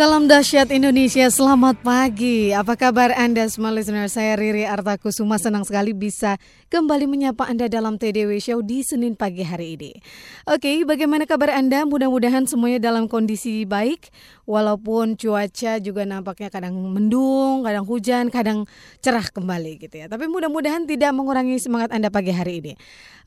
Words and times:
Salam 0.00 0.32
dahsyat 0.32 0.72
Indonesia, 0.72 1.28
selamat 1.28 1.84
pagi. 1.84 2.56
Apa 2.56 2.72
kabar 2.72 3.12
Anda 3.20 3.44
semua 3.52 3.68
listener? 3.68 4.08
Saya 4.08 4.32
Riri 4.32 4.64
Artakusuma 4.64 5.36
senang 5.36 5.60
sekali 5.60 5.92
bisa 5.92 6.40
kembali 6.72 7.04
menyapa 7.04 7.44
Anda 7.44 7.68
dalam 7.68 8.00
TDW 8.00 8.40
Show 8.40 8.64
di 8.64 8.80
Senin 8.80 9.12
pagi 9.12 9.44
hari 9.44 9.76
ini. 9.76 9.92
Oke, 10.48 10.88
bagaimana 10.88 11.28
kabar 11.28 11.52
Anda? 11.52 11.84
Mudah-mudahan 11.84 12.48
semuanya 12.48 12.80
dalam 12.80 13.12
kondisi 13.12 13.68
baik, 13.68 14.08
walaupun 14.50 15.14
cuaca 15.14 15.78
juga 15.78 16.02
nampaknya 16.02 16.50
kadang 16.50 16.74
mendung, 16.74 17.62
kadang 17.62 17.86
hujan, 17.86 18.34
kadang 18.34 18.66
cerah 18.98 19.22
kembali 19.30 19.78
gitu 19.78 19.94
ya. 20.02 20.10
Tapi 20.10 20.26
mudah-mudahan 20.26 20.90
tidak 20.90 21.14
mengurangi 21.14 21.62
semangat 21.62 21.94
Anda 21.94 22.10
pagi 22.10 22.34
hari 22.34 22.58
ini. 22.58 22.72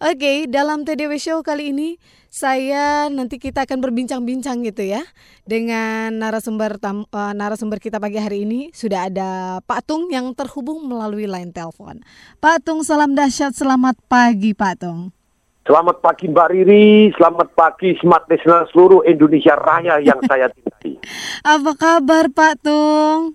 Oke, 0.04 0.52
dalam 0.52 0.84
TDW 0.84 1.16
Show 1.16 1.40
kali 1.40 1.72
ini 1.72 1.96
saya 2.28 3.08
nanti 3.08 3.40
kita 3.40 3.64
akan 3.64 3.80
berbincang-bincang 3.80 4.68
gitu 4.68 4.84
ya 4.84 5.00
dengan 5.48 6.12
narasumber 6.20 6.76
tam, 6.76 7.08
uh, 7.16 7.32
narasumber 7.32 7.80
kita 7.80 8.04
pagi 8.04 8.20
hari 8.20 8.44
ini 8.44 8.76
sudah 8.76 9.08
ada 9.08 9.64
Pak 9.64 9.88
Tung 9.88 10.12
yang 10.12 10.36
terhubung 10.36 10.84
melalui 10.92 11.24
line 11.24 11.56
telepon. 11.56 12.04
Pak 12.44 12.68
Tung, 12.68 12.84
salam 12.84 13.16
dahsyat, 13.16 13.56
selamat 13.56 13.96
pagi 14.12 14.52
Pak 14.52 14.76
Tung. 14.84 15.23
Selamat 15.64 16.04
pagi 16.04 16.28
Mbak 16.28 16.48
Riri, 16.50 16.88
selamat 17.16 17.56
pagi 17.56 17.96
smart 17.96 18.28
listener 18.28 18.68
seluruh 18.68 19.08
Indonesia 19.08 19.56
Raya 19.56 19.96
yang 19.98 20.20
saya 20.28 20.52
cintai. 20.52 21.00
Apa 21.40 21.72
kabar 21.74 22.28
Pak 22.28 22.54
Tung? 22.60 23.32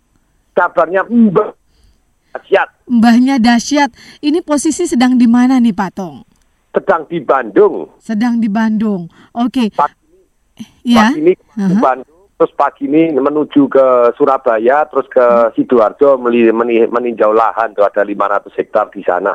Kabarnya 0.53 1.09
mbak 1.09 1.57
dahsyat. 2.29 2.69
Mbahnya 2.85 3.41
dahsyat. 3.41 3.89
Ini 4.21 4.45
posisi 4.45 4.85
sedang 4.85 5.17
di 5.17 5.25
mana 5.25 5.57
nih 5.57 5.73
Pak 5.73 5.91
Tung? 5.95 6.21
Sedang 6.69 7.09
di 7.09 7.17
Bandung. 7.19 7.97
Sedang 7.97 8.37
di 8.37 8.49
Bandung. 8.49 9.09
Oke. 9.33 9.73
Pagi, 9.73 9.97
Ya. 10.85 11.09
pagi 11.09 11.21
ini 11.23 11.33
ke 11.33 11.47
Uh-huh. 11.57 11.81
Bandung, 11.81 12.29
terus 12.37 12.53
pagi 12.53 12.85
ini 12.85 13.09
menuju 13.11 13.63
ke 13.67 13.87
Surabaya, 14.15 14.85
terus 14.85 15.09
ke 15.09 15.25
Sidoarjo 15.57 16.21
meli- 16.21 16.53
meni- 16.53 16.85
meninjau 16.85 17.33
lahan 17.33 17.73
tuh 17.73 17.83
ada 17.83 18.05
500 18.05 18.53
hektar 18.53 18.93
di 18.93 19.01
sana. 19.01 19.33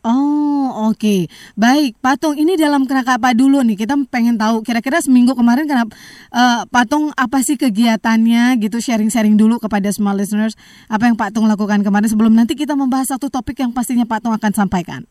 Oh, 0.00 0.88
oke. 0.88 1.28
Baik, 1.60 1.92
Patung, 2.00 2.32
ini 2.32 2.56
dalam 2.56 2.88
kerangka 2.88 3.20
apa 3.20 3.36
dulu 3.36 3.60
nih? 3.60 3.84
Kita 3.84 4.00
pengen 4.08 4.40
tahu 4.40 4.64
kira-kira 4.64 4.96
seminggu 5.04 5.36
kemarin 5.36 5.68
kenapa 5.68 5.92
eh, 6.32 6.64
Patung 6.72 7.12
apa 7.20 7.44
sih 7.44 7.60
kegiatannya 7.60 8.56
gitu 8.64 8.80
sharing-sharing 8.80 9.36
dulu 9.36 9.60
kepada 9.60 9.92
small 9.92 10.16
listeners 10.16 10.56
apa 10.88 11.04
yang 11.04 11.20
Patung 11.20 11.44
lakukan 11.44 11.84
kemarin 11.84 12.08
sebelum 12.08 12.32
nanti 12.32 12.56
kita 12.56 12.72
membahas 12.72 13.12
satu 13.12 13.28
topik 13.28 13.60
yang 13.60 13.76
pastinya 13.76 14.08
Patung 14.08 14.32
akan 14.32 14.52
sampaikan. 14.56 15.04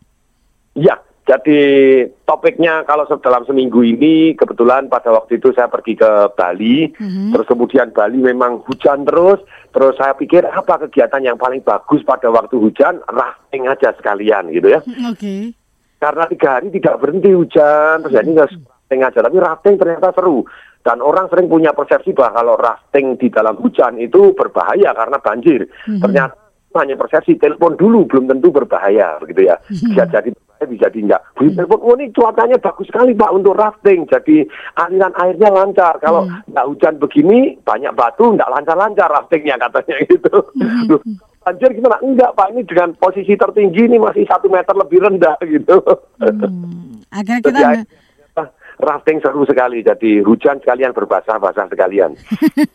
Ya, 0.73 0.97
jadi 1.29 1.61
topiknya 2.25 2.81
kalau 2.89 3.05
dalam 3.21 3.45
seminggu 3.45 3.85
ini 3.85 4.33
kebetulan 4.33 4.89
pada 4.89 5.13
waktu 5.13 5.37
itu 5.37 5.53
saya 5.53 5.69
pergi 5.69 5.93
ke 5.93 6.33
Bali, 6.33 6.89
Mhm. 6.97 7.29
terus 7.37 7.45
kemudian 7.45 7.93
Bali 7.93 8.17
memang 8.17 8.65
hujan 8.65 9.05
terus, 9.05 9.37
terus 9.69 9.93
saya 10.01 10.17
pikir 10.17 10.41
apa 10.49 10.89
kegiatan 10.89 11.21
yang 11.21 11.37
paling 11.37 11.61
bagus 11.61 12.01
pada 12.01 12.33
waktu 12.33 12.57
hujan, 12.57 13.05
rafting 13.05 13.69
aja 13.69 13.93
sekalian 13.93 14.49
gitu 14.49 14.73
ya. 14.73 14.81
Oke. 15.05 15.53
Karena 16.01 16.25
tiga 16.25 16.57
hari 16.57 16.73
tidak 16.73 16.97
berhenti 16.97 17.29
hujan, 17.29 18.01
terus 18.01 18.15
jadi 18.17 18.29
nggak 18.33 18.49
rafting 18.65 19.01
aja, 19.05 19.19
tapi 19.21 19.37
rafting 19.37 19.75
ternyata 19.77 20.09
seru. 20.17 20.41
Dan 20.81 20.97
orang 21.05 21.29
sering 21.29 21.45
punya 21.45 21.77
persepsi 21.77 22.09
bahwa 22.15 22.41
kalau 22.41 22.55
rafting 22.57 23.19
di 23.21 23.29
dalam 23.29 23.53
hujan 23.61 24.01
itu 24.01 24.33
berbahaya 24.33 24.97
karena 24.97 25.21
banjir. 25.21 25.69
Mhm. 25.85 26.01
Ternyata 26.01 26.33
hanya 26.73 26.97
persepsi, 26.97 27.37
telepon 27.37 27.77
dulu 27.77 28.09
belum 28.09 28.25
tentu 28.29 28.49
berbahaya 28.49 29.21
begitu 29.21 29.45
ya. 29.49 29.61
Bisa 29.69 30.09
jadi 30.09 30.29
berbahaya, 30.33 30.48
bisa 30.67 30.89
jadi 30.89 30.99
enggak. 31.05 31.21
Beli 31.37 31.55
telepon, 31.55 31.79
oh 31.79 31.95
ini 31.95 32.11
cuacanya 32.11 32.57
bagus 32.59 32.87
sekali 32.89 33.15
Pak 33.15 33.31
untuk 33.31 33.55
rafting. 33.55 34.09
Jadi 34.09 34.43
aliran 34.75 35.13
airnya 35.15 35.49
lancar. 35.53 35.95
Kalau 36.03 36.27
nggak 36.27 36.67
hujan 36.67 36.95
begini, 36.99 37.55
banyak 37.63 37.93
batu, 37.95 38.35
nggak 38.35 38.51
lancar-lancar 38.51 39.07
raftingnya 39.07 39.55
katanya 39.55 39.95
gitu. 40.11 40.35
Loh, 40.89 41.01
Banjir 41.39 41.71
gimana? 41.71 41.97
Enggak 42.03 42.35
Pak, 42.35 42.47
ini 42.51 42.61
dengan 42.67 42.89
posisi 42.99 43.33
tertinggi 43.33 43.87
ini 43.87 43.97
masih 43.97 44.27
satu 44.27 44.51
meter 44.51 44.75
lebih 44.75 44.99
rendah 44.99 45.39
gitu. 45.47 45.79
Hmm, 46.19 46.99
Jadi 47.15 47.41
kita 47.41 47.87
rafting 48.79 49.19
seru 49.19 49.43
sekali. 49.43 49.83
Jadi 49.83 50.23
hujan 50.23 50.57
sekalian 50.63 50.95
berbasah-basah 50.95 51.67
sekalian. 51.67 52.15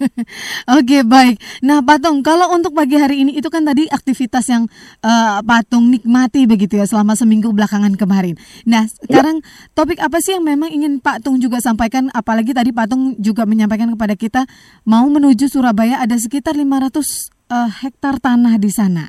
Oke 0.78 1.00
baik. 1.02 1.40
Nah 1.64 1.80
Patung, 1.80 2.20
kalau 2.20 2.52
untuk 2.52 2.76
pagi 2.76 3.00
hari 3.00 3.24
ini 3.24 3.32
itu 3.40 3.48
kan 3.48 3.64
tadi 3.64 3.88
aktivitas 3.88 4.44
yang 4.52 4.68
eh, 5.00 5.40
Patung 5.40 5.88
nikmati 5.88 6.44
begitu 6.44 6.76
ya 6.76 6.84
selama 6.84 7.16
seminggu 7.16 7.50
belakangan 7.50 7.96
kemarin. 7.96 8.36
Nah 8.68 8.84
sekarang 8.86 9.40
topik 9.72 9.98
apa 9.98 10.20
sih 10.20 10.36
yang 10.36 10.44
memang 10.44 10.68
ingin 10.70 11.00
Patung 11.00 11.40
juga 11.40 11.58
sampaikan? 11.64 12.12
Apalagi 12.12 12.52
tadi 12.52 12.70
Patung 12.70 13.16
juga 13.16 13.48
menyampaikan 13.48 13.88
kepada 13.96 14.14
kita 14.14 14.44
mau 14.84 15.08
menuju 15.08 15.48
Surabaya 15.48 16.04
ada 16.04 16.14
sekitar 16.20 16.52
500 16.54 17.00
eh, 17.48 17.70
hektar 17.80 18.20
tanah 18.20 18.60
di 18.60 18.68
sana. 18.68 19.08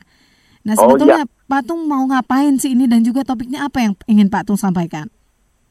Nah 0.66 0.74
Oh, 0.80 0.90
sebetulnya 0.90 1.30
Patung 1.46 1.86
mau 1.86 2.02
ngapain 2.10 2.58
sih 2.58 2.74
ini 2.74 2.90
dan 2.90 3.06
juga 3.06 3.22
topiknya 3.22 3.70
apa 3.70 3.84
yang 3.84 3.94
ingin 4.10 4.34
Patung 4.34 4.58
sampaikan? 4.58 5.14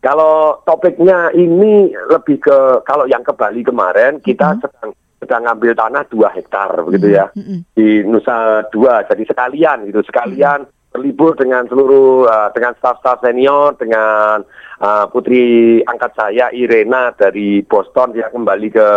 Kalau 0.04 0.60
topiknya 0.68 1.32
ini 1.32 1.88
lebih 2.12 2.36
ke 2.44 2.84
kalau 2.84 3.08
yang 3.08 3.24
ke 3.24 3.32
Bali 3.32 3.64
kemarin 3.64 4.20
kita 4.20 4.60
sedang 4.60 4.92
sedang 5.16 5.48
ngambil 5.48 5.72
tanah 5.72 6.04
dua 6.12 6.28
hektar 6.36 6.76
begitu 6.84 7.16
ya 7.16 7.32
Mm-mm. 7.32 7.64
di 7.72 8.04
Nusa 8.04 8.68
Dua. 8.68 9.00
Jadi 9.08 9.24
sekalian 9.24 9.88
gitu 9.88 10.04
sekalian 10.04 10.68
berlibur 10.92 11.32
dengan 11.32 11.64
seluruh 11.72 12.28
uh, 12.28 12.52
dengan 12.52 12.76
staff-staff 12.76 13.24
senior 13.24 13.80
dengan 13.80 14.44
uh, 14.84 15.08
putri 15.08 15.80
angkat 15.88 16.12
saya 16.12 16.52
Irena 16.52 17.08
dari 17.16 17.64
Boston 17.64 18.12
dia 18.12 18.28
kembali 18.28 18.68
ke 18.68 18.88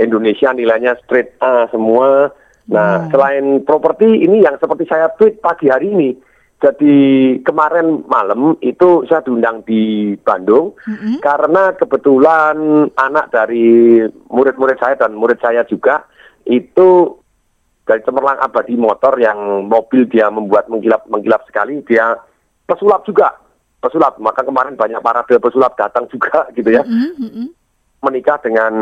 Indonesia 0.00 0.56
nilainya 0.56 0.96
straight 1.04 1.36
A 1.44 1.68
semua. 1.68 2.32
Nah 2.72 3.06
Wow. 3.06 3.10
selain 3.14 3.44
properti 3.62 4.26
ini 4.26 4.42
yang 4.42 4.58
seperti 4.58 4.88
saya 4.88 5.12
tweet 5.20 5.38
pagi 5.38 5.68
hari 5.68 5.92
ini. 5.92 6.10
Jadi 6.56 6.96
kemarin 7.44 8.00
malam 8.08 8.56
itu 8.64 9.04
saya 9.04 9.20
diundang 9.20 9.60
di 9.68 10.16
Bandung 10.24 10.72
Mm-mm. 10.88 11.20
karena 11.20 11.76
kebetulan 11.76 12.88
anak 12.96 13.28
dari 13.28 14.00
murid-murid 14.32 14.80
saya 14.80 14.96
dan 14.96 15.12
murid 15.12 15.36
saya 15.36 15.68
juga 15.68 16.08
itu 16.48 17.12
dari 17.84 18.00
cemerlang 18.08 18.40
abadi 18.40 18.72
motor 18.72 19.20
yang 19.20 19.68
mobil 19.68 20.08
dia 20.08 20.32
membuat 20.32 20.72
menggilap 20.72 21.04
menggilap 21.12 21.44
sekali 21.44 21.84
dia 21.84 22.16
pesulap 22.64 23.04
juga 23.04 23.36
pesulap 23.78 24.16
maka 24.16 24.40
kemarin 24.40 24.80
banyak 24.80 25.04
parade 25.04 25.36
pesulap 25.36 25.76
datang 25.76 26.08
juga 26.08 26.48
gitu 26.56 26.72
ya 26.72 26.82
mm-mm. 26.88 27.52
Menikah 28.06 28.38
dengan 28.38 28.72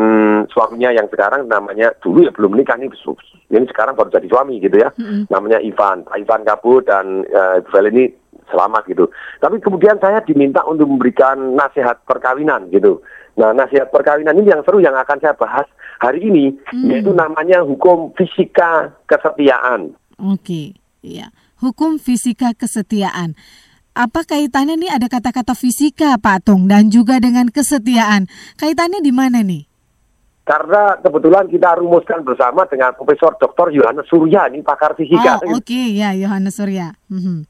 suaminya 0.53 0.93
yang 0.93 1.09
sekarang 1.09 1.49
namanya 1.49 1.89
dulu 1.99 2.21
ya 2.21 2.31
belum 2.31 2.53
menikah 2.53 2.77
nih 2.77 2.93
ini 3.49 3.65
sekarang 3.69 3.97
baru 3.97 4.13
jadi 4.13 4.27
suami 4.29 4.61
gitu 4.61 4.77
ya 4.77 4.93
Mm-mm. 4.93 5.25
namanya 5.33 5.57
Ivan 5.59 6.05
Pak 6.05 6.15
Ivan 6.21 6.41
Kabut 6.45 6.85
dan 6.85 7.25
uh, 7.25 7.59
ini 7.89 8.13
selamat 8.53 8.85
gitu 8.93 9.09
tapi 9.41 9.57
kemudian 9.57 9.97
saya 9.97 10.21
diminta 10.21 10.61
untuk 10.69 10.85
memberikan 10.85 11.57
nasihat 11.57 12.05
perkawinan 12.05 12.69
gitu 12.69 13.01
nah 13.35 13.51
nasihat 13.51 13.89
perkawinan 13.89 14.37
ini 14.37 14.53
yang 14.53 14.61
seru 14.61 14.77
yang 14.79 14.93
akan 14.93 15.17
saya 15.17 15.33
bahas 15.33 15.65
hari 15.97 16.21
ini 16.29 16.53
Hmm. 16.69 16.91
yaitu 16.93 17.11
namanya 17.15 17.65
hukum 17.65 18.13
fisika 18.13 18.93
kesetiaan 19.09 19.97
Oke, 20.15 20.79
iya. 21.03 21.35
Hukum 21.59 21.99
fisika 21.99 22.55
kesetiaan. 22.55 23.35
Apa 23.95 24.27
kaitannya 24.27 24.75
nih 24.75 24.91
ada 24.91 25.07
kata-kata 25.07 25.55
fisika, 25.55 26.19
Pak 26.19 26.51
Tung, 26.51 26.67
dan 26.67 26.91
juga 26.91 27.15
dengan 27.23 27.47
kesetiaan? 27.47 28.27
Kaitannya 28.59 28.99
di 28.99 29.15
mana 29.15 29.39
nih? 29.39 29.71
karena 30.45 30.93
kebetulan 31.01 31.49
kita 31.49 31.73
rumuskan 31.81 32.21
bersama 32.21 32.69
dengan 32.69 32.93
Profesor 32.93 33.33
Dr. 33.41 33.73
Yohanes 33.73 34.05
Surya 34.05 34.45
ini 34.53 34.61
pakar 34.61 34.93
fisika 34.93 35.41
Oh, 35.41 35.57
oke, 35.57 35.81
ya, 35.89 36.13
Yohanes 36.13 36.53
Surya. 36.53 36.93
Mhm. 37.09 37.49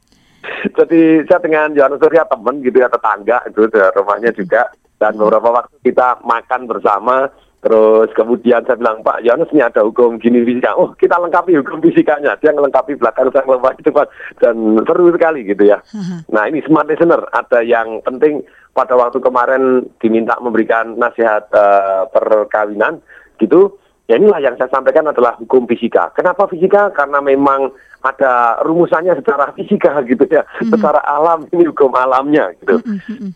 Jadi 0.80 1.28
saya 1.28 1.44
dengan 1.44 1.76
Yohanes 1.76 2.00
Surya 2.00 2.24
teman 2.24 2.64
gitu 2.64 2.80
ya 2.80 2.88
tetangga 2.88 3.44
itu 3.52 3.68
rumahnya 3.68 4.32
juga 4.32 4.72
dan 4.96 5.20
beberapa 5.20 5.52
waktu 5.52 5.76
kita 5.84 6.24
makan 6.24 6.72
bersama 6.72 7.28
terus 7.66 8.14
kemudian 8.14 8.62
saya 8.62 8.78
bilang 8.78 9.02
Pak 9.02 9.26
Yohanes 9.26 9.50
ini 9.50 9.66
ada 9.66 9.82
hukum 9.82 10.22
gini 10.22 10.46
fisika 10.46 10.78
oh 10.78 10.94
kita 10.94 11.18
lengkapi 11.18 11.58
hukum 11.58 11.82
fisikanya 11.82 12.38
dia 12.38 12.54
melengkapi 12.54 12.94
belakang 12.94 13.34
saya 13.34 13.42
melengkapi 13.50 13.82
depan 13.82 14.06
dan 14.38 14.56
seru 14.86 15.10
sekali 15.10 15.42
gitu 15.50 15.66
ya 15.66 15.82
nah 16.34 16.46
ini 16.46 16.62
smart 16.62 16.86
listener 16.86 17.26
ada 17.34 17.66
yang 17.66 18.06
penting 18.06 18.46
pada 18.78 18.94
waktu 18.94 19.18
kemarin 19.18 19.90
diminta 19.98 20.38
memberikan 20.38 20.94
nasihat 20.94 21.50
eh, 21.50 22.06
perkawinan 22.14 23.02
gitu 23.42 23.82
Ya 24.06 24.22
inilah 24.22 24.38
yang 24.38 24.54
saya 24.62 24.70
sampaikan 24.70 25.10
adalah 25.10 25.34
hukum 25.42 25.66
fisika. 25.66 26.14
Kenapa 26.14 26.46
fisika? 26.46 26.94
Karena 26.94 27.26
memang 27.26 27.74
ada 28.06 28.62
rumusannya 28.62 29.18
secara 29.18 29.50
fisika 29.58 29.98
gitu 30.10 30.30
ya, 30.30 30.46
secara 30.62 31.02
alam 31.02 31.50
ini 31.50 31.66
hukum 31.66 31.90
alamnya 31.98 32.54
gitu. 32.62 32.78
Mhm, 32.86 33.02
mhm. 33.10 33.32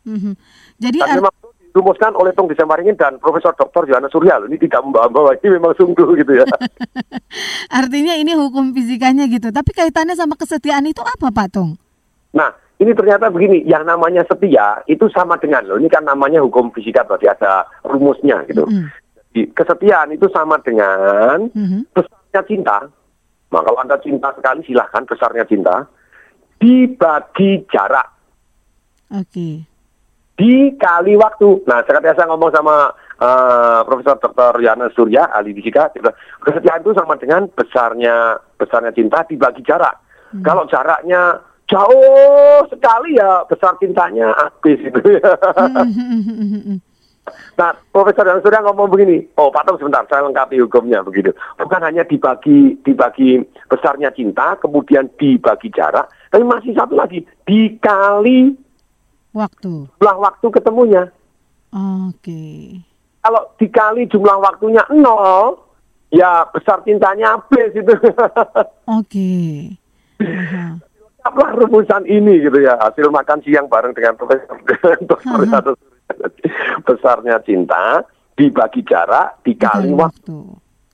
Mhm. 0.00 0.32
Jadi 0.80 0.98
Dan 1.00 1.08
ar- 1.08 1.16
memang 1.24 1.34
perlu 1.40 1.49
dirumuskan 1.70 2.18
oleh 2.18 2.34
Tung 2.34 2.50
Desemaringin 2.50 2.98
dan 2.98 3.22
Profesor 3.22 3.54
Dr. 3.54 3.86
Yohanes 3.86 4.10
Surya. 4.10 4.42
Ini 4.42 4.58
tidak 4.58 4.82
membawa-bawa, 4.82 5.38
ini 5.38 5.56
memang 5.56 5.78
sungguh 5.78 6.18
gitu 6.18 6.42
ya. 6.42 6.44
Artinya 7.80 8.18
ini 8.18 8.34
hukum 8.34 8.74
fisikanya 8.74 9.30
gitu. 9.30 9.54
Tapi 9.54 9.70
kaitannya 9.70 10.18
sama 10.18 10.34
kesetiaan 10.34 10.90
itu 10.90 10.98
apa 11.00 11.30
Pak 11.30 11.48
Tung? 11.54 11.78
Nah, 12.34 12.50
ini 12.82 12.90
ternyata 12.90 13.30
begini, 13.30 13.62
yang 13.62 13.86
namanya 13.86 14.26
setia 14.26 14.82
itu 14.90 15.06
sama 15.14 15.38
dengan 15.38 15.62
loh. 15.70 15.78
Ini 15.78 15.86
kan 15.86 16.02
namanya 16.02 16.42
hukum 16.42 16.74
fisika 16.74 17.06
berarti 17.06 17.30
ada 17.30 17.64
rumusnya 17.86 18.42
gitu. 18.50 18.66
Mm. 18.66 18.90
Jadi, 19.30 19.42
kesetiaan 19.54 20.10
itu 20.10 20.26
sama 20.34 20.58
dengan 20.58 21.46
mm-hmm. 21.54 21.94
besarnya 21.94 22.42
cinta. 22.50 22.78
Nah, 23.50 23.62
kalau 23.62 23.78
Anda 23.78 23.94
cinta 24.02 24.34
sekali 24.34 24.66
silahkan 24.66 25.06
besarnya 25.06 25.46
cinta 25.46 25.86
dibagi 26.58 27.62
jarak. 27.70 28.10
Oke. 29.14 29.26
Okay. 29.30 29.69
Dikali 30.40 31.20
waktu. 31.20 31.68
Nah, 31.68 31.84
sekarang 31.84 32.16
saya 32.16 32.32
ngomong 32.32 32.48
sama 32.48 32.88
uh, 33.20 33.84
Profesor 33.84 34.16
Dr. 34.16 34.56
Yana 34.64 34.88
Surya, 34.96 35.28
ahli 35.28 35.52
fisika, 35.52 35.92
kesetiaan 36.40 36.80
itu 36.80 36.96
sama 36.96 37.20
dengan 37.20 37.44
besarnya 37.52 38.40
besarnya 38.56 38.96
cinta 38.96 39.20
dibagi 39.28 39.60
jarak. 39.60 40.00
Hmm. 40.32 40.40
Kalau 40.40 40.64
jaraknya 40.64 41.44
jauh 41.68 42.64
sekali 42.72 43.20
ya 43.20 43.44
besar 43.44 43.76
cintanya 43.76 44.32
habis 44.32 44.80
itu 44.80 45.00
ya. 45.20 45.32
Nah, 47.30 47.70
Profesor 47.94 48.26
Yana 48.26 48.42
Surya 48.42 48.64
ngomong 48.64 48.90
begini, 48.90 49.22
oh 49.38 49.54
Pak 49.54 49.62
Tom 49.68 49.78
sebentar, 49.78 50.02
saya 50.10 50.26
lengkapi 50.26 50.58
hukumnya 50.66 51.04
begitu. 51.04 51.30
Bukan 51.62 51.78
hanya 51.78 52.02
dibagi 52.02 52.74
dibagi 52.82 53.38
besarnya 53.70 54.10
cinta, 54.10 54.58
kemudian 54.58 55.06
dibagi 55.14 55.70
jarak, 55.70 56.10
tapi 56.32 56.42
masih 56.42 56.74
satu 56.74 56.98
lagi 56.98 57.22
dikali 57.46 58.50
waktu. 59.32 59.88
Jumlah 59.98 60.16
waktu 60.18 60.46
ketemunya. 60.50 61.02
Oke. 61.70 62.18
Okay. 62.22 62.60
Kalau 63.20 63.42
dikali 63.60 64.08
jumlah 64.08 64.40
waktunya 64.40 64.80
nol, 64.96 65.60
ya 66.10 66.48
besar 66.50 66.80
cintanya 66.82 67.36
habis 67.38 67.70
itu. 67.76 67.94
Oke. 68.98 69.32
Apa 71.20 71.44
rumusan 71.52 72.08
ini 72.08 72.40
gitu 72.40 72.64
ya 72.64 72.80
hasil 72.80 73.12
makan 73.12 73.44
siang 73.44 73.68
bareng 73.68 73.92
dengan 73.92 74.16
profesor 74.16 74.56
dokter 75.10 75.76
besarnya 76.88 77.38
cinta 77.44 78.02
dibagi 78.34 78.80
jarak 78.88 79.44
dikali 79.44 79.92
waktu. 79.92 80.38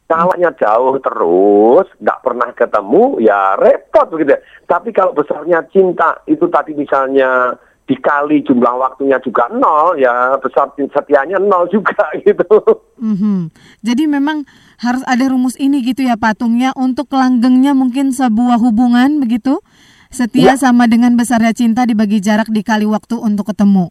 Kalanya 0.06 0.54
jauh 0.54 0.94
terus, 1.02 1.90
nggak 1.98 2.22
pernah 2.22 2.54
ketemu, 2.54 3.18
ya 3.18 3.58
repot 3.58 4.06
begitu. 4.14 4.38
Tapi 4.62 4.94
kalau 4.94 5.10
besarnya 5.10 5.66
cinta 5.74 6.22
itu 6.30 6.46
tadi 6.46 6.78
misalnya 6.78 7.58
dikali 7.86 8.42
jumlah 8.42 8.74
waktunya 8.82 9.16
juga 9.22 9.46
nol, 9.54 9.94
ya 9.94 10.34
besar 10.42 10.74
setianya 10.74 11.38
nol 11.38 11.70
juga 11.70 11.94
gitu. 12.26 12.58
Mm-hmm. 12.98 13.38
Jadi 13.86 14.04
memang 14.10 14.42
harus 14.82 15.06
ada 15.06 15.30
rumus 15.30 15.54
ini 15.56 15.80
gitu 15.86 16.02
ya 16.02 16.18
patungnya 16.18 16.74
untuk 16.74 17.06
langgengnya 17.14 17.72
mungkin 17.78 18.10
sebuah 18.10 18.58
hubungan 18.58 19.22
begitu. 19.22 19.62
Setia 20.10 20.54
ya. 20.54 20.58
sama 20.58 20.86
dengan 20.86 21.14
besarnya 21.18 21.50
cinta 21.50 21.82
dibagi 21.82 22.22
jarak 22.22 22.50
dikali 22.50 22.86
waktu 22.86 23.18
untuk 23.18 23.50
ketemu. 23.50 23.90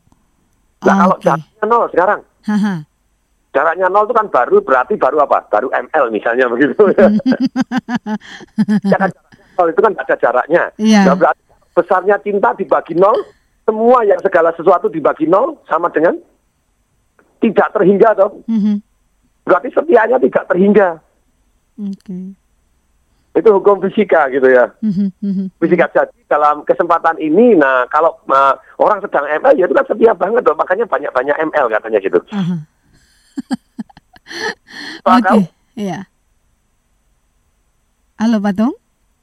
Nah, 0.84 0.92
oh, 0.92 0.96
kalau 1.00 1.16
okay. 1.20 1.28
jaraknya 1.28 1.64
nol 1.68 1.86
sekarang. 1.92 2.20
Haha. 2.44 2.76
Jaraknya 3.56 3.88
nol 3.88 4.04
itu 4.08 4.16
kan 4.16 4.28
baru 4.28 4.58
berarti 4.60 4.94
baru 5.00 5.18
apa? 5.24 5.48
Baru 5.48 5.68
ML 5.72 6.06
misalnya 6.12 6.46
begitu. 6.54 6.84
ya 8.92 8.98
kan 9.00 9.12
nol 9.56 9.68
itu 9.72 9.80
kan 9.80 9.94
ada 9.96 10.16
jaraknya. 10.20 10.64
Iya. 10.80 11.02
Nah, 11.08 11.16
berarti 11.16 11.44
besarnya 11.76 12.16
cinta 12.24 12.56
dibagi 12.56 12.96
nol, 12.96 13.16
semua 13.66 14.06
yang 14.06 14.22
segala 14.22 14.54
sesuatu 14.54 14.88
dibagi 14.88 15.26
nol 15.26 15.58
sama 15.66 15.90
dengan 15.90 16.16
tidak 17.42 17.74
terhingga 17.74 18.10
toh. 18.14 18.32
Mm-hmm. 18.46 18.76
Berarti 19.46 19.70
setianya 19.74 20.18
tidak 20.22 20.44
terhingga. 20.50 20.90
Okay. 21.76 22.34
Itu 23.36 23.50
hukum 23.52 23.84
fisika 23.84 24.32
gitu 24.32 24.48
ya. 24.48 24.72
Mm-hmm. 24.80 25.60
Fisika 25.60 25.92
jadi 25.92 26.22
dalam 26.30 26.64
kesempatan 26.64 27.20
ini, 27.20 27.58
nah 27.58 27.84
kalau 27.92 28.16
uh, 28.32 28.56
orang 28.80 29.04
sedang 29.04 29.28
ML 29.28 29.60
ya 29.60 29.66
itu 29.68 29.76
kan 29.76 29.86
setia 29.90 30.14
banget 30.16 30.46
dong, 30.46 30.56
makanya 30.56 30.86
banyak-banyak 30.88 31.36
ML 31.52 31.66
katanya 31.68 32.00
gitu. 32.00 32.20
Uh-huh. 32.32 32.60
Oke, 35.06 35.22
okay. 35.22 35.42
iya. 35.76 36.08
Halo 38.16 38.40
Patung? 38.40 38.74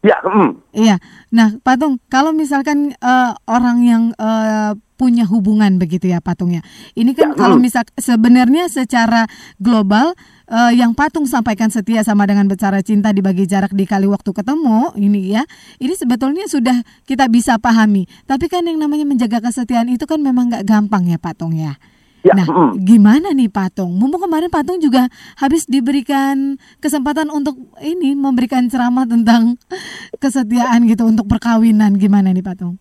Ya, 0.03 0.19
mm. 0.19 0.75
Iya. 0.75 0.99
Nah, 1.31 1.63
Patung, 1.63 2.03
kalau 2.11 2.35
misalkan 2.35 2.99
uh, 2.99 3.39
orang 3.47 3.79
yang 3.87 4.03
uh, 4.19 4.75
punya 4.99 5.27
hubungan 5.27 5.79
begitu 5.79 6.11
ya 6.11 6.19
Patungnya. 6.19 6.63
Ini 6.99 7.15
kan 7.15 7.35
ya, 7.35 7.39
kalau 7.39 7.59
misal 7.59 7.87
sebenarnya 7.99 8.67
secara 8.67 9.31
global 9.63 10.15
uh, 10.47 10.71
yang 10.71 10.95
patung 10.95 11.27
sampaikan 11.27 11.75
setia 11.75 12.07
sama 12.07 12.29
dengan 12.29 12.47
bicara 12.47 12.79
cinta 12.87 13.11
dibagi 13.11 13.49
jarak 13.49 13.75
dikali 13.75 14.07
waktu 14.07 14.31
ketemu 14.31 14.95
ini 15.01 15.35
ya 15.35 15.43
ini 15.83 15.97
sebetulnya 15.97 16.47
sudah 16.47 16.87
kita 17.09 17.27
bisa 17.33 17.57
pahami 17.59 18.07
tapi 18.31 18.47
kan 18.47 18.63
yang 18.63 18.79
namanya 18.79 19.09
menjaga 19.09 19.43
kesetiaan 19.43 19.91
itu 19.91 20.07
kan 20.07 20.23
memang 20.23 20.53
nggak 20.53 20.69
gampang 20.69 21.09
ya 21.09 21.19
patung 21.19 21.57
ya 21.57 21.81
Ya, 22.23 22.39
nah, 22.39 22.47
mm. 22.47 22.87
gimana 22.87 23.35
nih 23.35 23.51
Patung? 23.51 23.99
Mumpung 23.99 24.23
kemarin 24.23 24.47
Patung 24.47 24.79
juga 24.79 25.11
habis 25.35 25.67
diberikan 25.67 26.55
kesempatan 26.79 27.27
untuk 27.35 27.59
ini 27.83 28.15
memberikan 28.15 28.71
ceramah 28.71 29.11
tentang 29.11 29.59
kesetiaan 30.23 30.87
gitu 30.87 31.03
untuk 31.03 31.27
perkawinan. 31.27 31.99
Gimana 31.99 32.31
nih 32.31 32.47
Patung? 32.47 32.79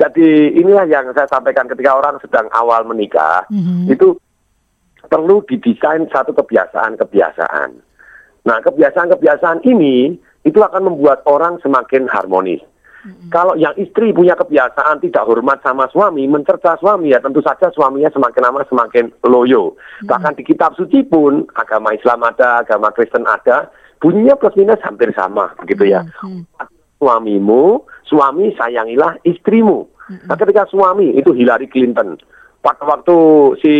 Jadi 0.00 0.58
inilah 0.58 0.88
yang 0.88 1.12
saya 1.12 1.28
sampaikan 1.28 1.68
ketika 1.68 1.92
orang 1.94 2.16
sedang 2.18 2.48
awal 2.56 2.82
menikah, 2.88 3.46
mm 3.52 3.62
-hmm. 3.62 3.80
itu 3.92 4.16
perlu 5.06 5.44
didesain 5.46 6.08
satu 6.10 6.34
kebiasaan-kebiasaan. 6.34 7.70
Nah, 8.44 8.58
kebiasaan-kebiasaan 8.64 9.62
ini 9.62 10.16
itu 10.44 10.58
akan 10.60 10.88
membuat 10.88 11.22
orang 11.28 11.60
semakin 11.60 12.08
harmonis. 12.08 12.60
Mm-hmm. 13.04 13.28
Kalau 13.28 13.52
yang 13.60 13.76
istri 13.76 14.16
punya 14.16 14.32
kebiasaan 14.32 15.04
tidak 15.04 15.28
hormat 15.28 15.60
sama 15.60 15.84
suami, 15.92 16.24
mencerca 16.24 16.80
suami 16.80 17.12
ya 17.12 17.20
tentu 17.20 17.44
saja 17.44 17.68
suaminya 17.68 18.08
semakin 18.08 18.42
lama 18.48 18.64
semakin 18.64 19.12
loyo. 19.28 19.76
Mm-hmm. 19.76 20.08
Bahkan 20.08 20.32
di 20.40 20.42
kitab 20.48 20.72
suci 20.72 21.04
pun 21.04 21.44
agama 21.52 21.92
Islam 21.92 22.24
ada, 22.24 22.64
agama 22.64 22.88
Kristen 22.96 23.28
ada, 23.28 23.68
bunyinya 24.00 24.40
plus 24.40 24.56
minus 24.56 24.80
hampir 24.80 25.12
sama 25.12 25.52
begitu 25.60 25.84
ya. 25.92 26.00
Mm-hmm. 26.24 26.48
Suamimu, 26.96 27.84
suami 28.08 28.56
sayangilah 28.56 29.20
istrimu. 29.28 29.84
Mm-hmm. 29.84 30.28
Nah, 30.32 30.36
ketika 30.40 30.64
suami 30.72 31.12
itu 31.12 31.36
Hillary 31.36 31.68
Clinton, 31.68 32.16
pada 32.64 32.80
waktu 32.88 33.16
si 33.60 33.72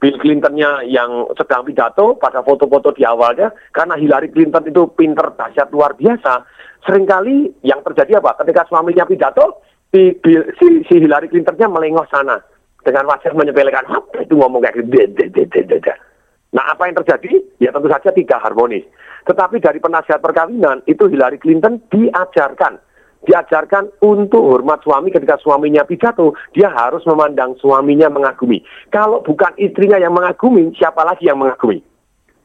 Bill 0.00 0.16
Clintonnya 0.16 0.80
yang 0.88 1.28
sedang 1.36 1.60
pidato 1.68 2.16
pada 2.16 2.40
foto-foto 2.40 2.88
di 2.96 3.04
awalnya 3.04 3.52
karena 3.68 4.00
Hillary 4.00 4.32
Clinton 4.32 4.64
itu 4.64 4.88
pinter 4.96 5.28
dahsyat 5.36 5.68
luar 5.68 5.92
biasa 5.92 6.48
sering 6.88 7.04
kali 7.04 7.52
yang 7.60 7.84
terjadi 7.84 8.16
apa? 8.16 8.40
Ketika 8.40 8.64
suaminya 8.64 9.04
pidato 9.04 9.60
si, 9.92 10.16
Bill, 10.24 10.48
si, 10.56 10.80
si 10.88 11.04
Hillary 11.04 11.28
Clintonnya 11.28 11.68
melengos 11.68 12.08
sana 12.08 12.40
dengan 12.80 13.12
wajah 13.12 13.36
menyepelekan 13.36 13.84
apa 13.92 14.24
itu 14.24 14.32
ngomong 14.32 14.64
kayak 14.64 14.88
gitu 14.88 15.76
nah 16.50 16.64
apa 16.72 16.88
yang 16.88 16.96
terjadi? 17.04 17.30
Ya 17.62 17.70
tentu 17.70 17.86
saja 17.86 18.10
tidak 18.10 18.42
harmonis. 18.42 18.82
Tetapi 19.28 19.62
dari 19.62 19.78
penasihat 19.78 20.18
perkawinan 20.18 20.82
itu 20.88 21.06
Hillary 21.06 21.36
Clinton 21.38 21.78
diajarkan 21.92 22.80
diajarkan 23.24 23.92
untuk 24.00 24.40
hormat 24.40 24.80
suami 24.80 25.12
ketika 25.12 25.36
suaminya 25.40 25.84
pidato, 25.84 26.32
dia 26.56 26.72
harus 26.72 27.04
memandang 27.04 27.52
suaminya 27.60 28.08
mengagumi. 28.08 28.64
Kalau 28.88 29.20
bukan 29.20 29.52
istrinya 29.60 30.00
yang 30.00 30.16
mengagumi, 30.16 30.72
siapa 30.76 31.04
lagi 31.04 31.28
yang 31.28 31.36
mengagumi? 31.40 31.84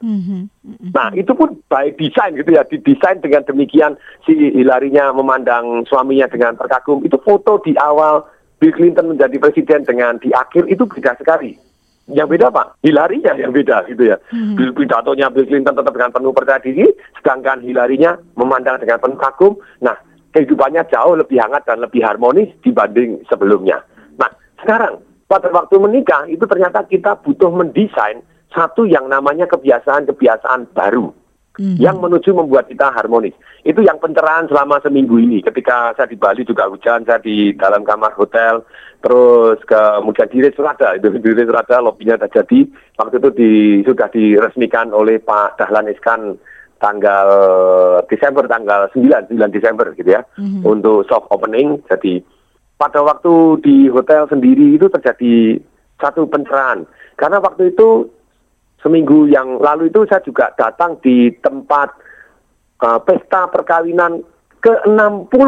Mm-hmm. 0.04 0.92
Nah 0.92 1.10
itu 1.16 1.32
pun 1.32 1.56
baik 1.72 1.96
desain 1.96 2.36
gitu 2.36 2.52
ya, 2.52 2.68
didesain 2.68 3.24
dengan 3.24 3.48
demikian 3.48 3.96
si 4.28 4.36
Hilarinya 4.36 5.16
memandang 5.16 5.88
suaminya 5.88 6.28
dengan 6.28 6.60
terkagum. 6.60 7.02
Itu 7.08 7.16
foto 7.24 7.64
di 7.64 7.74
awal 7.80 8.28
Bill 8.60 8.76
Clinton 8.76 9.16
menjadi 9.16 9.40
presiden 9.40 9.88
dengan 9.88 10.20
di 10.20 10.36
akhir 10.36 10.68
itu 10.68 10.84
beda 10.84 11.16
sekali. 11.16 11.56
Yang 12.06 12.38
beda 12.38 12.54
pak, 12.54 12.78
Hilarinya 12.86 13.34
yang 13.40 13.56
beda 13.56 13.88
gitu 13.88 14.14
ya. 14.14 14.20
Mm-hmm. 14.30 14.56
Bill 14.60 14.72
pidatonya 14.76 15.32
Bill 15.32 15.48
Clinton 15.48 15.74
tetap 15.74 15.94
dengan 15.96 16.12
penuh 16.12 16.36
percaya 16.36 16.60
diri, 16.60 16.86
sedangkan 17.18 17.64
Hilarinya 17.64 18.20
memandang 18.36 18.78
dengan 18.84 19.00
penuh 19.00 19.18
kagum. 19.18 19.58
Nah 19.80 19.96
kehidupannya 20.36 20.84
jauh 20.92 21.16
lebih 21.16 21.40
hangat 21.40 21.64
dan 21.64 21.80
lebih 21.80 22.04
harmonis 22.04 22.52
dibanding 22.60 23.24
sebelumnya. 23.32 23.80
Nah, 24.20 24.28
sekarang 24.60 25.00
pada 25.32 25.48
waktu 25.56 25.80
menikah 25.80 26.28
itu 26.28 26.44
ternyata 26.44 26.84
kita 26.84 27.16
butuh 27.24 27.50
mendesain 27.56 28.20
satu 28.52 28.84
yang 28.84 29.08
namanya 29.08 29.48
kebiasaan-kebiasaan 29.48 30.76
baru 30.76 31.16
mm-hmm. 31.56 31.80
yang 31.80 31.98
menuju 32.04 32.36
membuat 32.36 32.68
kita 32.68 32.92
harmonis. 32.92 33.36
Itu 33.64 33.82
yang 33.82 33.98
pencerahan 33.98 34.52
selama 34.52 34.84
seminggu 34.84 35.18
ini. 35.18 35.40
Ketika 35.42 35.96
saya 35.96 36.08
di 36.08 36.20
Bali 36.20 36.46
juga 36.46 36.70
hujan, 36.70 37.08
saya 37.08 37.18
di 37.20 37.56
dalam 37.56 37.82
kamar 37.82 38.14
hotel, 38.14 38.62
terus 39.02 39.58
kemudian 39.66 40.30
di 40.30 40.40
Resrada, 40.46 40.94
itu 40.94 41.10
di 41.18 41.32
Resrada 41.34 41.82
lobbynya 41.82 42.20
sudah 42.20 42.32
jadi. 42.32 42.60
Waktu 43.02 43.16
itu 43.18 43.30
di, 43.34 43.52
sudah 43.84 44.08
diresmikan 44.14 44.94
oleh 44.94 45.18
Pak 45.20 45.58
Dahlan 45.58 45.90
Iskan 45.90 46.38
tanggal 46.78 47.28
Desember 48.12 48.46
tanggal 48.46 48.92
9 48.92 49.32
9 49.32 49.56
Desember 49.56 49.92
gitu 49.96 50.10
ya 50.10 50.22
mm-hmm. 50.36 50.62
untuk 50.68 51.08
soft 51.08 51.28
opening 51.32 51.80
jadi 51.88 52.22
pada 52.76 53.00
waktu 53.02 53.64
di 53.64 53.76
hotel 53.88 54.28
sendiri 54.28 54.76
itu 54.76 54.92
terjadi 54.92 55.64
satu 55.96 56.28
pencerahan. 56.28 56.84
Karena 57.16 57.40
waktu 57.40 57.72
itu 57.72 58.12
seminggu 58.84 59.32
yang 59.32 59.64
lalu 59.64 59.88
itu 59.88 60.04
saya 60.12 60.20
juga 60.28 60.52
datang 60.60 61.00
di 61.00 61.32
tempat 61.40 61.96
uh, 62.84 63.00
pesta 63.00 63.48
perkawinan 63.48 64.20
ke-60. 64.60 65.48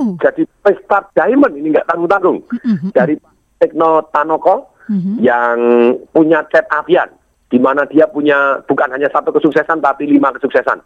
Oh. 0.00 0.16
Jadi 0.16 0.48
pesta 0.64 1.04
diamond 1.12 1.52
ini 1.52 1.76
nggak 1.76 1.84
tanggung-tanggung. 1.84 2.40
Mm-hmm. 2.48 2.90
Dari 2.96 3.14
Tekno 3.60 4.08
Tanoko 4.08 4.74
Mhm. 4.88 5.14
yang 5.20 5.58
punya 6.12 6.44
cat 6.52 6.68
avian. 6.68 7.08
Di 7.54 7.62
mana 7.62 7.86
dia 7.86 8.10
punya 8.10 8.58
bukan 8.66 8.90
hanya 8.90 9.06
satu 9.14 9.30
kesuksesan 9.30 9.78
tapi 9.78 10.10
lima 10.10 10.34
kesuksesan. 10.34 10.82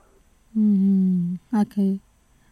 Hmm, 0.52 1.40
Oke. 1.56 1.96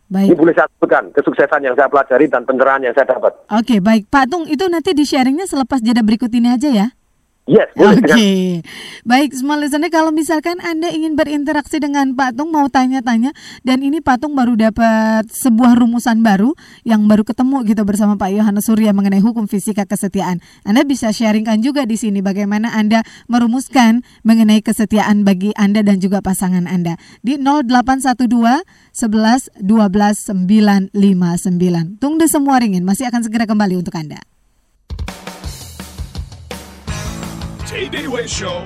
Ini 0.06 0.32
Baik. 0.32 0.38
boleh 0.38 0.54
saya 0.56 0.70
sebutkan 0.72 1.04
kesuksesan 1.12 1.66
yang 1.66 1.74
saya 1.76 1.90
pelajari 1.90 2.30
dan 2.30 2.48
pencerahan 2.48 2.80
yang 2.80 2.94
saya 2.96 3.10
dapat. 3.12 3.36
Oke, 3.52 3.82
baik. 3.82 4.08
Pak 4.08 4.30
Tung, 4.32 4.48
itu 4.48 4.64
nanti 4.70 4.94
di 4.94 5.02
sharingnya 5.02 5.44
selepas 5.44 5.82
jeda 5.84 6.00
berikut 6.00 6.30
ini 6.30 6.48
aja 6.48 6.70
ya. 6.70 6.86
Yes, 7.46 7.70
Oke, 7.78 8.02
dengan- 8.02 8.66
baik 9.06 9.30
small 9.30 9.62
listener 9.62 9.86
kalau 9.86 10.10
misalkan 10.10 10.58
Anda 10.58 10.90
ingin 10.90 11.14
berinteraksi 11.14 11.78
dengan 11.78 12.18
Pak 12.18 12.34
Tung 12.34 12.50
mau 12.50 12.66
tanya-tanya 12.66 13.30
dan 13.62 13.86
ini 13.86 14.02
Pak 14.02 14.18
Tung 14.18 14.34
baru 14.34 14.58
dapat 14.58 15.30
sebuah 15.30 15.78
rumusan 15.78 16.26
baru 16.26 16.58
yang 16.82 17.06
baru 17.06 17.22
ketemu 17.22 17.62
gitu 17.70 17.86
bersama 17.86 18.18
Pak 18.18 18.34
Yohanes 18.34 18.66
Surya 18.66 18.90
mengenai 18.90 19.22
hukum 19.22 19.46
fisika 19.46 19.86
kesetiaan. 19.86 20.42
Anda 20.66 20.82
bisa 20.82 21.14
sharingkan 21.14 21.62
juga 21.62 21.86
di 21.86 21.94
sini 21.94 22.18
bagaimana 22.18 22.74
Anda 22.74 23.06
merumuskan 23.30 24.02
mengenai 24.26 24.58
kesetiaan 24.66 25.22
bagi 25.22 25.54
Anda 25.54 25.86
dan 25.86 26.02
juga 26.02 26.26
pasangan 26.26 26.66
Anda 26.66 26.98
di 27.22 27.38
0812 27.38 28.26
11 28.90 29.54
12 29.62 30.34
959. 30.34 32.02
Tung 32.02 32.18
de 32.18 32.26
semua 32.26 32.58
ringin 32.58 32.82
masih 32.82 33.06
akan 33.06 33.22
segera 33.22 33.46
kembali 33.46 33.78
untuk 33.78 33.94
Anda. 33.94 34.18
Way 37.76 38.24
Show. 38.24 38.64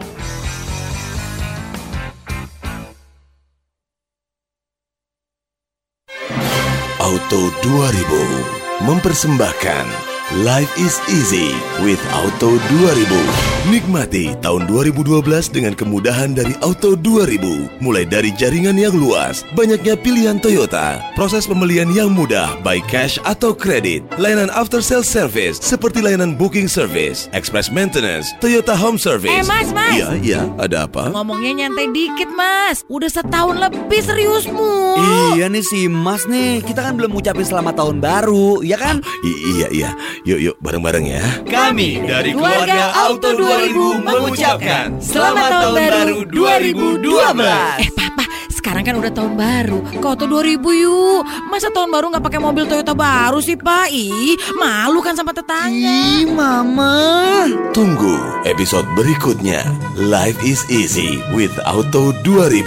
Auto 7.03 7.51
2000 7.59 8.87
mempersembahkan 8.87 10.10
Life 10.31 10.71
is 10.79 10.95
easy 11.11 11.51
with 11.83 11.99
Auto 12.15 12.55
2000. 12.71 13.67
Nikmati 13.67 14.39
tahun 14.39 14.71
2012 14.71 15.27
dengan 15.51 15.75
kemudahan 15.75 16.39
dari 16.39 16.55
Auto 16.63 16.95
2000. 16.95 17.83
Mulai 17.83 18.07
dari 18.07 18.31
jaringan 18.39 18.79
yang 18.79 18.95
luas, 18.95 19.43
banyaknya 19.59 19.99
pilihan 19.99 20.39
Toyota, 20.39 21.03
proses 21.19 21.51
pembelian 21.51 21.91
yang 21.91 22.15
mudah 22.15 22.55
baik 22.63 22.87
cash 22.87 23.19
atau 23.27 23.51
kredit, 23.51 24.07
layanan 24.23 24.55
after 24.55 24.79
sales 24.79 25.11
service 25.11 25.59
seperti 25.59 25.99
layanan 25.99 26.39
booking 26.39 26.71
service, 26.71 27.27
express 27.35 27.67
maintenance, 27.67 28.31
Toyota 28.39 28.79
home 28.79 29.03
service. 29.03 29.35
Eh, 29.35 29.43
Mas, 29.43 29.75
Mas. 29.75 29.99
Iya, 29.99 30.09
iya, 30.23 30.43
ada 30.63 30.87
apa? 30.87 31.11
Ngomongnya 31.11 31.67
nyantai 31.67 31.91
dikit 31.91 32.31
mas 32.31 32.87
Udah 32.87 33.11
setahun 33.11 33.59
lebih 33.59 33.99
seriusmu 33.99 34.95
Iya 35.35 35.51
nih 35.51 35.67
si 35.67 35.91
Mas 35.91 36.23
nih, 36.31 36.63
kita 36.63 36.87
kan 36.87 36.95
belum 36.95 37.11
ngucapin 37.11 37.43
selamat 37.43 37.83
tahun 37.83 37.99
baru, 37.99 38.63
ya 38.63 38.79
kan? 38.79 39.03
I- 39.27 39.41
iya, 39.59 39.69
iya. 39.75 39.91
Yuk, 40.21 40.37
yuk, 40.37 40.57
bareng-bareng 40.61 41.07
ya. 41.09 41.25
Kami 41.49 42.05
dari 42.05 42.37
keluarga 42.37 42.93
Auto 43.09 43.33
2000 43.33 44.05
mengucapkan 44.05 45.01
Selamat 45.01 45.49
Tahun 45.49 45.81
Baru 45.81 46.19
2012 46.29 47.81
Eh 47.81 47.91
papa, 47.97 48.29
sekarang 48.53 48.85
kan 48.85 49.01
udah 49.01 49.09
tahun 49.17 49.33
baru 49.41 49.81
Ke 49.97 50.05
Auto 50.05 50.29
2000 50.29 50.61
yuk 50.61 51.25
Masa 51.49 51.73
tahun 51.73 51.89
baru 51.89 52.13
nggak 52.13 52.25
pakai 52.29 52.37
mobil 52.37 52.69
Toyota 52.69 52.93
baru 52.93 53.41
sih 53.41 53.57
pak 53.57 53.89
Ih, 53.89 54.37
malu 54.61 55.01
kan 55.01 55.17
sama 55.17 55.33
tetangga 55.33 55.73
Ih, 55.73 56.29
Mama. 56.29 57.49
Tunggu 57.73 58.45
episode 58.45 58.85
berikutnya. 58.93 59.65
Life 59.97 60.37
is 60.45 60.69
easy 60.69 61.17
with 61.33 61.57
Auto 61.65 62.13
2000. 62.29 62.61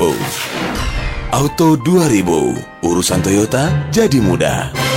Auto 1.34 1.78
2000, 1.78 2.86
urusan 2.86 3.20
Toyota 3.22 3.70
jadi 3.90 4.18
mudah. 4.22 4.93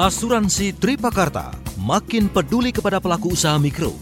Asuransi 0.00 0.72
Tripakarta 0.72 1.52
makin 1.76 2.32
peduli 2.32 2.72
kepada 2.72 3.04
pelaku 3.04 3.36
usaha 3.36 3.60
mikro. 3.60 3.92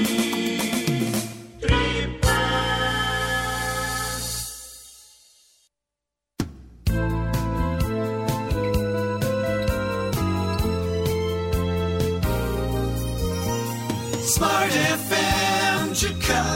FM 16.26 16.46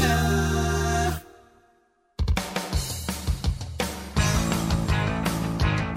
Jakarta. 0.00 1.20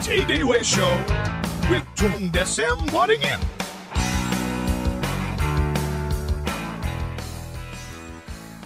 Tay-Day 0.04 0.44
Way 0.44 0.64
Show 0.64 0.92
with 1.70 1.86
Tung 1.96 2.30
Desem 2.32 2.92
Wadding 2.92 3.22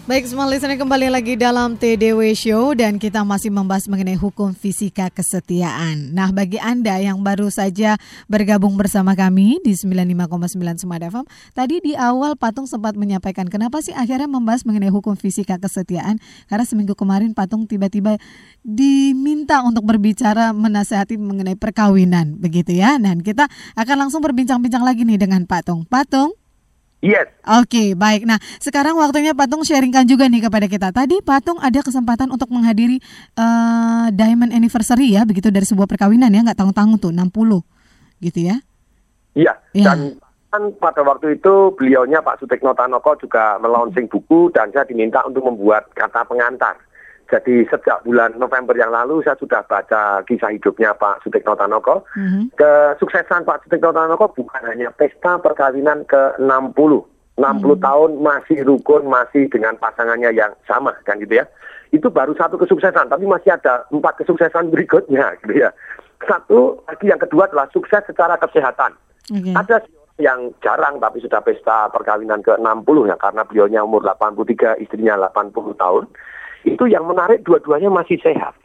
Baik, 0.05 0.29
semua 0.29 0.45
listener 0.45 0.77
kembali 0.77 1.09
lagi 1.09 1.33
dalam 1.33 1.81
TDW 1.81 2.29
Show 2.37 2.77
dan 2.77 3.01
kita 3.01 3.25
masih 3.25 3.49
membahas 3.49 3.89
mengenai 3.89 4.13
hukum 4.13 4.53
fisika 4.53 5.09
kesetiaan. 5.09 6.13
Nah, 6.13 6.29
bagi 6.29 6.61
Anda 6.61 7.01
yang 7.01 7.25
baru 7.25 7.49
saja 7.49 7.97
bergabung 8.29 8.77
bersama 8.77 9.17
kami 9.17 9.57
di 9.65 9.73
95,9 9.73 10.77
Smart 10.77 11.01
FM, 11.09 11.25
tadi 11.57 11.81
di 11.81 11.97
awal 11.97 12.37
Patung 12.37 12.69
sempat 12.69 12.93
menyampaikan 12.93 13.49
kenapa 13.49 13.81
sih 13.81 13.97
akhirnya 13.97 14.29
membahas 14.29 14.61
mengenai 14.61 14.93
hukum 14.93 15.17
fisika 15.17 15.57
kesetiaan? 15.57 16.21
Karena 16.45 16.69
seminggu 16.69 16.93
kemarin 16.93 17.33
Patung 17.33 17.65
tiba-tiba 17.65 18.21
diminta 18.61 19.65
untuk 19.65 19.89
berbicara 19.89 20.53
menasehati 20.53 21.17
mengenai 21.17 21.57
perkawinan, 21.57 22.37
begitu 22.37 22.77
ya. 22.77 23.01
Dan 23.01 23.25
kita 23.25 23.49
akan 23.73 24.05
langsung 24.05 24.21
berbincang-bincang 24.21 24.85
lagi 24.85 25.01
nih 25.01 25.17
dengan 25.17 25.49
Patung. 25.49 25.81
Patung? 25.89 26.37
Yes, 27.05 27.29
Oke, 27.45 27.93
baik. 27.93 28.25
Nah, 28.25 28.41
sekarang 28.57 28.97
waktunya 28.97 29.37
Patung 29.37 29.61
sharingkan 29.61 30.09
juga 30.09 30.25
nih 30.25 30.49
kepada 30.49 30.65
kita. 30.65 30.89
Tadi 30.89 31.21
Patung 31.21 31.61
ada 31.61 31.77
kesempatan 31.85 32.33
untuk 32.33 32.49
menghadiri 32.49 32.97
eh, 33.37 34.05
Diamond 34.09 34.49
Anniversary 34.49 35.13
ya, 35.13 35.21
begitu 35.21 35.53
dari 35.53 35.69
sebuah 35.69 35.85
perkawinan 35.85 36.33
ya, 36.33 36.41
nggak 36.41 36.57
tanggung-tanggung 36.57 36.97
tuh, 36.97 37.13
60 37.13 37.61
gitu 38.25 38.39
ya. 38.49 38.57
iya. 39.37 39.53
Iya. 39.77 39.85
Dan 39.85 40.17
kan 40.49 40.63
pada 40.81 41.05
waktu 41.05 41.37
itu 41.37 41.77
beliaunya 41.77 42.25
Pak 42.25 42.41
Sutekno 42.41 42.73
Tanoko 42.73 43.13
juga 43.21 43.61
melaunching 43.61 44.09
buku 44.09 44.49
dan 44.49 44.73
saya 44.73 44.89
diminta 44.89 45.21
untuk 45.29 45.45
membuat 45.45 45.93
kata 45.93 46.25
pengantar. 46.25 46.81
Jadi 47.35 47.67
sejak 47.67 47.99
bulan 48.07 48.31
November 48.39 48.71
yang 48.79 48.95
lalu 48.95 49.19
saya 49.19 49.35
sudah 49.35 49.59
baca 49.67 50.23
kisah 50.23 50.55
hidupnya 50.55 50.95
Pak 50.95 51.19
Sutekno 51.27 51.59
Tanoko. 51.59 52.07
Mhm. 52.15 52.55
Kesuksesan 52.55 53.43
Pak 53.43 53.67
Sutekno 53.67 53.91
Tanoko 53.91 54.31
bukan 54.31 54.63
hanya 54.63 54.87
pesta 54.95 55.35
perkawinan 55.43 56.07
ke-60. 56.07 57.03
60 57.35 57.75
tahun 57.83 58.23
masih 58.23 58.63
rukun, 58.63 59.11
masih 59.11 59.51
dengan 59.51 59.75
pasangannya 59.75 60.31
yang 60.31 60.55
sama 60.63 60.95
kan 61.03 61.19
gitu 61.19 61.43
ya. 61.43 61.45
Itu 61.91 62.07
baru 62.07 62.31
satu 62.39 62.55
kesuksesan, 62.55 63.11
tapi 63.11 63.27
masih 63.27 63.51
ada 63.51 63.83
empat 63.91 64.23
kesuksesan 64.23 64.71
berikutnya 64.71 65.35
gitu 65.43 65.67
ya. 65.67 65.75
Satu 66.23 66.79
lagi 66.87 67.11
yang 67.11 67.19
kedua 67.19 67.51
adalah 67.51 67.67
sukses 67.75 67.99
secara 68.07 68.39
kesehatan. 68.39 68.95
Oke. 69.27 69.51
Ada 69.51 69.83
yang 70.15 70.55
jarang 70.63 71.03
tapi 71.03 71.19
sudah 71.19 71.43
pesta 71.43 71.91
perkawinan 71.91 72.39
ke-60 72.39 72.97
ya 73.11 73.19
karena 73.19 73.43
beliaunya 73.43 73.81
umur 73.83 73.99
83, 74.07 74.79
istrinya 74.79 75.19
80 75.35 75.75
tahun. 75.75 76.07
Itu 76.65 76.89
yang 76.89 77.05
menarik 77.05 77.45
dua-duanya 77.45 77.93
masih 77.93 78.17
sehat. 78.19 78.57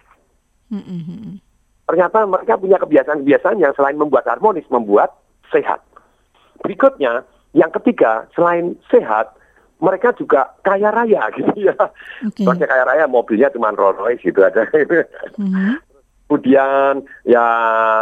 Mhm. 0.73 1.39
Ternyata 1.87 2.25
mereka 2.25 2.55
punya 2.57 2.79
kebiasaan-kebiasaan 2.81 3.59
yang 3.61 3.75
selain 3.75 3.99
membuat 3.99 4.25
harmonis, 4.25 4.65
membuat 4.71 5.11
sehat. 5.51 5.83
Berikutnya, 6.63 7.27
yang 7.53 7.71
ketiga, 7.75 8.31
selain 8.33 8.79
sehat, 8.89 9.35
mereka 9.83 10.15
juga 10.15 10.55
kaya 10.63 10.93
raya 10.95 11.29
gitu 11.37 11.51
ya. 11.67 11.77
Oke. 12.25 12.47
Mereka 12.47 12.67
kaya 12.71 12.85
raya 12.87 13.05
mobilnya 13.11 13.51
cuma 13.51 13.75
Rolls 13.75 13.99
Royce 13.99 14.23
gitu 14.23 14.41
aja. 14.41 14.65
Mhm. 15.37 15.83
Kemudian 16.31 17.03
ya 17.27 17.43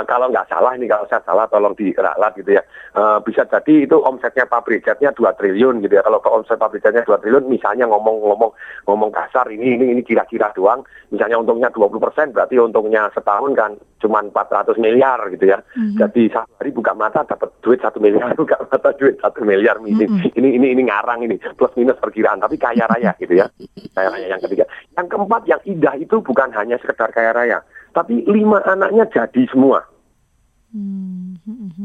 kalau 0.04 0.28
nggak 0.28 0.52
salah 0.52 0.76
ini 0.76 0.85
kalau 0.85 1.08
saya 1.08 1.25
salah 1.25 1.49
tolong 1.49 1.73
diralat 1.73 2.37
gitu 2.37 2.61
ya. 2.61 2.62
Eh, 2.92 3.18
bisa 3.25 3.49
jadi 3.49 3.88
itu 3.88 3.97
omsetnya 4.04 4.44
pabrik 4.44 4.85
jetnya 4.85 5.16
2 5.16 5.32
triliun 5.32 5.80
gitu 5.80 5.97
ya. 5.97 6.04
Kalau 6.04 6.20
ke 6.20 6.28
omset 6.28 6.61
pabrik 6.61 6.85
jetnya 6.85 7.08
2 7.08 7.25
triliun 7.25 7.49
misalnya 7.49 7.88
ngomong-ngomong 7.88 8.52
ngomong 8.85 9.11
kasar 9.16 9.49
ini 9.49 9.80
ini 9.80 9.97
ini 9.97 10.04
kira-kira 10.04 10.52
doang. 10.52 10.85
Misalnya 11.08 11.40
untungnya 11.40 11.73
20% 11.73 12.37
berarti 12.37 12.61
untungnya 12.61 13.08
setahun 13.16 13.56
kan 13.56 13.80
cuma 14.04 14.20
400 14.20 14.76
miliar 14.76 15.25
gitu 15.32 15.49
ya. 15.49 15.64
Jadi 15.97 16.28
satu 16.28 16.52
hari 16.61 16.70
buka 16.76 16.92
mata 16.92 17.25
dapat 17.25 17.49
duit 17.64 17.80
satu 17.80 17.97
miliar, 17.97 18.37
buka 18.40 18.61
mata 18.61 18.92
duit 19.00 19.16
satu 19.25 19.40
miliar 19.40 19.80
ini, 19.88 20.04
ini 20.37 20.49
ini 20.52 20.76
ini 20.76 20.82
ngarang 20.85 21.25
ini 21.25 21.40
plus 21.56 21.73
minus 21.80 21.97
perkiraan 21.97 22.44
tapi 22.44 22.61
kaya 22.61 22.85
raya 22.85 23.16
gitu 23.16 23.40
ya. 23.40 23.49
Kaya 23.97 24.12
raya 24.12 24.37
yang 24.37 24.42
ketiga. 24.44 24.68
Yang 25.00 25.06
keempat 25.16 25.42
yang 25.49 25.62
indah 25.64 25.94
itu 25.97 26.20
bukan 26.20 26.52
hanya 26.52 26.76
sekedar 26.76 27.08
kaya 27.11 27.32
raya, 27.32 27.58
tapi 27.99 28.23
lima 28.31 28.62
anaknya 28.62 29.11
jadi 29.11 29.43
semua. 29.50 29.83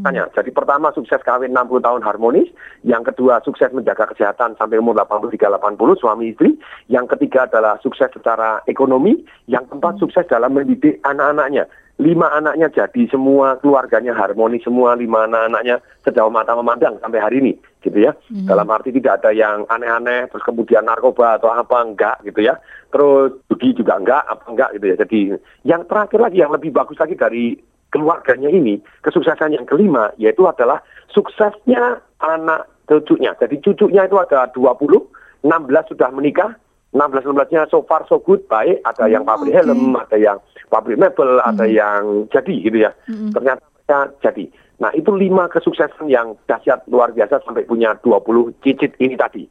Tanya, 0.04 0.28
jadi 0.36 0.52
pertama 0.52 0.92
sukses 0.92 1.18
kawin 1.24 1.56
60 1.56 1.80
tahun 1.82 2.04
harmonis, 2.04 2.52
yang 2.84 3.02
kedua 3.02 3.40
sukses 3.42 3.72
menjaga 3.72 4.12
kesehatan 4.12 4.60
sampai 4.60 4.78
umur 4.78 4.94
83-80 5.00 5.80
suami 5.98 6.36
istri, 6.36 6.54
yang 6.92 7.08
ketiga 7.08 7.50
adalah 7.50 7.80
sukses 7.80 8.12
secara 8.12 8.60
ekonomi, 8.68 9.24
yang 9.48 9.64
keempat 9.72 9.98
sukses 10.04 10.28
dalam 10.28 10.54
mendidik 10.54 11.00
anak-anaknya. 11.08 11.66
Lima 11.98 12.28
anaknya 12.36 12.68
jadi 12.70 13.08
semua, 13.08 13.56
keluarganya 13.64 14.12
harmonis 14.14 14.68
semua, 14.68 15.00
lima 15.00 15.26
anak-anaknya 15.32 15.80
sejauh 16.04 16.30
mata 16.30 16.52
memandang 16.54 17.00
sampai 17.00 17.24
hari 17.24 17.40
ini, 17.40 17.54
gitu 17.84 18.00
ya. 18.00 18.16
Dalam 18.48 18.72
arti 18.72 18.96
tidak 18.96 19.22
ada 19.22 19.36
yang 19.36 19.68
aneh-aneh, 19.68 20.32
terus 20.32 20.44
kemudian 20.48 20.88
narkoba 20.88 21.38
atau 21.38 21.52
apa, 21.52 21.84
enggak 21.84 22.18
gitu 22.24 22.42
ya. 22.42 22.58
Terus 22.90 23.36
judi 23.52 23.76
juga 23.84 24.00
enggak, 24.00 24.24
apa 24.26 24.44
enggak 24.48 24.70
gitu 24.80 24.86
ya. 24.90 24.96
Jadi 25.04 25.20
yang 25.68 25.84
terakhir 25.86 26.20
lagi, 26.24 26.40
yang 26.40 26.56
lebih 26.56 26.72
bagus 26.72 26.98
lagi 26.98 27.20
dari 27.20 27.60
keluarganya 27.94 28.50
ini, 28.50 28.82
kesuksesan 29.06 29.54
yang 29.54 29.70
kelima 29.70 30.10
yaitu 30.18 30.48
adalah 30.50 30.82
suksesnya 31.14 32.02
anak 32.24 32.66
cucunya. 32.90 33.38
Jadi 33.38 33.62
cucunya 33.62 34.10
itu 34.10 34.18
ada 34.18 34.50
20, 34.50 35.46
16 35.46 35.92
sudah 35.94 36.10
menikah, 36.10 36.58
16-16-nya 36.94 37.70
so 37.70 37.86
far 37.86 38.06
so 38.10 38.18
good, 38.22 38.42
baik. 38.50 38.82
Ada 38.86 39.10
yang 39.10 39.26
pabrik 39.26 39.54
helm, 39.54 39.98
ada 39.98 40.18
yang 40.18 40.38
pabrik 40.70 40.98
mebel, 40.98 41.42
ada 41.42 41.66
yang 41.70 42.26
jadi 42.34 42.56
gitu 42.66 42.78
ya. 42.90 42.92
Ternyata 43.08 43.62
mereka 43.62 44.00
jadi. 44.24 44.46
Nah 44.82 44.90
itu 44.98 45.14
lima 45.14 45.46
kesuksesan 45.52 46.10
yang 46.10 46.34
dahsyat 46.50 46.88
luar 46.90 47.14
biasa 47.14 47.46
sampai 47.46 47.68
punya 47.68 47.94
20 48.02 48.56
cicit 48.66 48.98
ini 48.98 49.14
tadi. 49.14 49.46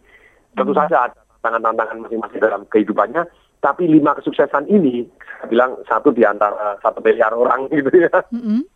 Tentu 0.53 0.73
saja 0.75 1.09
ada 1.09 1.19
tantangan-tantangan 1.41 2.07
masing-masing 2.07 2.41
dalam 2.43 2.63
kehidupannya, 2.69 3.25
tapi 3.63 3.87
lima 3.87 4.13
kesuksesan 4.19 4.67
ini, 4.69 5.07
saya 5.39 5.47
bilang 5.49 5.71
satu 5.87 6.11
di 6.11 6.27
antara 6.27 6.77
satu 6.83 6.99
miliar 7.01 7.33
orang 7.33 7.71
gitu 7.71 7.91
ya. 7.95 8.13
Mhm. 8.35 8.67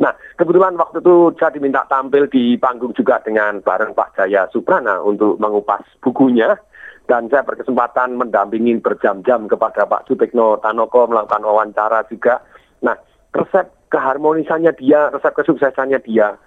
Nah, 0.00 0.16
kebetulan 0.40 0.80
waktu 0.80 1.04
itu 1.04 1.36
saya 1.36 1.52
diminta 1.52 1.84
tampil 1.84 2.24
di 2.32 2.56
panggung 2.56 2.96
juga 2.96 3.20
dengan 3.20 3.60
bareng 3.60 3.92
Pak 3.92 4.16
Jaya 4.16 4.48
Suprana 4.48 4.96
untuk 5.04 5.36
mengupas 5.36 5.84
bukunya. 6.00 6.56
Dan 7.04 7.26
saya 7.26 7.42
berkesempatan 7.42 8.14
mendampingi 8.14 8.78
berjam-jam 8.78 9.50
kepada 9.50 9.82
Pak 9.82 10.06
Sutikno 10.06 10.62
Tanoko 10.62 11.10
melakukan 11.10 11.42
wawancara 11.42 12.06
juga. 12.06 12.38
Nah, 12.86 12.94
resep 13.34 13.66
keharmonisannya 13.90 14.72
dia, 14.78 15.10
resep 15.10 15.34
kesuksesannya 15.34 15.98
dia. 16.06 16.38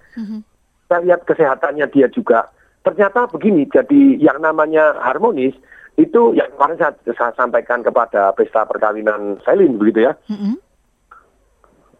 Saya 0.87 0.99
lihat 1.03 1.27
kesehatannya 1.27 1.87
dia 1.91 2.07
juga. 2.07 2.47
Ternyata 2.83 3.31
begini, 3.31 3.63
jadi 3.71 4.19
yang 4.19 4.43
namanya 4.43 4.95
harmonis 4.99 5.55
itu 5.95 6.33
yang 6.33 6.49
kemarin 6.57 6.75
saya, 6.75 6.91
saya 7.15 7.31
sampaikan 7.37 7.85
kepada 7.85 8.33
pesta 8.33 8.65
perkawinan 8.65 9.37
Selin 9.45 9.77
begitu 9.77 10.09
ya 10.09 10.17
Mhm. 10.25 10.57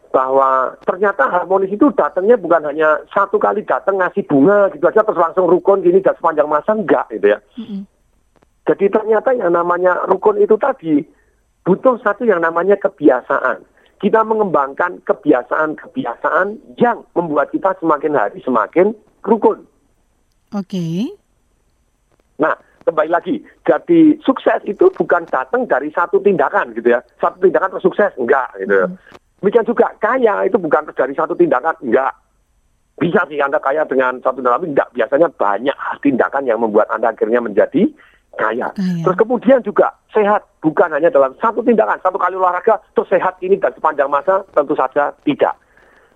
bahwa 0.10 0.74
ternyata 0.86 1.30
harmonis 1.30 1.74
itu 1.74 1.90
datangnya 1.94 2.38
bukan 2.38 2.70
hanya 2.70 3.02
satu 3.10 3.38
kali 3.38 3.66
datang 3.66 3.98
ngasih 3.98 4.26
bunga 4.30 4.70
gitu 4.74 4.86
aja 4.86 5.02
terus 5.02 5.18
langsung 5.18 5.46
rukun 5.50 5.82
gini 5.82 6.02
dan 6.02 6.14
sepanjang 6.18 6.50
masa 6.50 6.74
enggak 6.74 7.06
gitu 7.14 7.34
ya. 7.34 7.40
Mhm. 7.58 7.86
Jadi 8.64 8.86
ternyata 8.90 9.30
yang 9.34 9.52
namanya 9.54 10.06
rukun 10.10 10.38
itu 10.38 10.58
tadi 10.58 11.02
butuh 11.64 11.98
satu 12.02 12.28
yang 12.28 12.42
namanya 12.42 12.78
kebiasaan. 12.78 13.66
Kita 14.04 14.20
mengembangkan 14.28 15.00
kebiasaan-kebiasaan 15.08 16.76
yang 16.76 17.08
membuat 17.16 17.56
kita 17.56 17.72
semakin 17.80 18.20
hari 18.20 18.44
semakin 18.44 18.92
rukun. 19.24 19.64
Oke. 20.52 21.08
Nah, 22.36 22.52
kembali 22.84 23.08
lagi, 23.08 23.40
jadi 23.64 24.20
sukses 24.20 24.60
itu 24.68 24.92
bukan 24.92 25.24
datang 25.32 25.64
dari 25.72 25.88
satu 25.96 26.20
tindakan 26.20 26.76
gitu 26.76 26.92
ya. 26.92 27.00
Satu 27.24 27.40
tindakan 27.40 27.80
terus 27.80 27.88
sukses, 27.88 28.12
enggak 28.20 28.52
gitu. 28.60 28.76
ya. 28.76 28.88
Demikian 29.40 29.68
juga 29.72 29.88
kaya 30.04 30.52
itu 30.52 30.60
bukan 30.60 30.84
dari 30.92 31.16
satu 31.16 31.32
tindakan, 31.40 31.80
enggak. 31.80 32.12
Bisa 33.00 33.24
sih 33.32 33.40
Anda 33.40 33.64
kaya 33.64 33.88
dengan 33.88 34.20
satu 34.20 34.44
tindakan, 34.44 34.60
tapi 34.60 34.70
enggak. 34.76 34.90
Biasanya 34.92 35.28
banyak 35.32 35.78
tindakan 36.04 36.44
yang 36.44 36.60
membuat 36.60 36.92
Anda 36.92 37.16
akhirnya 37.16 37.40
menjadi 37.40 37.88
kaya. 38.38 38.74
Kaya. 38.74 39.04
Terus 39.06 39.18
kemudian 39.18 39.60
juga 39.62 39.94
sehat, 40.14 40.46
bukan 40.62 40.94
hanya 40.94 41.10
dalam 41.10 41.34
satu 41.42 41.62
tindakan, 41.62 42.00
satu 42.02 42.18
kali 42.18 42.38
olahraga, 42.38 42.82
terus 42.94 43.10
sehat 43.10 43.38
ini 43.42 43.58
dan 43.58 43.74
sepanjang 43.74 44.10
masa, 44.10 44.46
tentu 44.54 44.74
saja 44.78 45.14
tidak. 45.26 45.54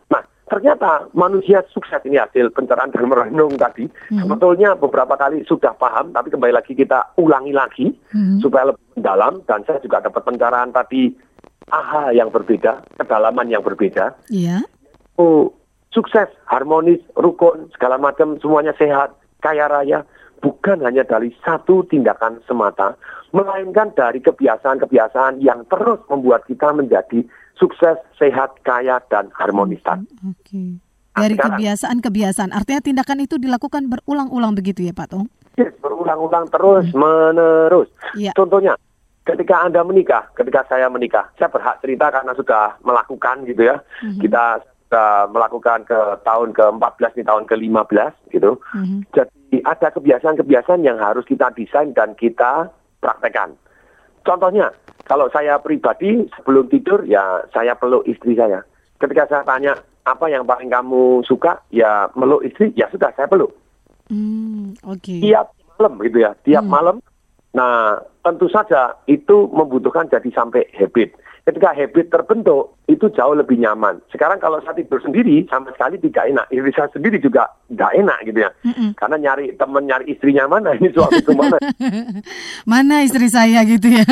Nah, 0.09 0.21
ternyata 0.49 1.09
manusia 1.13 1.65
sukses 1.73 2.01
ini 2.05 2.17
hasil 2.17 2.53
pencerahan 2.53 2.93
dan 2.93 3.05
merenung 3.09 3.53
tadi. 3.57 3.89
Sebetulnya 4.13 4.77
beberapa 4.77 5.17
kali 5.17 5.45
sudah 5.45 5.73
paham, 5.77 6.13
tapi 6.13 6.29
kembali 6.33 6.53
lagi 6.53 6.73
kita 6.73 7.17
ulangi 7.17 7.53
lagi 7.53 7.93
Mhm. 8.13 8.41
supaya 8.41 8.73
lebih 8.73 8.85
mendalam. 8.97 9.33
Dan 9.45 9.65
saya 9.65 9.81
juga 9.81 10.01
dapat 10.01 10.21
pencerahan 10.25 10.71
tadi 10.73 11.13
aha 11.67 12.15
yang 12.15 12.31
berbeda, 12.31 12.85
kedalaman 12.95 13.51
yang 13.51 13.61
berbeda. 13.65 14.15
Iya. 14.31 14.63
Oh, 15.19 15.51
sukses, 15.91 16.29
harmonis, 16.45 17.01
rukun, 17.17 17.67
segala 17.73 17.97
macam, 17.97 18.37
semuanya 18.39 18.71
sehat, 18.77 19.17
kaya 19.41 19.67
raya. 19.67 20.05
Bukan 20.37 20.85
hanya 20.85 21.01
dari 21.01 21.33
satu 21.41 21.81
tindakan 21.89 22.39
semata, 22.45 22.93
melainkan 23.33 23.91
dari 23.97 24.21
kebiasaan-kebiasaan 24.21 25.41
yang 25.41 25.65
terus 25.67 25.99
membuat 26.07 26.45
kita 26.45 26.71
menjadi 26.71 27.25
sukses, 27.57 27.97
sehat, 28.15 28.53
kaya, 28.61 29.01
dan 29.09 29.33
harmonis 29.33 29.81
tadi. 29.81 30.05
Oke. 30.29 30.77
Dari 31.17 31.33
sekarang- 31.33 31.57
kebiasaan-kebiasaan, 31.57 32.51
artinya 32.53 32.81
tindakan 32.85 33.25
itu 33.25 33.41
dilakukan 33.41 33.89
berulang-ulang 33.89 34.53
begitu 34.53 34.85
ya 34.85 34.93
Pak 34.93 35.07
Tong? 35.09 35.25
Yes, 35.57 35.73
berulang-ulang 35.81 36.45
terus 36.53 36.85
menerus. 36.93 37.89
Iya. 38.13 38.37
Contohnya, 38.37 38.77
ketika 39.25 39.65
Anda 39.65 39.81
menikah, 39.81 40.29
ketika 40.37 40.69
saya 40.69 40.85
menikah, 40.93 41.33
saya 41.41 41.49
berhak 41.49 41.81
cerita 41.81 42.13
karena 42.13 42.37
sudah 42.37 42.77
melakukan 42.85 43.49
gitu 43.49 43.65
ya. 43.65 43.81
Kita 44.21 44.61
sudah 44.87 45.27
melakukan 45.35 45.83
ke 45.83 45.99
tahun 46.23 46.55
ke-14 46.55 47.11
nih 47.19 47.27
tahun 47.27 47.43
ke-15 47.51 48.13
gitu. 48.31 48.55
Mhm. 48.71 48.97
Jadi 49.11 49.55
ada 49.67 49.87
kebiasaan-kebiasaan 49.91 50.81
yang 50.87 50.95
harus 50.95 51.27
kita 51.27 51.51
desain 51.51 51.91
dan 51.91 52.15
kita 52.15 52.71
praktekkan. 53.03 53.51
Contohnya, 54.23 54.71
kalau 55.03 55.27
saya 55.31 55.59
pribadi 55.59 56.23
sebelum 56.39 56.71
tidur 56.71 57.03
ya 57.03 57.43
saya 57.51 57.75
peluk 57.75 58.07
istri 58.07 58.35
saya. 58.39 58.63
Ketika 58.97 59.27
saya 59.27 59.43
tanya 59.43 59.75
apa 60.07 60.31
yang 60.31 60.47
paling 60.47 60.71
kamu 60.71 61.21
suka, 61.27 61.59
ya 61.71 62.07
meluk 62.15 62.47
istri, 62.47 62.71
ya 62.79 62.87
sudah 62.87 63.11
saya 63.13 63.27
peluk 63.27 63.51
Hmm, 64.07 64.71
oke. 64.87 65.19
tiap 65.19 65.51
malam 65.75 65.99
gitu 65.99 66.23
ya, 66.23 66.31
tiap 66.47 66.63
malam. 66.63 67.03
Nah, 67.51 67.99
tentu 68.27 68.51
saja 68.51 68.91
itu 69.07 69.47
membutuhkan 69.55 70.11
jadi 70.11 70.27
sampai 70.35 70.67
habit. 70.75 71.15
Ketika 71.47 71.71
habit 71.71 72.11
terbentuk, 72.11 72.75
itu 72.91 73.07
jauh 73.15 73.31
lebih 73.31 73.55
nyaman. 73.55 74.03
Sekarang 74.11 74.35
kalau 74.35 74.59
saya 74.67 74.83
tidur 74.83 74.99
sendiri, 74.99 75.47
sama 75.47 75.71
sekali 75.71 75.95
tidak 75.95 76.27
enak. 76.27 76.43
Istri 76.51 76.71
saya 76.75 76.91
sendiri 76.91 77.23
juga 77.23 77.47
tidak 77.71 77.95
enak 77.95 78.19
gitu 78.27 78.39
ya. 78.43 78.51
Mm-mm. 78.67 78.91
Karena 78.99 79.15
nyari 79.15 79.55
teman, 79.55 79.87
nyari 79.87 80.11
istrinya 80.11 80.43
mana, 80.51 80.75
ini 80.75 80.91
suami 80.91 81.23
itu 81.23 81.31
mana. 81.31 81.55
Mana 82.75 82.99
istri 83.07 83.31
saya 83.31 83.63
gitu 83.63 83.87
ya? 83.95 84.03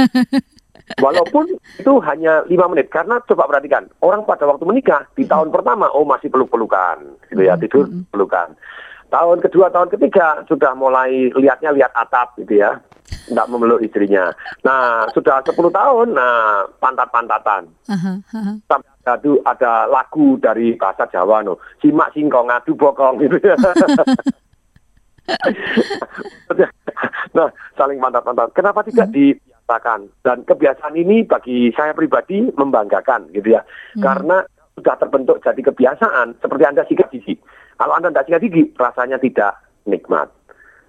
Walaupun 1.04 1.60
itu 1.76 1.94
hanya 2.08 2.48
lima 2.48 2.72
menit. 2.72 2.88
Karena 2.88 3.20
coba 3.28 3.52
perhatikan, 3.52 3.84
orang 4.00 4.24
pada 4.24 4.48
waktu 4.48 4.64
menikah, 4.64 5.04
di 5.20 5.28
tahun 5.28 5.52
pertama, 5.52 5.92
oh 5.92 6.08
masih 6.08 6.32
peluk-pelukan. 6.32 7.04
Gitu 7.28 7.44
ya, 7.44 7.60
tidur 7.60 7.84
pelukan. 8.16 8.56
Tahun 9.12 9.44
kedua, 9.44 9.68
tahun 9.76 9.92
ketiga, 9.92 10.48
sudah 10.48 10.72
mulai 10.72 11.36
lihatnya 11.36 11.76
lihat 11.76 11.92
atap 12.00 12.40
gitu 12.40 12.64
ya. 12.64 12.80
Tidak 13.26 13.50
memeluk 13.50 13.82
istrinya. 13.82 14.30
Nah, 14.62 15.10
sudah 15.12 15.42
10 15.42 15.58
tahun, 15.74 16.14
nah 16.14 16.62
pantat-pantatan. 16.78 17.66
Aha. 17.90 18.22
Sampai 18.70 18.94
ada, 19.06 19.32
ada 19.46 19.72
lagu 19.90 20.38
dari 20.38 20.78
bahasa 20.78 21.10
Jawa, 21.10 21.42
no. 21.42 21.58
simak 21.82 22.14
singkong, 22.14 22.50
ngadu 22.50 22.78
bokong 22.78 23.18
gitu 23.22 23.38
ya. 23.42 23.58
nah, 27.38 27.50
saling 27.74 27.98
pantat-pantat. 27.98 28.54
Kenapa 28.54 28.86
tidak 28.86 29.10
dibiasakan? 29.10 30.10
Dan 30.22 30.46
kebiasaan 30.46 30.94
ini 30.94 31.26
bagi 31.26 31.74
saya 31.74 31.98
pribadi 31.98 32.46
membanggakan 32.54 33.34
gitu 33.34 33.58
ya. 33.58 33.66
Karena 33.98 34.46
sudah 34.76 34.96
terbentuk 35.00 35.40
jadi 35.42 35.62
kebiasaan 35.72 36.38
seperti 36.44 36.64
Anda 36.68 36.84
sikat 36.86 37.10
gigi. 37.10 37.36
Kalau 37.80 37.96
Anda 37.96 38.12
tidak 38.12 38.26
sikat 38.28 38.42
gigi, 38.44 38.64
rasanya 38.76 39.18
tidak 39.18 39.58
nikmat. 39.88 40.30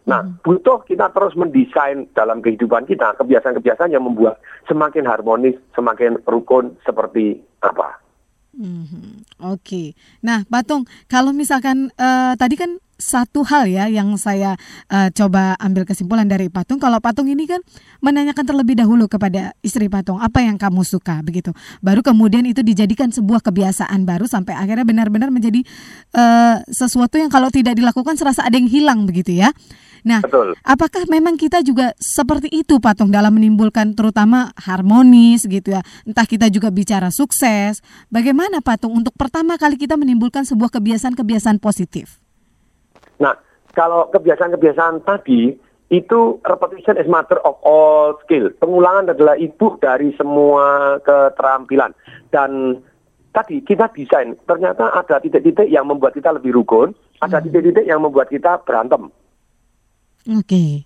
Nah, 0.07 0.23
butuh 0.47 0.87
kita 0.87 1.11
terus 1.11 1.35
mendesain 1.35 2.07
dalam 2.15 2.39
kehidupan 2.39 2.87
kita 2.87 3.19
kebiasaan-kebiasaan 3.19 3.91
yang 3.91 4.07
membuat 4.07 4.39
semakin 4.71 5.03
harmonis, 5.03 5.59
semakin 5.75 6.23
rukun 6.23 6.79
seperti 6.87 7.43
apa. 7.59 7.99
Mhm. 8.57 9.27
Oke. 9.53 9.93
Nah, 10.23 10.47
Patung, 10.49 10.87
kalau 11.11 11.35
misalkan 11.35 11.93
eh, 11.99 12.33
tadi 12.39 12.55
kan 12.57 12.79
satu 12.97 13.45
hal 13.45 13.69
ya 13.69 13.85
yang 13.93 14.17
saya 14.17 14.57
eh, 14.89 15.13
coba 15.13 15.59
ambil 15.61 15.85
kesimpulan 15.85 16.25
dari 16.25 16.49
Patung. 16.49 16.81
Kalau 16.81 16.97
Patung 17.03 17.29
ini 17.29 17.45
kan 17.45 17.61
menanyakan 18.01 18.45
terlebih 18.49 18.81
dahulu 18.81 19.05
kepada 19.11 19.53
istri 19.61 19.93
Patung 19.93 20.17
apa 20.17 20.41
yang 20.41 20.57
kamu 20.57 20.87
suka 20.87 21.21
begitu. 21.21 21.53
Baru 21.85 22.01
kemudian 22.01 22.49
itu 22.49 22.65
dijadikan 22.65 23.13
sebuah 23.13 23.45
kebiasaan 23.45 24.09
baru 24.09 24.25
sampai 24.25 24.57
akhirnya 24.57 24.89
benar-benar 24.89 25.29
menjadi 25.29 25.61
eh, 26.17 26.57
sesuatu 26.73 27.21
yang 27.21 27.29
kalau 27.29 27.53
tidak 27.53 27.77
dilakukan 27.77 28.17
serasa 28.17 28.49
ada 28.49 28.57
yang 28.57 28.71
hilang 28.71 29.05
begitu 29.05 29.37
ya. 29.37 29.53
Nah, 30.07 30.23
Betul. 30.23 30.55
apakah 30.63 31.03
memang 31.11 31.35
kita 31.35 31.67
juga 31.67 31.91
seperti 31.99 32.47
itu 32.55 32.79
Patung 32.79 33.11
dalam 33.11 33.35
menimbulkan 33.35 33.91
terutama 33.99 34.55
harmonis 34.55 35.51
gitu 35.51 35.75
ya. 35.75 35.83
Entah 36.07 36.23
kita 36.23 36.47
juga 36.47 36.71
bicara 36.71 37.11
sukses. 37.11 37.83
Bagaimana 38.07 38.63
Patung 38.63 38.95
untuk 38.95 39.19
pertama 39.19 39.59
kali 39.59 39.75
kita 39.75 39.99
menimbulkan 39.99 40.47
sebuah 40.47 40.71
kebiasaan-kebiasaan 40.79 41.59
positif? 41.59 42.23
Nah, 43.19 43.35
kalau 43.75 44.07
kebiasaan-kebiasaan 44.15 45.03
tadi 45.03 45.59
itu 45.91 46.39
repetition 46.47 47.03
is 47.03 47.11
mother 47.11 47.43
of 47.43 47.59
all 47.67 48.15
skill. 48.23 48.55
Pengulangan 48.63 49.11
adalah 49.11 49.35
ibu 49.35 49.75
dari 49.83 50.15
semua 50.15 50.99
keterampilan. 51.03 51.91
Dan 52.31 52.79
tadi 53.35 53.59
kita 53.59 53.91
desain, 53.91 54.39
ternyata 54.47 54.95
ada 54.95 55.19
titik-titik 55.19 55.67
yang 55.67 55.91
membuat 55.91 56.15
kita 56.15 56.31
lebih 56.31 56.55
rukun, 56.55 56.95
ada 57.19 57.43
titik-titik 57.43 57.91
yang 57.91 58.07
membuat 58.07 58.31
kita 58.31 58.63
berantem. 58.63 59.11
Oke. 60.27 60.83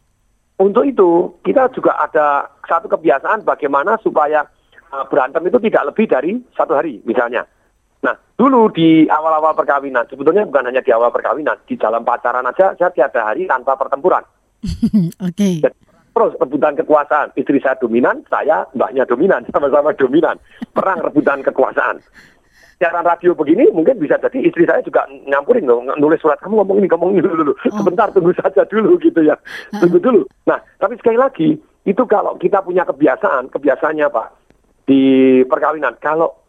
Untuk 0.61 0.85
itu, 0.85 1.41
kita 1.41 1.73
juga 1.73 1.97
ada 1.97 2.45
satu 2.69 2.93
kebiasaan 2.93 3.49
bagaimana 3.49 3.97
supaya 4.05 4.45
uh, 4.93 5.05
berantem 5.09 5.49
itu 5.49 5.57
tidak 5.65 5.93
lebih 5.93 6.05
dari 6.05 6.33
satu 6.53 6.77
hari, 6.77 7.01
misalnya. 7.09 7.49
Nah, 8.05 8.17
dulu 8.37 8.69
di 8.69 9.09
awal-awal 9.09 9.57
perkawinan, 9.57 10.05
sebetulnya 10.09 10.45
bukan 10.45 10.69
hanya 10.69 10.85
di 10.85 10.93
awal 10.93 11.09
perkawinan, 11.09 11.57
di 11.65 11.81
dalam 11.81 12.05
pacaran 12.05 12.45
aja 12.45 12.77
saya 12.77 12.93
tiada 12.93 13.33
hari 13.33 13.49
tanpa 13.49 13.77
pertempuran. 13.77 14.25
Oke. 15.29 15.65
Dan 15.65 15.73
Terus 16.11 16.35
rebutan 16.43 16.75
kekuasaan, 16.75 17.33
istri 17.39 17.63
saya 17.63 17.79
dominan, 17.79 18.27
saya 18.27 18.67
mbaknya 18.75 19.07
dominan, 19.07 19.47
sama-sama 19.55 19.95
dominan. 19.95 20.37
Perang 20.75 21.01
rebutan 21.01 21.41
kekuasaan. 21.47 22.03
Siaran 22.81 23.05
radio 23.05 23.37
begini 23.37 23.69
mungkin 23.77 24.01
bisa 24.01 24.17
jadi 24.17 24.41
istri 24.41 24.65
saya 24.65 24.81
juga 24.81 25.05
nyampurin 25.29 25.69
loh, 25.69 25.85
nulis 26.01 26.17
surat 26.17 26.41
kamu 26.41 26.65
ngomong 26.65 26.81
ini, 26.81 26.89
ngomong 26.89 27.13
ini 27.13 27.21
dulu, 27.21 27.53
sebentar 27.77 28.09
tunggu 28.09 28.33
saja 28.41 28.65
dulu 28.65 28.97
gitu 29.05 29.21
ya, 29.21 29.37
tunggu 29.77 30.01
dulu. 30.01 30.25
Nah, 30.49 30.57
tapi 30.81 30.97
sekali 30.97 31.21
lagi 31.21 31.61
itu 31.85 32.03
kalau 32.09 32.41
kita 32.41 32.65
punya 32.65 32.89
kebiasaan, 32.89 33.53
kebiasaannya 33.53 34.09
pak 34.09 34.29
di 34.89 35.03
perkawinan, 35.45 36.01
kalau 36.01 36.41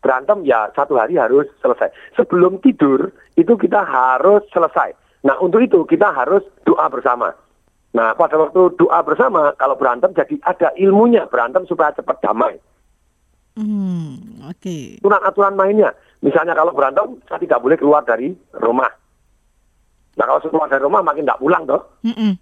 berantem 0.00 0.44
ya 0.44 0.68
satu 0.72 0.96
hari 0.96 1.16
harus 1.20 1.46
selesai. 1.60 1.92
Sebelum 2.16 2.58
tidur 2.64 3.12
itu 3.36 3.52
kita 3.56 3.84
harus 3.84 4.42
selesai. 4.50 4.96
Nah 5.24 5.36
untuk 5.38 5.60
itu 5.60 5.84
kita 5.84 6.08
harus 6.12 6.40
doa 6.64 6.88
bersama. 6.88 7.32
Nah 7.92 8.16
pada 8.16 8.40
waktu 8.40 8.74
doa 8.80 9.00
bersama 9.04 9.52
kalau 9.60 9.76
berantem 9.76 10.10
jadi 10.16 10.40
ada 10.48 10.72
ilmunya 10.80 11.28
berantem 11.28 11.68
supaya 11.68 11.92
cepat 11.92 12.24
damai. 12.24 12.56
Hmm, 13.58 14.46
oke. 14.46 15.02
Aturan-aturan 15.02 15.54
mainnya. 15.58 15.90
Misalnya 16.20 16.52
kalau 16.52 16.76
berantem 16.76 17.18
saya 17.26 17.40
tidak 17.40 17.60
boleh 17.64 17.76
keluar 17.80 18.02
dari 18.04 18.30
rumah. 18.60 18.88
Nah 20.16 20.24
kalau 20.26 20.40
keluar 20.44 20.68
dari 20.68 20.82
rumah 20.84 21.00
makin 21.00 21.24
tidak 21.24 21.40
pulang 21.40 21.64
toh. 21.64 21.82
Mm-mm. 22.04 22.36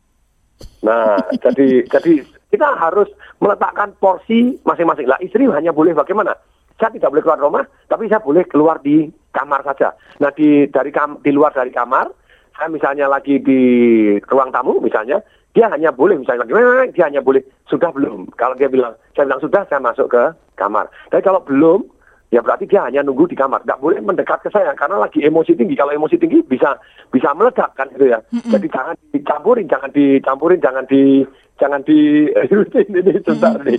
Nah, 0.82 1.18
jadi 1.44 1.86
jadi 1.86 2.12
kita 2.50 2.68
harus 2.78 3.08
meletakkan 3.38 3.94
porsi 4.02 4.58
masing-masing. 4.66 5.06
Lah 5.06 5.20
istri 5.22 5.46
hanya 5.46 5.70
boleh 5.70 5.94
bagaimana? 5.94 6.34
Saya 6.78 6.94
tidak 6.94 7.10
boleh 7.10 7.22
keluar 7.26 7.40
rumah, 7.42 7.64
tapi 7.90 8.06
saya 8.06 8.22
boleh 8.22 8.46
keluar 8.46 8.78
di 8.78 9.10
kamar 9.34 9.66
saja. 9.66 9.98
Nah, 10.22 10.30
di 10.30 10.70
dari 10.70 10.94
kam, 10.94 11.18
di 11.26 11.34
luar 11.34 11.50
dari 11.50 11.74
kamar, 11.74 12.06
saya 12.58 12.74
misalnya 12.74 13.06
lagi 13.06 13.38
di 13.38 13.60
ruang 14.26 14.50
tamu 14.50 14.82
misalnya, 14.82 15.22
dia 15.54 15.70
hanya 15.70 15.94
boleh 15.94 16.18
misalnya 16.18 16.42
lagi, 16.42 16.90
dia 16.98 17.06
hanya 17.06 17.22
boleh 17.22 17.38
sudah 17.70 17.94
belum. 17.94 18.34
Kalau 18.34 18.58
dia 18.58 18.66
bilang, 18.66 18.98
saya 19.14 19.30
bilang 19.30 19.38
sudah, 19.38 19.62
saya 19.70 19.78
masuk 19.78 20.10
ke 20.10 20.22
kamar. 20.58 20.90
Tapi 21.06 21.22
kalau 21.22 21.38
belum, 21.46 21.86
ya 22.34 22.42
berarti 22.42 22.66
dia 22.66 22.82
hanya 22.82 23.06
nunggu 23.06 23.30
di 23.30 23.38
kamar. 23.38 23.62
Tidak 23.62 23.78
boleh 23.78 24.02
mendekat 24.02 24.42
ke 24.42 24.50
saya 24.50 24.74
karena 24.74 24.98
lagi 24.98 25.22
emosi 25.22 25.54
tinggi. 25.54 25.78
Kalau 25.78 25.94
emosi 25.94 26.18
tinggi 26.18 26.42
bisa 26.42 26.74
bisa 27.14 27.30
meledak 27.30 27.78
kan 27.78 27.86
gitu 27.94 28.10
ya. 28.10 28.18
Jadi 28.34 28.66
jangan 28.66 28.94
dicampurin, 29.14 29.70
jangan 29.70 29.90
dicampurin, 29.94 30.58
jangan 30.58 30.84
di 30.90 31.22
jangan 31.62 31.80
di 31.86 32.26
ini 32.90 33.22
sebentar 33.22 33.54
nih. 33.62 33.78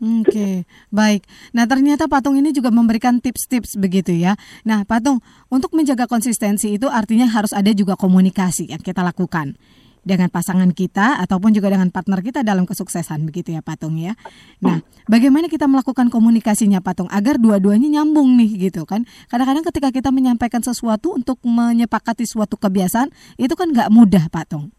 Oke, 0.00 0.64
baik. 0.88 1.28
Nah, 1.52 1.68
ternyata 1.68 2.08
Patung 2.08 2.32
ini 2.40 2.56
juga 2.56 2.72
memberikan 2.72 3.20
tips-tips 3.20 3.76
begitu 3.76 4.16
ya. 4.16 4.32
Nah, 4.64 4.88
Patung, 4.88 5.20
untuk 5.52 5.76
menjaga 5.76 6.08
konsistensi 6.08 6.72
itu 6.72 6.88
artinya 6.88 7.28
harus 7.28 7.52
ada 7.52 7.68
juga 7.76 8.00
komunikasi 8.00 8.72
yang 8.72 8.80
kita 8.80 9.04
lakukan 9.04 9.60
dengan 10.00 10.32
pasangan 10.32 10.72
kita 10.72 11.20
ataupun 11.20 11.52
juga 11.52 11.68
dengan 11.68 11.92
partner 11.92 12.24
kita 12.24 12.40
dalam 12.40 12.64
kesuksesan 12.64 13.28
begitu 13.28 13.52
ya 13.52 13.60
Patung 13.60 14.00
ya. 14.00 14.16
Nah, 14.64 14.80
bagaimana 15.04 15.52
kita 15.52 15.68
melakukan 15.68 16.08
komunikasinya 16.08 16.80
Patung 16.80 17.12
agar 17.12 17.36
dua-duanya 17.36 18.00
nyambung 18.00 18.40
nih 18.40 18.72
gitu 18.72 18.88
kan? 18.88 19.04
Kadang-kadang 19.28 19.68
ketika 19.68 19.88
kita 19.92 20.08
menyampaikan 20.08 20.64
sesuatu 20.64 21.12
untuk 21.12 21.36
menyepakati 21.44 22.24
suatu 22.24 22.56
kebiasaan 22.56 23.12
itu 23.36 23.52
kan 23.52 23.68
nggak 23.68 23.92
mudah 23.92 24.32
Patung. 24.32 24.72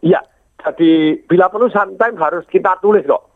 Iya, 0.00 0.22
jadi 0.62 1.18
bila 1.26 1.50
perlu 1.50 1.68
sometimes 1.68 2.16
harus 2.22 2.46
kita 2.48 2.78
tulis 2.80 3.02
kok. 3.04 3.29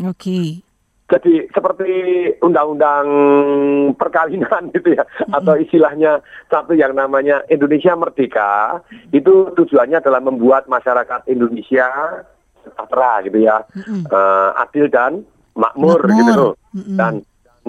Oke. 0.00 0.64
Jadi 1.12 1.44
seperti 1.52 1.92
undang-undang 2.40 3.04
perkawinan 4.00 4.70
gitu 4.76 4.96
ya, 4.96 5.04
atau 5.28 5.60
istilahnya 5.60 6.24
satu 6.48 6.72
yang 6.72 6.96
namanya 6.96 7.44
Indonesia 7.52 7.92
Merdeka, 7.92 8.80
itu 9.12 9.52
tujuannya 9.52 10.00
adalah 10.00 10.24
membuat 10.24 10.72
masyarakat 10.72 11.28
Indonesia 11.28 11.88
sejahtera 12.64 13.12
gitu 13.28 13.38
ya, 13.44 13.60
Eh, 14.08 14.50
adil 14.56 14.88
dan 14.88 15.20
makmur, 15.52 16.00
Makmur. 16.00 16.16
gitu 16.16 16.32
loh. 16.32 16.52
Mm-mm. 16.72 16.96
Dan 16.96 17.14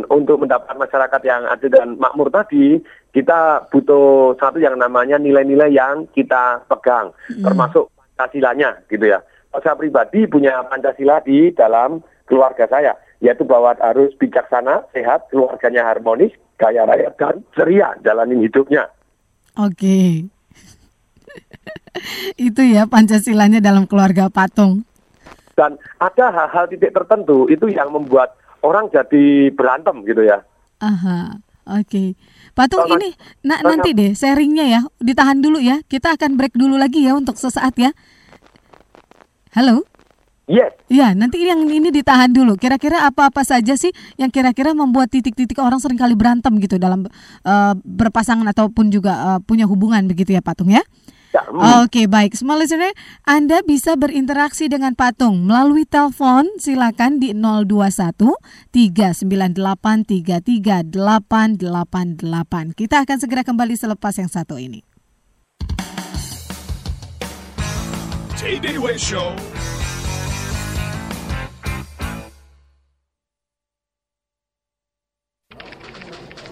untuk 0.08 0.40
mendapat 0.40 0.80
masyarakat 0.80 1.22
yang 1.28 1.44
adil 1.44 1.68
dan 1.68 2.00
makmur 2.00 2.32
tadi, 2.32 2.80
kita 3.12 3.68
butuh 3.68 4.40
satu 4.40 4.58
yang 4.58 4.80
namanya 4.80 5.20
nilai-nilai 5.20 5.68
yang 5.76 6.08
kita 6.16 6.64
pegang, 6.72 7.12
termasuk 7.44 7.92
Pancasilanya 8.14 8.78
gitu 8.88 9.10
ya. 9.10 9.20
Saya 9.54 9.78
pribadi 9.78 10.26
punya 10.26 10.66
Pancasila 10.66 11.22
di 11.22 11.54
dalam 11.54 12.02
keluarga 12.26 12.66
saya, 12.66 12.98
yaitu 13.22 13.46
bahwa 13.46 13.78
harus 13.78 14.10
bijaksana, 14.18 14.90
sehat, 14.90 15.30
keluarganya 15.30 15.86
harmonis, 15.86 16.34
kaya 16.58 16.90
raya 16.90 17.14
dan 17.20 17.46
ceria 17.54 17.94
jalanin 18.02 18.42
hidupnya. 18.42 18.90
Oke. 19.60 20.26
itu 22.50 22.62
ya 22.66 22.90
Pancasilanya 22.90 23.62
dalam 23.62 23.86
keluarga 23.86 24.30
Patung. 24.34 24.82
Dan 25.54 25.78
ada 26.02 26.34
hal-hal 26.34 26.66
titik 26.66 26.98
tertentu 26.98 27.46
itu 27.46 27.70
yang 27.70 27.94
membuat 27.94 28.34
orang 28.66 28.90
jadi 28.90 29.54
berantem 29.54 30.02
gitu 30.02 30.26
ya. 30.26 30.42
Aha. 30.82 31.38
Oke. 31.80 32.18
Patung 32.58 32.90
ini 32.92 33.16
na- 33.46 33.62
nanti 33.64 33.96
deh 33.96 34.12
sharingnya 34.18 34.66
ya. 34.68 34.82
Ditahan 35.00 35.40
dulu 35.40 35.62
ya. 35.62 35.80
Kita 35.86 36.18
akan 36.18 36.36
break 36.36 36.58
dulu 36.58 36.76
lagi 36.76 37.06
ya 37.06 37.14
untuk 37.16 37.38
sesaat 37.38 37.78
ya. 37.80 37.94
Halo? 39.54 39.86
Yes, 40.50 40.74
Ya, 40.90 41.14
nanti 41.14 41.40
yang 41.46 41.64
ini 41.70 41.94
ditahan 41.94 42.34
dulu. 42.34 42.58
Kira-kira 42.58 43.06
apa-apa 43.08 43.46
saja 43.48 43.78
sih 43.80 43.94
yang 44.18 44.34
kira-kira 44.34 44.74
membuat 44.74 45.14
titik-titik 45.14 45.56
orang 45.62 45.78
sering 45.80 45.96
kali 45.96 46.18
berantem 46.18 46.58
gitu 46.58 46.82
dalam 46.82 47.06
eh, 47.46 47.74
berpasangan 47.78 48.44
ataupun 48.50 48.90
juga 48.90 49.14
eh, 49.14 49.40
punya 49.46 49.70
hubungan 49.70 50.10
begitu 50.10 50.34
ya 50.34 50.42
Patung 50.42 50.74
ya? 50.74 50.82
ya, 51.32 51.42
hmm. 51.46 51.86
Oke 51.86 52.10
baik, 52.10 52.34
semua 52.34 52.58
listener, 52.58 52.98
Anda 53.30 53.62
bisa 53.62 53.94
berinteraksi 53.94 54.68
dengan 54.74 54.98
Patung 54.98 55.46
melalui 55.46 55.86
telepon 55.86 56.50
silakan 56.58 57.22
di 57.22 57.38
021 57.38 58.34
398 58.74 59.54
33888. 60.90 62.74
Kita 62.74 62.96
akan 63.06 63.18
segera 63.22 63.46
kembali 63.46 63.78
selepas 63.78 64.18
yang 64.18 64.34
satu 64.34 64.58
ini. 64.58 64.93
TDW 68.44 68.98
Show. 69.00 69.36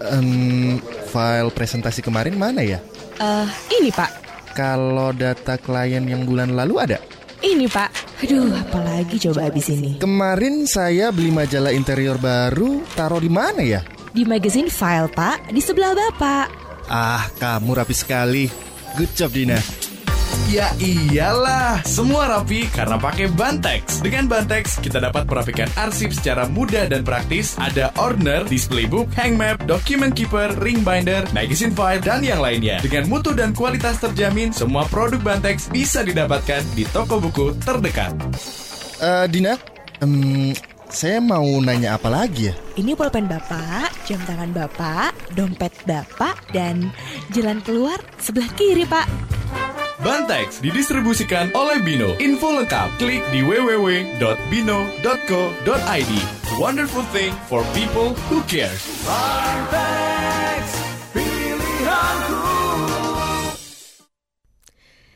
Em, 0.02 0.78
file 1.06 1.50
presentasi 1.54 2.02
kemarin 2.02 2.34
mana 2.34 2.64
ya? 2.64 2.82
Eh, 3.22 3.48
ini 3.78 3.90
Pak, 3.94 4.10
Kalau 4.52 5.16
data 5.16 5.56
klien 5.56 6.04
yang 6.04 6.28
bulan 6.28 6.52
lalu 6.52 6.76
ada? 6.82 6.98
ini 7.42 7.66
Pak. 7.66 7.90
Aduh, 8.22 8.54
apalagi 8.54 9.18
coba 9.18 9.50
habis 9.50 9.66
ini. 9.66 9.98
Kemarin 9.98 10.62
saya 10.62 11.10
beli 11.10 11.34
majalah 11.34 11.74
interior 11.74 12.14
baru, 12.14 12.86
taruh 12.94 13.18
di 13.18 13.26
mana 13.26 13.58
ya? 13.66 13.82
Di 14.14 14.22
magazine 14.22 14.70
file 14.70 15.10
Pak, 15.10 15.50
di 15.50 15.58
sebelah 15.58 15.90
Bapak. 15.90 16.46
Ah, 16.86 17.26
kamu 17.42 17.82
rapi 17.82 17.94
sekali. 17.98 18.46
Good 18.94 19.10
job, 19.18 19.34
Dina. 19.34 19.58
Ya 20.52 20.68
iyalah, 20.76 21.80
semua 21.88 22.28
rapi 22.28 22.68
karena 22.68 23.00
pakai 23.00 23.32
Bantex. 23.32 24.04
Dengan 24.04 24.28
Bantex, 24.28 24.76
kita 24.84 25.00
dapat 25.00 25.24
merapikan 25.24 25.68
arsip 25.80 26.12
secara 26.12 26.44
mudah 26.44 26.84
dan 26.88 27.00
praktis. 27.04 27.56
Ada 27.56 27.88
order, 27.96 28.44
display 28.44 28.84
book, 28.84 29.08
hang 29.16 29.40
map, 29.40 29.64
document 29.64 30.12
keeper, 30.12 30.52
ring 30.60 30.84
binder, 30.84 31.24
magazine 31.32 31.72
file, 31.72 32.04
dan 32.04 32.20
yang 32.20 32.44
lainnya. 32.44 32.80
Dengan 32.84 33.08
mutu 33.08 33.32
dan 33.32 33.56
kualitas 33.56 33.96
terjamin, 34.00 34.52
semua 34.52 34.84
produk 34.92 35.20
Bantex 35.24 35.72
bisa 35.72 36.04
didapatkan 36.04 36.60
di 36.76 36.84
toko 36.92 37.16
buku 37.16 37.56
terdekat. 37.64 38.12
Eh, 39.00 39.26
Dina, 39.32 39.56
em, 40.04 40.52
saya 40.92 41.18
mau 41.24 41.44
nanya 41.64 41.96
apa 41.96 42.12
lagi 42.12 42.52
ya? 42.52 42.54
Ini 42.76 42.92
pulpen 42.92 43.24
Bapak, 43.24 43.92
jam 44.04 44.20
tangan 44.28 44.52
Bapak, 44.52 45.16
dompet 45.32 45.72
Bapak, 45.88 46.52
dan 46.52 46.92
jalan 47.32 47.64
keluar 47.64 47.96
sebelah 48.20 48.52
kiri, 48.52 48.84
Pak. 48.84 49.08
Bantex 50.02 50.58
didistribusikan 50.58 51.54
oleh 51.54 51.78
Bino. 51.80 52.18
Info 52.18 52.50
lengkap 52.58 52.98
klik 52.98 53.22
di 53.30 53.40
www.bino.co.id. 53.46 54.32
Wonderful 56.58 57.06
thing 57.14 57.32
for 57.46 57.62
people 57.72 58.12
who 58.28 58.42
cares. 58.50 58.82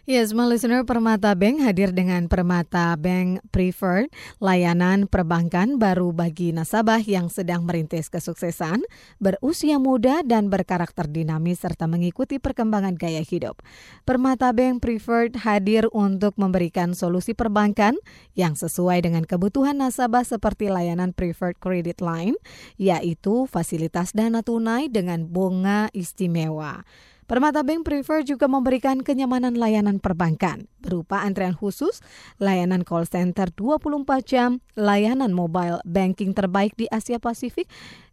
Yes, 0.07 0.31
my 0.31 0.47
listener, 0.47 0.87
Permata 0.87 1.35
Bank 1.35 1.59
hadir 1.66 1.90
dengan 1.90 2.31
Permata 2.31 2.95
Bank 2.95 3.42
Preferred, 3.51 4.07
layanan 4.38 5.11
perbankan 5.11 5.83
baru 5.83 6.14
bagi 6.14 6.55
nasabah 6.55 7.03
yang 7.03 7.27
sedang 7.27 7.66
merintis 7.66 8.07
kesuksesan, 8.07 8.87
berusia 9.19 9.83
muda 9.83 10.23
dan 10.23 10.47
berkarakter 10.47 11.11
dinamis 11.11 11.59
serta 11.59 11.90
mengikuti 11.90 12.38
perkembangan 12.38 12.95
gaya 12.95 13.19
hidup. 13.19 13.66
Permata 14.07 14.55
Bank 14.55 14.79
Preferred 14.79 15.42
hadir 15.42 15.90
untuk 15.90 16.38
memberikan 16.38 16.95
solusi 16.95 17.35
perbankan 17.35 17.99
yang 18.38 18.55
sesuai 18.55 19.11
dengan 19.11 19.27
kebutuhan 19.27 19.75
nasabah 19.75 20.23
seperti 20.23 20.71
layanan 20.71 21.19
Preferred 21.19 21.59
Credit 21.59 21.99
Line, 21.99 22.38
yaitu 22.79 23.51
fasilitas 23.51 24.14
dana 24.14 24.47
tunai 24.47 24.87
dengan 24.87 25.27
bunga 25.27 25.90
istimewa. 25.90 26.87
Permata 27.27 27.67
Bank 27.67 27.83
Prefer 27.83 28.23
juga 28.23 28.47
memberikan 28.47 29.03
kenyamanan 29.03 29.59
layanan 29.59 29.99
perbankan 29.99 30.71
berupa 30.79 31.27
antrean 31.27 31.59
khusus, 31.59 31.99
layanan 32.39 32.87
call 32.87 33.03
center 33.03 33.51
24 33.51 34.07
jam, 34.23 34.62
layanan 34.79 35.35
mobile 35.35 35.83
banking 35.83 36.31
terbaik 36.31 36.79
di 36.79 36.87
Asia 36.87 37.19
Pasifik 37.19 37.67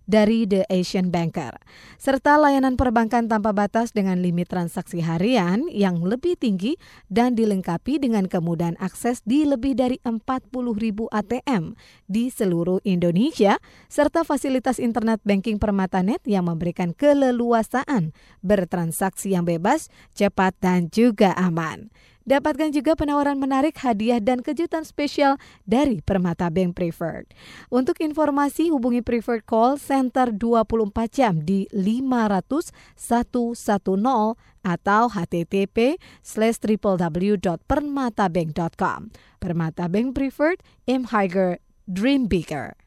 dari 0.03 0.43
The 0.43 0.67
Asian 0.67 1.09
Banker, 1.09 1.55
serta 1.95 2.35
layanan 2.35 2.75
perbankan 2.75 3.31
tanpa 3.31 3.55
batas 3.55 3.95
dengan 3.95 4.19
limit 4.19 4.51
transaksi 4.51 4.99
harian 4.99 5.67
yang 5.71 6.03
lebih 6.03 6.35
tinggi 6.35 6.75
dan 7.07 7.33
dilengkapi 7.33 7.99
dengan 7.99 8.27
kemudahan 8.27 8.75
akses 8.79 9.23
di 9.23 9.47
lebih 9.47 9.75
dari 9.75 9.97
40 10.03 10.51
ribu 10.75 11.07
ATM 11.11 11.73
di 12.07 12.27
seluruh 12.27 12.83
Indonesia, 12.83 13.57
serta 13.87 14.27
fasilitas 14.27 14.77
internet 14.77 15.23
banking 15.23 15.57
Permatanet 15.57 16.19
yang 16.27 16.47
memberikan 16.47 16.91
keleluasaan 16.91 18.11
bertransaksi 18.43 19.33
yang 19.33 19.47
bebas, 19.47 19.87
cepat, 20.11 20.55
dan 20.59 20.91
juga 20.91 21.31
aman. 21.39 21.89
Dapatkan 22.23 22.71
juga 22.71 22.95
penawaran 22.95 23.35
menarik, 23.35 23.75
hadiah, 23.83 24.23
dan 24.23 24.39
kejutan 24.39 24.87
spesial 24.87 25.35
dari 25.67 25.99
Permata 25.99 26.47
Bank 26.47 26.79
Preferred. 26.79 27.27
Untuk 27.67 27.99
informasi 27.99 28.71
hubungi 28.71 29.03
Preferred 29.03 29.43
Call 29.43 29.75
Center 29.79 30.31
24 30.31 31.11
jam 31.11 31.43
di 31.43 31.67
500 31.71 32.71
110 32.95 34.39
atau 34.63 35.11
http 35.11 35.99
slash 36.23 36.63
www.permatabank.com. 36.63 38.99
Permata 39.43 39.91
Bank 39.91 40.15
Preferred, 40.15 40.63
aim 40.87 41.11
higher, 41.11 41.59
dream 41.83 42.31
bigger. 42.31 42.79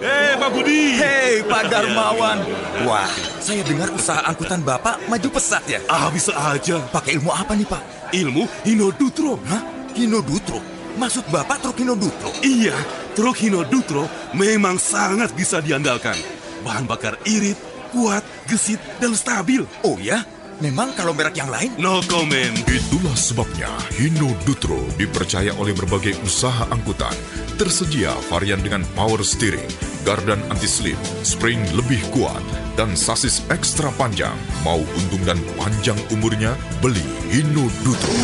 Hei 0.00 0.40
Pak 0.40 0.50
Budi 0.56 0.96
Hei 0.96 1.44
Pak 1.44 1.68
Darmawan 1.68 2.40
Wah 2.88 3.12
saya 3.44 3.60
dengar 3.60 3.92
usaha 3.92 4.24
angkutan 4.24 4.64
Bapak 4.64 5.04
maju 5.04 5.28
pesat 5.36 5.60
ya 5.68 5.84
Ah 5.84 6.08
bisa 6.08 6.32
aja 6.32 6.80
Pakai 6.88 7.20
ilmu 7.20 7.28
apa 7.28 7.52
nih 7.52 7.68
Pak? 7.68 8.10
Ilmu 8.16 8.48
Hinodutro 8.64 9.36
Hah? 9.44 9.60
Hinodutro? 9.92 10.64
Maksud 10.96 11.28
Bapak 11.28 11.60
truk 11.60 11.76
Hinodutro? 11.76 12.32
Iya 12.40 12.72
Truk 13.12 13.36
Hinodutro 13.36 14.08
memang 14.32 14.80
sangat 14.80 15.36
bisa 15.36 15.60
diandalkan 15.60 16.16
Bahan 16.64 16.88
bakar 16.88 17.20
irit, 17.28 17.60
kuat, 17.92 18.24
gesit, 18.48 18.80
dan 18.96 19.12
stabil 19.12 19.60
Oh 19.84 20.00
ya? 20.00 20.24
Memang 20.62 20.94
kalau 20.94 21.10
merek 21.10 21.42
yang 21.42 21.50
lain? 21.50 21.74
No 21.74 21.98
comment. 22.06 22.54
Itulah 22.70 23.18
sebabnya 23.18 23.66
Hino 23.98 24.30
Dutro 24.46 24.78
dipercaya 24.94 25.50
oleh 25.58 25.74
berbagai 25.74 26.14
usaha 26.22 26.70
angkutan. 26.70 27.10
Tersedia 27.58 28.14
varian 28.30 28.62
dengan 28.62 28.86
power 28.94 29.26
steering, 29.26 29.66
gardan 30.06 30.38
anti-slip, 30.54 30.94
spring 31.26 31.58
lebih 31.74 31.98
kuat, 32.14 32.38
dan 32.78 32.94
sasis 32.94 33.42
ekstra 33.50 33.90
panjang. 33.98 34.38
Mau 34.62 34.78
untung 35.02 35.26
dan 35.26 35.42
panjang 35.58 35.98
umurnya, 36.14 36.54
beli 36.78 37.02
Hino 37.34 37.66
Dutro. 37.82 38.14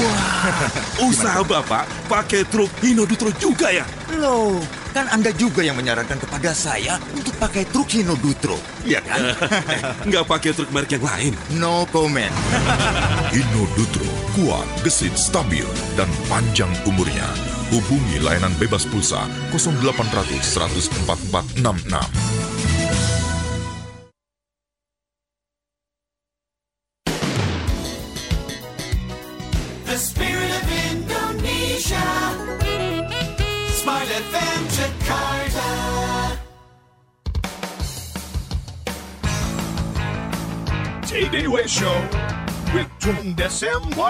Usaha 1.11 1.43
Bapak 1.43 1.91
pakai 2.07 2.47
truk 2.47 2.71
Hino 2.79 3.03
Dutro 3.03 3.35
juga 3.35 3.75
ya? 3.75 3.83
Loh, 4.15 4.63
kan 4.99 5.07
Anda 5.15 5.31
juga 5.31 5.63
yang 5.63 5.79
menyarankan 5.79 6.19
kepada 6.19 6.51
saya 6.51 6.99
untuk 7.15 7.31
pakai 7.39 7.71
truk 7.71 7.87
Hino 7.95 8.19
Dutro. 8.19 8.59
Iya 8.83 8.99
kan? 9.07 9.31
Nggak 10.11 10.27
pakai 10.27 10.51
truk 10.51 10.75
merek 10.75 10.99
yang 10.99 11.07
lain. 11.07 11.33
No 11.55 11.87
comment. 11.95 12.35
Hino 13.35 13.63
Dutro, 13.79 14.11
kuat, 14.35 14.67
gesit, 14.83 15.15
stabil, 15.15 15.63
dan 15.95 16.11
panjang 16.27 16.75
umurnya. 16.83 17.31
Hubungi 17.71 18.19
layanan 18.19 18.51
bebas 18.59 18.91
pulsa 18.91 19.23
0800 19.55 20.43
144 20.43 21.63
66. 21.63 22.28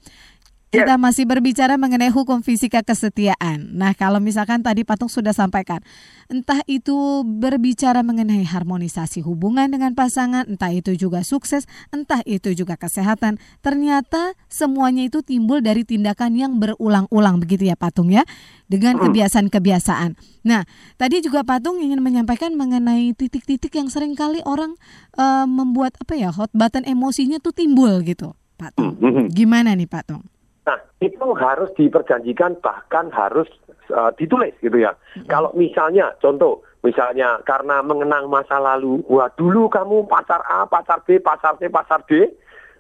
kita 0.72 0.96
masih 0.96 1.28
berbicara 1.28 1.76
mengenai 1.76 2.08
hukum 2.08 2.40
fisika 2.40 2.80
kesetiaan. 2.80 3.76
Nah, 3.76 3.92
kalau 3.92 4.24
misalkan 4.24 4.64
tadi 4.64 4.88
Patung 4.88 5.12
sudah 5.12 5.36
sampaikan, 5.36 5.84
entah 6.32 6.64
itu 6.64 7.28
berbicara 7.28 8.08
mengenai 8.08 8.48
harmonisasi 8.48 9.20
hubungan 9.20 9.68
dengan 9.68 9.92
pasangan, 9.92 10.48
entah 10.48 10.72
itu 10.72 10.96
juga 10.96 11.28
sukses, 11.28 11.68
entah 11.92 12.24
itu 12.24 12.56
juga 12.56 12.80
kesehatan, 12.80 13.36
ternyata 13.60 14.32
semuanya 14.48 15.12
itu 15.12 15.20
timbul 15.20 15.60
dari 15.60 15.84
tindakan 15.84 16.40
yang 16.40 16.56
berulang-ulang 16.56 17.44
begitu 17.44 17.68
ya 17.68 17.76
Patung 17.76 18.08
ya, 18.08 18.24
dengan 18.72 18.96
kebiasaan-kebiasaan. 18.96 20.16
Nah, 20.48 20.64
tadi 20.96 21.20
juga 21.20 21.44
Patung 21.44 21.84
ingin 21.84 22.00
menyampaikan 22.00 22.56
mengenai 22.56 23.12
titik-titik 23.12 23.76
yang 23.76 23.92
sering 23.92 24.16
kali 24.16 24.40
orang 24.48 24.80
eh, 25.20 25.46
membuat 25.52 26.00
apa 26.00 26.16
ya, 26.16 26.32
hot 26.32 26.56
button 26.56 26.88
emosinya 26.88 27.44
tuh 27.44 27.52
timbul 27.52 28.00
gitu. 28.08 28.32
Patung. 28.56 28.96
Gimana 29.36 29.76
nih 29.76 29.92
Patung? 29.92 30.31
Nah, 30.62 30.78
itu 31.02 31.26
harus 31.34 31.74
diperjanjikan 31.74 32.62
bahkan 32.62 33.10
harus 33.10 33.50
uh, 33.90 34.14
ditulis 34.14 34.54
gitu 34.62 34.78
ya. 34.78 34.94
Kalau 35.26 35.50
misalnya 35.58 36.14
contoh, 36.22 36.62
misalnya 36.86 37.42
karena 37.50 37.82
mengenang 37.82 38.30
masa 38.30 38.62
lalu, 38.62 39.02
wah 39.10 39.34
dulu 39.34 39.66
kamu 39.74 40.06
pacar 40.06 40.46
A, 40.46 40.70
pacar 40.70 41.02
B, 41.02 41.18
pacar 41.18 41.58
C, 41.58 41.66
pacar 41.66 42.06
D, 42.06 42.30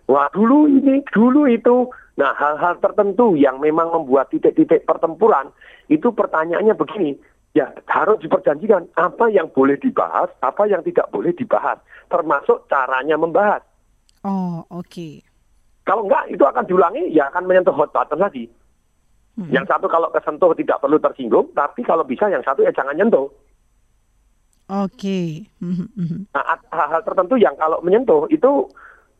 wah 0.05 0.29
dulu 0.29 0.69
ini, 0.69 1.01
dulu 1.09 1.49
itu. 1.49 1.89
Nah, 2.21 2.37
hal-hal 2.37 2.77
tertentu 2.77 3.33
yang 3.33 3.57
memang 3.57 3.89
membuat 3.89 4.29
titik-titik 4.29 4.85
pertempuran, 4.85 5.49
itu 5.89 6.13
pertanyaannya 6.13 6.77
begini, 6.77 7.17
ya 7.57 7.73
harus 7.89 8.21
diperjanjikan 8.21 8.93
apa 8.93 9.25
yang 9.33 9.49
boleh 9.49 9.79
dibahas, 9.79 10.29
apa 10.45 10.69
yang 10.69 10.85
tidak 10.85 11.09
boleh 11.09 11.33
dibahas, 11.33 11.81
termasuk 12.13 12.67
caranya 12.69 13.17
membahas. 13.17 13.65
Oh, 14.21 14.61
oke. 14.69 15.30
Kalau 15.81 16.05
enggak, 16.05 16.29
itu 16.29 16.43
akan 16.45 16.63
diulangi, 16.69 17.09
ya 17.09 17.27
akan 17.33 17.49
menyentuh 17.49 17.73
hot 17.73 17.89
button 17.89 18.21
lagi. 18.21 18.45
Yang 19.49 19.65
satu 19.73 19.87
kalau 19.87 20.11
kesentuh 20.11 20.51
tidak 20.53 20.83
perlu 20.83 20.99
tersinggung, 21.01 21.49
tapi 21.55 21.81
kalau 21.81 22.03
bisa 22.05 22.27
yang 22.27 22.43
satu 22.43 22.61
ya 22.61 22.69
jangan 22.75 22.93
nyentuh. 22.93 23.31
Oke. 24.69 25.49
Mhm, 25.63 25.87
mhm. 25.97 26.19
Nah, 26.35 26.43
ada 26.45 26.67
hal-hal 26.69 27.01
tertentu 27.01 27.35
yang 27.39 27.55
kalau 27.57 27.81
menyentuh 27.81 28.27
itu 28.29 28.69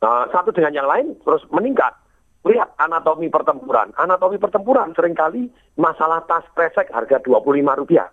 uh, 0.03 0.25
satu 0.29 0.51
dengan 0.53 0.75
yang 0.75 0.87
lain 0.87 1.17
terus 1.23 1.41
meningkat. 1.49 1.95
Lihat 2.41 2.73
anatomi 2.81 3.29
pertempuran. 3.29 3.93
Anatomi 3.97 4.37
pertempuran 4.41 4.93
sering 4.97 5.13
kali 5.13 5.47
masalah 5.77 6.25
tas 6.25 6.45
kresek 6.57 6.89
harga 6.89 7.21
25 7.21 7.79
rupiah. 7.85 8.09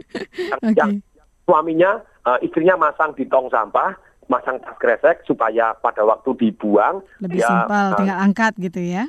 Yang 0.78 1.04
suaminya, 1.44 2.00
uh, 2.24 2.40
istrinya 2.40 2.80
masang 2.80 3.12
di 3.12 3.28
tong 3.28 3.52
sampah, 3.52 3.92
masang 4.32 4.56
tas 4.64 4.76
kresek 4.80 5.20
supaya 5.28 5.76
pada 5.76 6.00
waktu 6.08 6.32
dibuang 6.40 7.04
Lebih 7.20 7.44
dia, 7.44 7.48
simpel, 7.52 7.86
uh, 7.92 7.96
tinggal 8.00 8.18
angkat 8.24 8.52
gitu 8.56 8.80
ya. 8.80 9.04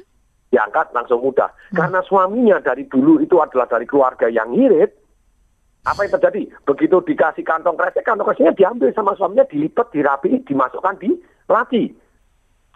diangkat 0.51 0.91
langsung 0.91 1.23
mudah. 1.23 1.49
Karena 1.71 2.03
suaminya 2.03 2.59
dari 2.59 2.83
dulu 2.85 3.23
itu 3.23 3.39
adalah 3.39 3.65
dari 3.65 3.87
keluarga 3.87 4.27
yang 4.29 4.51
ngirit, 4.51 4.91
apa 5.83 6.05
yang 6.05 6.13
terjadi? 6.19 6.41
Begitu 6.67 6.95
dikasih 7.03 7.41
kantong 7.41 7.75
kresek, 7.75 8.05
kantong 8.05 8.29
kreseknya 8.29 8.53
diambil 8.53 8.93
sama 8.93 9.17
suaminya, 9.17 9.47
dilipat, 9.49 9.89
dirapi, 9.89 10.45
dimasukkan 10.45 10.95
di 11.01 11.09
laki. 11.49 11.91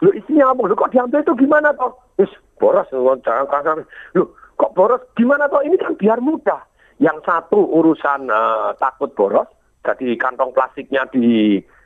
Lu 0.04 0.10
istrinya 0.14 0.52
ngomong, 0.52 0.70
lu 0.70 0.76
kok 0.78 0.92
diambil 0.92 1.22
itu 1.22 1.34
gimana 1.38 1.72
toh? 1.74 1.94
Wis, 2.18 2.30
boros, 2.58 2.86
jangan 3.22 3.46
kasar. 3.46 3.82
Lu 4.14 4.28
kok 4.58 4.74
boros? 4.74 5.02
Gimana 5.14 5.46
toh? 5.46 5.62
Ini 5.62 5.78
kan 5.78 5.94
biar 5.94 6.18
mudah. 6.18 6.62
Yang 6.98 7.22
satu 7.30 7.62
urusan 7.62 8.26
eh, 8.26 8.70
takut 8.82 9.14
boros, 9.14 9.46
jadi 9.86 10.18
kantong 10.18 10.50
plastiknya 10.50 11.06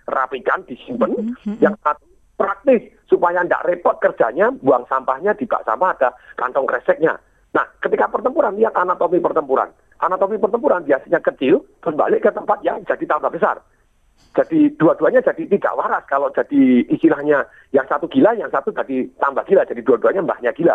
dirapikan, 0.07 0.65
disimpan. 0.67 1.11
Yang 1.63 1.77
satu 1.83 2.05
praktis 2.37 2.83
supaya 3.07 3.45
tidak 3.47 3.65
repot 3.69 3.97
kerjanya, 4.03 4.51
buang 4.63 4.83
sampahnya 4.91 5.37
di 5.37 5.47
bak 5.47 5.63
sampah 5.63 5.95
ada 5.95 6.11
kantong 6.35 6.67
kreseknya. 6.67 7.15
Nah, 7.53 7.67
ketika 7.85 8.09
pertempuran 8.09 8.57
lihat 8.57 8.73
anatomi 8.75 9.21
pertempuran. 9.21 9.69
Anatomi 10.03 10.41
pertempuran 10.41 10.83
biasanya 10.83 11.23
kecil, 11.23 11.63
terus 11.79 11.95
balik 11.95 12.27
ke 12.27 12.31
tempat 12.35 12.59
yang 12.67 12.83
jadi 12.83 13.05
tambah 13.07 13.31
besar. 13.31 13.63
Jadi 14.33 14.73
dua-duanya 14.81 15.21
jadi 15.21 15.45
tidak 15.45 15.77
waras 15.77 16.05
kalau 16.09 16.33
jadi 16.33 16.89
istilahnya 16.89 17.45
yang 17.77 17.85
satu 17.85 18.09
gila, 18.09 18.33
yang 18.33 18.49
satu 18.49 18.73
jadi 18.73 19.05
tambah 19.21 19.45
gila, 19.45 19.63
jadi 19.69 19.85
dua-duanya 19.85 20.25
mbahnya 20.25 20.51
gila. 20.57 20.73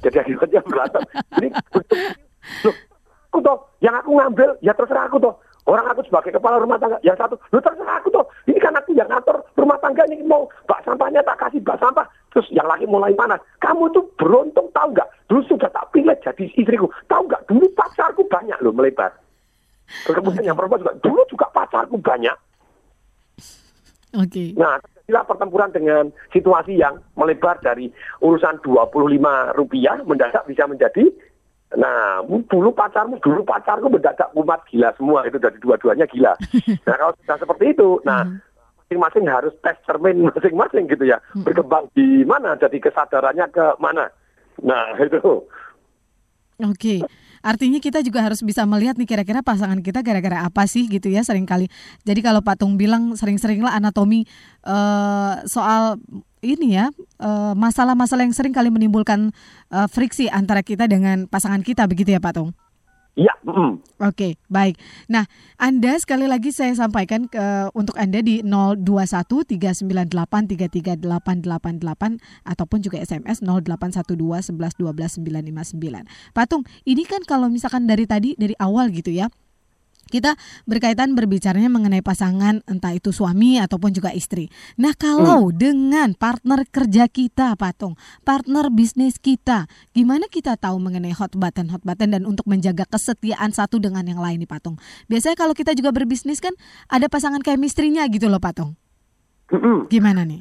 Jadi 0.00 0.16
akhirnya 0.24 0.64
berantem. 0.64 1.02
Ini 1.36 1.48
loh, 2.64 2.74
aku 3.28 3.38
toh, 3.44 3.58
yang 3.84 3.92
aku 4.00 4.16
ngambil 4.16 4.56
ya 4.64 4.72
terserah 4.72 5.04
aku 5.04 5.20
toh. 5.20 5.36
Orang 5.64 5.84
aku 5.88 6.00
sebagai 6.04 6.32
kepala 6.32 6.60
rumah 6.60 6.80
tangga, 6.80 6.96
yang 7.04 7.16
satu, 7.16 7.36
lu 7.52 7.60
terserah 7.60 8.00
aku 8.00 8.08
toh. 8.08 8.24
Ini 8.48 8.56
kan 8.56 8.72
aku 8.72 8.96
yang 8.96 9.08
ngatur 9.12 9.36
rumah 9.60 9.76
tangga 9.84 10.08
ini 10.08 10.23
mau 10.34 10.50
bak 10.66 10.82
sampahnya 10.82 11.22
tak 11.22 11.38
kasih 11.38 11.62
bak 11.62 11.78
sampah. 11.78 12.06
Terus 12.34 12.50
yang 12.50 12.66
laki 12.66 12.90
mulai 12.90 13.14
panas. 13.14 13.38
Kamu 13.62 13.94
tuh 13.94 14.02
beruntung 14.18 14.66
tahu 14.74 14.90
nggak? 14.90 15.06
Dulu 15.30 15.40
sudah 15.46 15.70
tak 15.70 15.94
pilih 15.94 16.18
jadi 16.18 16.44
istriku. 16.58 16.90
Tahu 17.06 17.30
nggak? 17.30 17.46
Dulu 17.46 17.70
pacarku 17.78 18.26
banyak 18.26 18.58
loh 18.58 18.74
melebar. 18.74 19.14
Terus 20.02 20.18
kemudian 20.18 20.50
yang 20.50 20.58
perempuan 20.58 20.82
juga, 20.82 20.94
dulu 20.98 21.22
juga 21.30 21.46
pacarku 21.54 21.96
banyak. 22.02 22.34
Oke. 24.18 24.54
Nah, 24.58 24.82
terjadilah 24.82 25.24
pertempuran 25.26 25.70
dengan 25.70 26.04
situasi 26.34 26.74
yang 26.78 26.98
melebar 27.14 27.62
dari 27.62 27.90
urusan 28.18 28.62
25 28.62 29.54
rupiah 29.54 30.02
mendadak 30.02 30.42
bisa 30.50 30.66
menjadi 30.66 31.06
Nah, 31.74 32.22
dulu 32.22 32.70
pacarmu, 32.70 33.18
dulu 33.18 33.42
pacarku 33.42 33.90
mendadak 33.90 34.30
umat 34.38 34.62
gila 34.70 34.94
semua 34.94 35.26
itu 35.26 35.42
dari 35.42 35.58
dua-duanya 35.58 36.06
gila. 36.06 36.38
Nah, 36.86 36.94
kalau 36.94 37.12
sudah 37.18 37.36
seperti 37.42 37.74
itu, 37.74 37.98
nah 38.06 38.22
masing-masing 38.88 39.24
harus 39.26 39.54
tes 39.64 39.76
cermin 39.88 40.22
masing-masing 40.28 40.84
gitu 40.86 41.04
ya. 41.08 41.18
Berkembang 41.32 41.88
di 41.96 42.22
mana, 42.28 42.54
jadi 42.60 42.76
kesadarannya 42.78 43.46
ke 43.50 43.66
mana. 43.80 44.12
Nah, 44.62 44.94
itu. 45.04 45.44
Oke. 46.62 47.02
Artinya 47.44 47.76
kita 47.76 48.00
juga 48.00 48.24
harus 48.24 48.40
bisa 48.40 48.64
melihat 48.64 48.96
nih 48.96 49.04
kira-kira 49.04 49.44
pasangan 49.44 49.76
kita 49.84 50.00
gara-gara 50.00 50.48
apa 50.48 50.64
sih 50.64 50.88
gitu 50.88 51.12
ya 51.12 51.20
sering 51.20 51.44
kali. 51.44 51.68
Jadi 52.06 52.24
kalau 52.24 52.40
Pak 52.40 52.56
Tung 52.56 52.80
bilang 52.80 53.12
sering-seringlah 53.20 53.76
anatomi 53.76 54.24
eh, 54.64 55.34
soal 55.44 56.00
ini 56.40 56.78
ya 56.80 56.88
eh, 57.20 57.52
masalah-masalah 57.52 58.24
yang 58.24 58.32
sering 58.32 58.56
kali 58.56 58.72
menimbulkan 58.72 59.28
eh, 59.68 59.88
friksi 59.92 60.32
antara 60.32 60.64
kita 60.64 60.88
dengan 60.88 61.28
pasangan 61.28 61.60
kita 61.60 61.84
begitu 61.84 62.16
ya 62.16 62.20
Pak 62.22 62.32
Tung. 62.32 62.56
Iya, 63.14 63.30
mm. 63.46 64.02
Oke, 64.02 64.42
baik. 64.50 64.74
Nah, 65.06 65.30
Anda 65.54 65.94
sekali 66.02 66.26
lagi 66.26 66.50
saya 66.50 66.74
sampaikan 66.74 67.30
ke 67.30 67.70
untuk 67.70 67.94
Anda 67.94 68.18
di 68.18 68.42
021 68.42 68.82
398 69.54 70.50
33888 70.50 72.18
ataupun 72.42 72.78
juga 72.82 72.98
SMS 72.98 73.38
0812 73.38 74.50
11 74.50 74.82
12 74.82 75.22
959. 75.22 76.34
Patung, 76.34 76.66
ini 76.82 77.06
kan 77.06 77.22
kalau 77.22 77.46
misalkan 77.46 77.86
dari 77.86 78.02
tadi 78.10 78.34
dari 78.34 78.58
awal 78.58 78.90
gitu 78.90 79.14
ya. 79.14 79.30
Kita 80.08 80.36
berkaitan 80.68 81.12
berbicaranya 81.18 81.68
mengenai 81.72 82.04
pasangan 82.04 82.62
entah 82.68 82.92
itu 82.94 83.10
suami 83.10 83.58
ataupun 83.58 83.90
juga 83.90 84.14
istri. 84.14 84.48
Nah, 84.78 84.94
kalau 84.94 85.50
dengan 85.50 86.14
partner 86.14 86.62
kerja 86.68 87.10
kita, 87.10 87.58
Patung, 87.58 87.98
partner 88.22 88.70
bisnis 88.70 89.18
kita, 89.18 89.66
gimana 89.92 90.30
kita 90.30 90.54
tahu 90.54 90.78
mengenai 90.78 91.12
hot 91.12 91.34
button 91.34 91.72
hot 91.72 91.82
button 91.82 92.14
dan 92.14 92.22
untuk 92.24 92.46
menjaga 92.46 92.86
kesetiaan 92.86 93.50
satu 93.50 93.82
dengan 93.82 94.06
yang 94.06 94.22
lain 94.22 94.42
nih, 94.44 94.50
Patung? 94.50 94.78
Biasanya 95.10 95.34
kalau 95.34 95.52
kita 95.56 95.74
juga 95.74 95.90
berbisnis 95.90 96.38
kan 96.38 96.54
ada 96.86 97.10
pasangan 97.10 97.42
chemistry-nya 97.42 98.06
gitu 98.12 98.30
loh, 98.30 98.38
Patung. 98.38 98.78
Mm-mm. 99.52 99.90
Gimana 99.92 100.24
nih? 100.24 100.40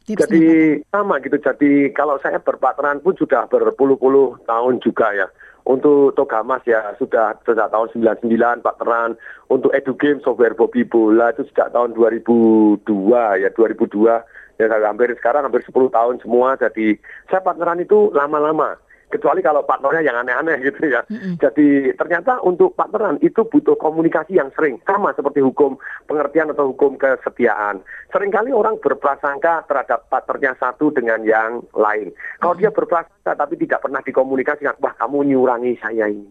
Tipsnya, 0.00 0.26
Jadi 0.26 0.42
sama 0.90 1.22
gitu. 1.22 1.36
Jadi 1.38 1.92
kalau 1.94 2.18
saya 2.18 2.42
berpartneran 2.42 2.98
pun 3.04 3.14
sudah 3.14 3.46
berpuluh-puluh 3.46 4.42
tahun 4.48 4.82
juga 4.82 5.14
ya. 5.14 5.28
Untuk 5.68 6.16
Togamas 6.16 6.64
ya 6.64 6.96
sudah 6.96 7.36
sejak 7.44 7.68
tahun 7.68 7.88
99 7.92 8.64
partneran. 8.64 9.16
Untuk 9.52 9.70
Edu 9.76 9.94
Game 9.96 10.18
software 10.24 10.56
Bobby 10.56 10.82
Bola 10.86 11.30
itu 11.30 11.44
sejak 11.52 11.70
tahun 11.76 11.92
2002 11.94 12.84
ya 13.40 13.48
2002 13.52 14.60
ya 14.60 14.66
hampir 14.84 15.08
sekarang 15.16 15.48
hampir 15.48 15.64
10 15.64 15.72
tahun 15.92 16.16
semua. 16.20 16.56
Jadi 16.60 16.96
saya 17.28 17.40
partneran 17.40 17.80
itu 17.80 18.12
lama-lama. 18.12 18.76
Kecuali 19.10 19.42
kalau 19.42 19.66
partnernya 19.66 20.06
yang 20.06 20.16
aneh-aneh 20.22 20.62
gitu 20.62 20.86
ya. 20.86 21.02
Jadi 21.42 21.92
ternyata 21.98 22.38
untuk 22.46 22.78
partneran 22.78 23.18
itu 23.20 23.42
butuh 23.42 23.74
komunikasi 23.74 24.38
yang 24.38 24.54
sering. 24.54 24.78
Sama 24.86 25.10
seperti 25.18 25.42
hukum 25.42 25.74
pengertian 26.06 26.54
atau 26.54 26.70
hukum 26.70 26.94
kesetiaan. 26.94 27.82
Seringkali 28.14 28.54
orang 28.54 28.78
berprasangka 28.78 29.66
terhadap 29.66 30.06
partnernya 30.06 30.54
satu 30.62 30.94
dengan 30.94 31.26
yang 31.26 31.66
lain. 31.74 32.14
Kalau 32.38 32.54
dia 32.54 32.70
berprasangka 32.70 33.34
tapi 33.34 33.58
tidak 33.58 33.82
pernah 33.82 33.98
dikomunikasikan, 34.00 34.78
wah 34.78 34.94
kamu 34.94 35.34
nyurangi 35.34 35.74
saya 35.82 36.06
ini. 36.06 36.30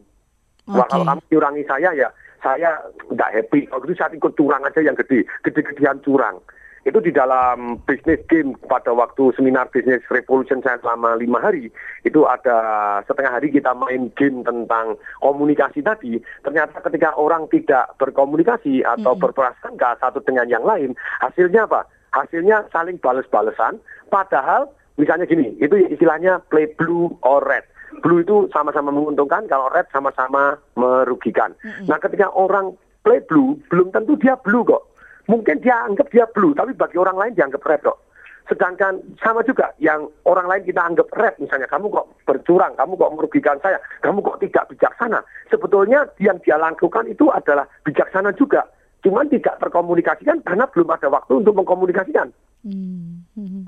Wah 0.71 0.87
kalau 0.87 1.03
kamu 1.03 1.21
nyurangi 1.35 1.63
saya 1.67 1.89
ya, 1.91 2.09
saya 2.39 2.79
nggak 3.11 3.31
happy. 3.35 3.67
Kalau 3.67 3.83
gitu 3.83 3.95
saya 3.99 4.15
ikut 4.15 4.33
curang 4.39 4.63
aja 4.63 4.79
yang 4.79 4.95
gede, 4.95 5.27
gede-gedean 5.43 5.99
curang. 5.99 6.39
Itu 6.87 7.03
di 7.03 7.11
dalam 7.11 7.75
bisnis 7.83 8.23
game 8.31 8.55
pada 8.71 8.95
waktu 8.95 9.35
seminar 9.35 9.67
bisnis 9.67 9.99
revolution 10.07 10.63
saya 10.63 10.79
selama 10.79 11.19
lima 11.19 11.43
hari 11.43 11.67
itu 12.07 12.23
ada 12.23 12.57
setengah 13.03 13.35
hari 13.35 13.51
kita 13.51 13.75
main 13.75 14.07
game 14.15 14.41
tentang 14.47 14.95
komunikasi 15.19 15.83
tadi. 15.83 16.23
Ternyata 16.41 16.79
ketika 16.79 17.15
orang 17.19 17.51
tidak 17.51 17.93
berkomunikasi 17.99 18.81
atau 18.87 19.13
berprasangka 19.15 19.99
satu 19.99 20.23
dengan 20.23 20.47
yang 20.47 20.63
lain, 20.63 20.95
hasilnya 21.19 21.67
apa? 21.67 21.83
Hasilnya 22.15 22.65
saling 22.71 22.97
bales-balesan. 22.97 23.77
Padahal 24.09 24.71
misalnya 24.97 25.29
gini, 25.29 25.53
itu 25.61 25.77
istilahnya 25.77 26.41
play 26.49 26.65
blue 26.79 27.13
or 27.21 27.43
red. 27.45 27.63
Blue 28.01 28.21
itu 28.23 28.49
sama-sama 28.53 28.93
menguntungkan, 28.93 29.45
kalau 29.49 29.69
red 29.69 29.85
sama-sama 29.93 30.57
merugikan. 30.79 31.53
Nah 31.85 31.97
ketika 32.01 32.29
orang 32.33 32.73
play 33.05 33.21
blue, 33.25 33.57
belum 33.69 33.93
tentu 33.93 34.17
dia 34.17 34.37
blue 34.41 34.65
kok. 34.65 34.88
Mungkin 35.29 35.61
dia 35.61 35.85
anggap 35.85 36.09
dia 36.09 36.25
blue, 36.33 36.57
tapi 36.57 36.73
bagi 36.73 36.97
orang 36.97 37.13
lain 37.13 37.37
dianggap 37.37 37.61
red 37.61 37.85
kok. 37.85 38.01
Sedangkan 38.49 38.97
sama 39.21 39.45
juga 39.45 39.69
yang 39.77 40.09
orang 40.25 40.49
lain 40.49 40.65
kita 40.65 40.81
anggap 40.81 41.05
red, 41.13 41.37
misalnya 41.37 41.69
kamu 41.69 41.93
kok 41.93 42.09
bercurang, 42.25 42.73
kamu 42.73 42.97
kok 42.97 43.13
merugikan 43.13 43.61
saya, 43.61 43.77
kamu 44.01 44.25
kok 44.25 44.41
tidak 44.41 44.65
bijaksana. 44.73 45.21
Sebetulnya 45.53 46.09
yang 46.17 46.41
dia 46.41 46.57
lakukan 46.57 47.05
itu 47.05 47.29
adalah 47.29 47.69
bijaksana 47.85 48.33
juga. 48.33 48.65
Cuman 49.05 49.29
tidak 49.29 49.61
terkomunikasikan 49.61 50.41
karena 50.41 50.65
belum 50.65 50.89
ada 50.89 51.07
waktu 51.13 51.45
untuk 51.45 51.61
mengkomunikasikan. 51.61 52.33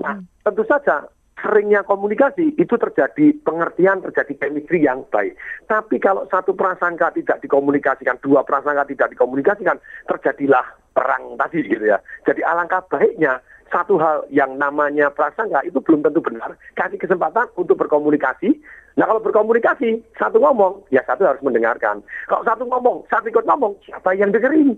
Nah, 0.02 0.18
tentu 0.44 0.66
saja 0.66 1.06
seringnya 1.42 1.82
komunikasi 1.82 2.54
itu 2.54 2.74
terjadi 2.78 3.34
pengertian, 3.42 4.00
terjadi 4.00 4.32
chemistry 4.38 4.86
yang 4.86 5.02
baik. 5.10 5.34
Tapi 5.66 5.98
kalau 5.98 6.24
satu 6.30 6.54
prasangka 6.54 7.10
tidak 7.12 7.42
dikomunikasikan, 7.42 8.16
dua 8.22 8.46
prasangka 8.46 8.86
tidak 8.86 9.10
dikomunikasikan, 9.12 9.76
terjadilah 10.06 10.64
perang 10.94 11.34
tadi 11.36 11.66
gitu 11.66 11.82
ya. 11.82 11.98
Jadi 12.22 12.40
alangkah 12.46 12.86
baiknya 12.86 13.42
satu 13.72 13.96
hal 13.98 14.28
yang 14.30 14.60
namanya 14.60 15.10
prasangka 15.10 15.64
itu 15.66 15.82
belum 15.82 16.06
tentu 16.06 16.22
benar. 16.22 16.54
Kasih 16.78 17.00
kesempatan 17.00 17.50
untuk 17.58 17.80
berkomunikasi. 17.80 18.54
Nah 19.00 19.08
kalau 19.08 19.24
berkomunikasi, 19.24 20.04
satu 20.20 20.36
ngomong, 20.36 20.84
ya 20.92 21.00
satu 21.08 21.24
harus 21.24 21.40
mendengarkan. 21.40 22.04
Kalau 22.28 22.44
satu 22.44 22.68
ngomong, 22.68 23.08
satu 23.08 23.32
ikut 23.32 23.48
ngomong, 23.48 23.72
siapa 23.88 24.12
yang 24.12 24.30
dengerin? 24.30 24.76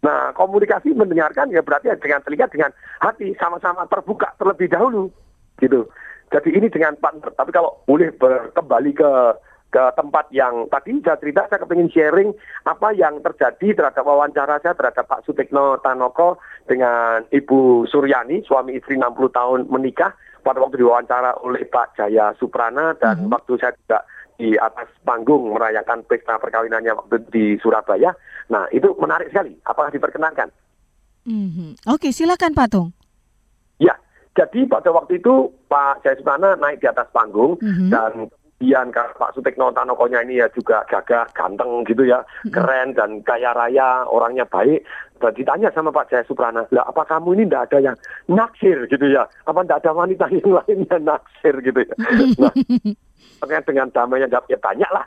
Nah, 0.00 0.32
komunikasi 0.32 0.96
mendengarkan 0.96 1.52
ya 1.52 1.60
berarti 1.60 1.92
dengan 2.00 2.24
telinga 2.24 2.48
dengan 2.48 2.72
hati 3.04 3.36
sama-sama 3.36 3.84
terbuka 3.84 4.32
terlebih 4.40 4.72
dahulu 4.72 5.12
gitu. 5.60 5.84
Jadi 6.32 6.56
ini 6.56 6.72
dengan 6.72 6.96
partner. 6.96 7.34
Tapi 7.36 7.50
kalau 7.52 7.84
boleh 7.84 8.08
kembali 8.56 8.92
ke 8.96 9.10
ke 9.70 9.82
tempat 9.94 10.26
yang 10.34 10.66
tadi 10.66 10.98
saya 11.06 11.14
cerita 11.22 11.46
saya 11.46 11.62
kepingin 11.62 11.94
sharing 11.94 12.34
apa 12.66 12.90
yang 12.90 13.22
terjadi 13.22 13.78
terhadap 13.78 14.02
wawancara 14.02 14.58
saya 14.58 14.74
terhadap 14.74 15.06
Pak 15.06 15.22
Sutikno 15.22 15.78
Tanoko 15.78 16.42
dengan 16.66 17.22
Ibu 17.30 17.86
Suryani 17.86 18.42
suami 18.42 18.74
istri 18.74 18.98
60 18.98 19.30
tahun 19.30 19.70
menikah 19.70 20.10
pada 20.42 20.58
waktu 20.58 20.82
diwawancara 20.82 21.38
oleh 21.46 21.62
Pak 21.70 22.02
Jaya 22.02 22.34
Suprana 22.34 22.98
dan 22.98 23.30
waktu 23.30 23.62
saya 23.62 23.70
juga 23.78 24.02
di 24.40 24.56
atas 24.56 24.88
panggung 25.04 25.52
merayakan 25.52 26.00
pesta 26.08 26.40
perkawinannya 26.40 26.96
waktu 26.96 27.20
di 27.28 27.44
Surabaya. 27.60 28.16
Nah, 28.48 28.64
itu 28.72 28.96
menarik 28.96 29.28
sekali. 29.28 29.52
Apakah 29.68 29.92
diperkenankan? 29.92 30.48
Mhm. 31.28 31.84
Oke, 31.92 32.08
silakan 32.16 32.56
Pak 32.56 32.68
Tung. 32.72 32.96
Ya, 33.76 33.92
jadi 34.32 34.64
pada 34.64 34.88
waktu 34.88 35.20
itu 35.20 35.52
Pak 35.68 36.00
Jaya 36.00 36.56
naik 36.56 36.80
di 36.80 36.88
atas 36.88 37.12
panggung 37.12 37.60
Mhm. 37.60 37.92
dan 37.92 38.12
kemudian 38.60 38.92
karena 38.92 39.16
Pak 39.16 39.32
Sutikno 39.32 39.72
Tanokonya 39.72 40.20
ini 40.20 40.36
ya 40.36 40.46
juga 40.52 40.84
gagah, 40.84 41.32
ganteng 41.32 41.80
gitu 41.88 42.04
ya, 42.04 42.20
keren 42.52 42.92
dan 42.92 43.24
kaya 43.24 43.56
raya, 43.56 44.04
orangnya 44.04 44.44
baik. 44.44 44.84
Dan 45.16 45.32
ditanya 45.32 45.72
sama 45.72 45.88
Pak 45.88 46.12
Jaya 46.12 46.24
Suprana, 46.28 46.68
lah 46.68 46.84
apa 46.84 47.08
kamu 47.08 47.40
ini 47.40 47.48
tidak 47.48 47.72
ada 47.72 47.78
yang 47.92 47.96
naksir 48.28 48.84
gitu 48.92 49.08
ya? 49.08 49.24
Apa 49.48 49.64
tidak 49.64 49.80
ada 49.80 49.90
wanita 49.96 50.28
yang 50.36 50.60
lainnya 50.60 50.96
naksir 51.00 51.54
gitu 51.64 51.80
ya? 51.80 51.94
Nah, 53.40 53.56
dengan 53.64 53.88
damainya 53.88 54.28
ya 54.52 54.58
banyak 54.60 54.90
lah. 54.92 55.04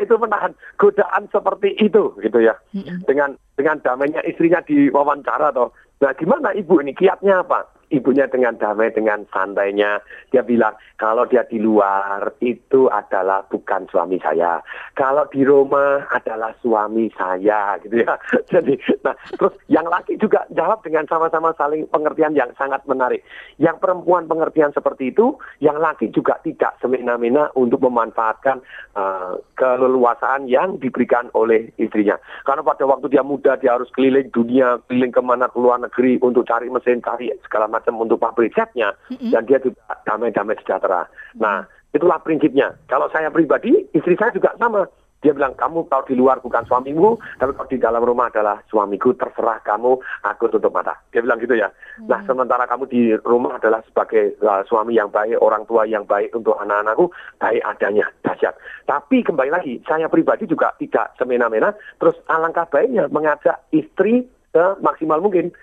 Itu 0.00 0.14
menahan 0.16 0.56
godaan 0.80 1.28
seperti 1.28 1.76
itu 1.84 2.16
gitu 2.16 2.38
ya. 2.40 2.56
Dengan 3.04 3.36
dengan 3.52 3.76
damainya 3.84 4.24
istrinya 4.24 4.64
di 4.64 4.88
wawancara 4.88 5.52
toh. 5.52 5.68
Nah 6.00 6.16
gimana 6.16 6.56
ibu 6.56 6.80
ini? 6.80 6.96
Kiatnya 6.96 7.44
apa 7.44 7.68
ibunya 7.92 8.24
dengan 8.26 8.56
damai 8.56 8.90
dengan 8.90 9.28
santainya. 9.28 10.00
Dia 10.32 10.40
bilang 10.40 10.72
kalau 10.96 11.28
dia 11.28 11.44
di 11.44 11.60
luar 11.60 12.32
itu 12.40 12.88
adalah 12.88 13.44
bukan 13.52 13.84
suami 13.92 14.16
saya. 14.24 14.64
Kalau 14.96 15.28
di 15.28 15.44
rumah 15.44 16.08
adalah 16.08 16.56
suami 16.64 17.12
saya 17.12 17.74
gitu 17.84 18.00
ya. 18.02 18.16
Jadi 18.48 18.80
nah 19.04 19.12
terus 19.36 19.52
yang 19.68 19.84
laki 19.86 20.16
juga 20.16 20.48
jawab 20.56 20.80
dengan 20.80 21.04
sama-sama 21.06 21.52
saling 21.60 21.84
pengertian 21.92 22.32
yang 22.32 22.48
sangat 22.56 22.80
menarik. 22.88 23.20
Yang 23.60 23.84
perempuan 23.84 24.24
pengertian 24.24 24.72
seperti 24.72 25.12
itu 25.12 25.36
yang 25.60 25.76
laki 25.76 26.08
juga 26.08 26.40
tidak 26.40 26.80
semena-mena 26.80 27.52
untuk 27.52 27.84
memanfaatkan 27.84 28.64
uh, 28.96 29.36
keleluasaan 29.60 30.48
yang 30.48 30.80
diberikan 30.80 31.28
oleh 31.36 31.68
istrinya. 31.76 32.16
Karena 32.48 32.64
pada 32.64 32.88
waktu 32.88 33.12
dia 33.12 33.20
muda 33.20 33.60
dia 33.60 33.76
harus 33.76 33.92
keliling 33.92 34.32
dunia 34.32 34.78
keliling 34.86 35.12
ke 35.12 35.20
mana 35.20 35.50
ke 35.50 35.58
luar 35.58 35.82
negeri 35.82 36.22
untuk 36.22 36.46
cari 36.46 36.70
mesin 36.70 37.02
cari 37.02 37.28
segala 37.42 37.66
macam 37.66 37.81
untuk 37.90 38.22
pabrik 38.22 38.54
catnya 38.54 38.94
dan 39.10 39.42
dia 39.46 39.58
juga 39.58 39.82
damai-damai 40.06 40.54
sejahtera. 40.62 41.10
Nah 41.38 41.66
itulah 41.90 42.22
prinsipnya. 42.22 42.72
Kalau 42.86 43.10
saya 43.10 43.28
pribadi 43.28 43.88
istri 43.92 44.14
saya 44.14 44.30
juga 44.30 44.54
sama. 44.56 44.86
Dia 45.22 45.30
bilang 45.30 45.54
kamu 45.54 45.86
kalau 45.86 46.02
di 46.02 46.18
luar 46.18 46.42
bukan 46.42 46.66
suamimu 46.66 47.14
tapi 47.38 47.54
kalau 47.54 47.70
di 47.70 47.78
dalam 47.78 48.02
rumah 48.02 48.26
adalah 48.26 48.58
suamiku 48.66 49.14
terserah 49.14 49.62
kamu 49.62 49.94
aku 50.26 50.50
tutup 50.50 50.74
mata. 50.74 50.98
Dia 51.14 51.22
bilang 51.22 51.38
gitu 51.38 51.54
ya. 51.54 51.70
Nah 52.10 52.26
sementara 52.26 52.66
kamu 52.66 52.90
di 52.90 53.14
rumah 53.22 53.54
adalah 53.54 53.86
sebagai 53.86 54.34
uh, 54.42 54.66
suami 54.66 54.98
yang 54.98 55.14
baik 55.14 55.38
orang 55.38 55.62
tua 55.70 55.86
yang 55.86 56.02
baik 56.10 56.34
untuk 56.34 56.58
anak-anakku 56.58 57.06
baik 57.38 57.62
adanya 57.62 58.10
dahsyat. 58.26 58.58
Tapi 58.82 59.22
kembali 59.22 59.50
lagi 59.54 59.78
saya 59.86 60.10
pribadi 60.10 60.50
juga 60.50 60.74
tidak 60.82 61.14
semena-mena. 61.14 61.70
Terus 62.02 62.18
alangkah 62.26 62.66
baiknya 62.66 63.06
mengajak 63.06 63.62
istri 63.70 64.26
ke 64.50 64.64
maksimal 64.82 65.22
mungkin. 65.22 65.54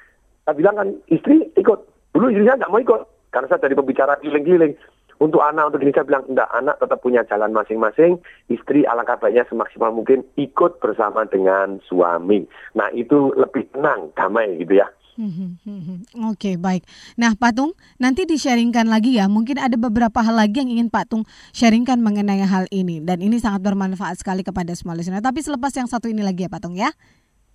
Saya 0.48 0.56
bilang 0.56 0.76
kan 0.80 0.90
istri 1.12 1.52
ikut 1.60 1.84
dulu 2.14 2.34
istri 2.34 2.46
saya 2.46 2.60
nggak 2.60 2.72
mau 2.72 2.82
ikut 2.82 3.02
karena 3.30 3.48
saya 3.48 3.64
jadi 3.66 3.76
pembicara 3.78 4.14
keliling-keliling 4.20 4.74
untuk 5.20 5.44
anak 5.44 5.70
untuk 5.70 5.84
saya 5.84 6.08
bilang 6.08 6.24
enggak 6.32 6.50
anak 6.56 6.76
tetap 6.80 6.98
punya 7.04 7.22
jalan 7.28 7.52
masing-masing 7.52 8.18
istri 8.48 8.88
alangkah 8.88 9.20
baiknya 9.20 9.44
semaksimal 9.52 9.92
mungkin 9.92 10.24
ikut 10.40 10.80
bersama 10.80 11.28
dengan 11.28 11.84
suami 11.86 12.48
nah 12.74 12.88
itu 12.96 13.36
lebih 13.36 13.68
tenang 13.76 14.10
damai 14.16 14.58
gitu 14.64 14.80
ya 14.80 14.88
Mhm. 15.20 16.32
Oke, 16.32 16.56
baik. 16.56 16.88
Nah, 17.20 17.36
Pak 17.36 17.52
Tung, 17.52 17.76
nanti 18.00 18.24
di-sharingkan 18.24 18.88
lagi 18.88 19.20
ya. 19.20 19.28
Mungkin 19.28 19.60
ada 19.60 19.76
beberapa 19.76 20.24
hal 20.24 20.40
lagi 20.40 20.64
yang 20.64 20.72
ingin 20.72 20.88
Pak 20.88 21.12
Tung 21.12 21.28
sharingkan 21.52 22.00
mengenai 22.00 22.40
hal 22.48 22.72
ini. 22.72 23.04
Dan 23.04 23.20
ini 23.20 23.36
sangat 23.36 23.60
bermanfaat 23.68 24.24
sekali 24.24 24.48
kepada 24.48 24.72
semua 24.80 24.96
listener. 24.96 25.20
Tapi 25.20 25.44
selepas 25.44 25.76
yang 25.76 25.92
satu 25.92 26.08
ini 26.08 26.24
lagi 26.24 26.48
ya, 26.48 26.50
Pak 26.50 26.64
Tung 26.64 26.80
ya. 26.80 26.96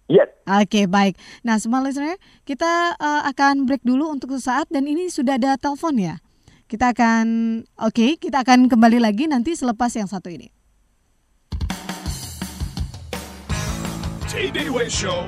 Yes. 0.04 0.28
Oke, 0.44 0.84
baik. 0.84 1.16
Nah, 1.40 1.56
semua 1.56 1.80
listener, 1.80 2.20
kita 2.44 2.92
eh, 3.00 3.22
akan 3.32 3.64
break 3.64 3.80
dulu 3.80 4.12
untuk 4.12 4.36
sesaat 4.36 4.68
dan 4.68 4.84
ini 4.84 5.08
sudah 5.08 5.40
ada 5.40 5.56
telepon 5.56 5.96
ya. 5.96 6.20
Kita 6.68 6.92
akan 6.92 7.26
oke, 7.80 8.20
kita 8.20 8.44
akan 8.44 8.68
kembali 8.68 9.00
lagi 9.00 9.28
nanti 9.28 9.56
selepas 9.56 9.92
yang 9.96 10.08
satu 10.08 10.28
ini. 10.32 10.48
JDW 14.28 14.90
Show. 14.90 15.24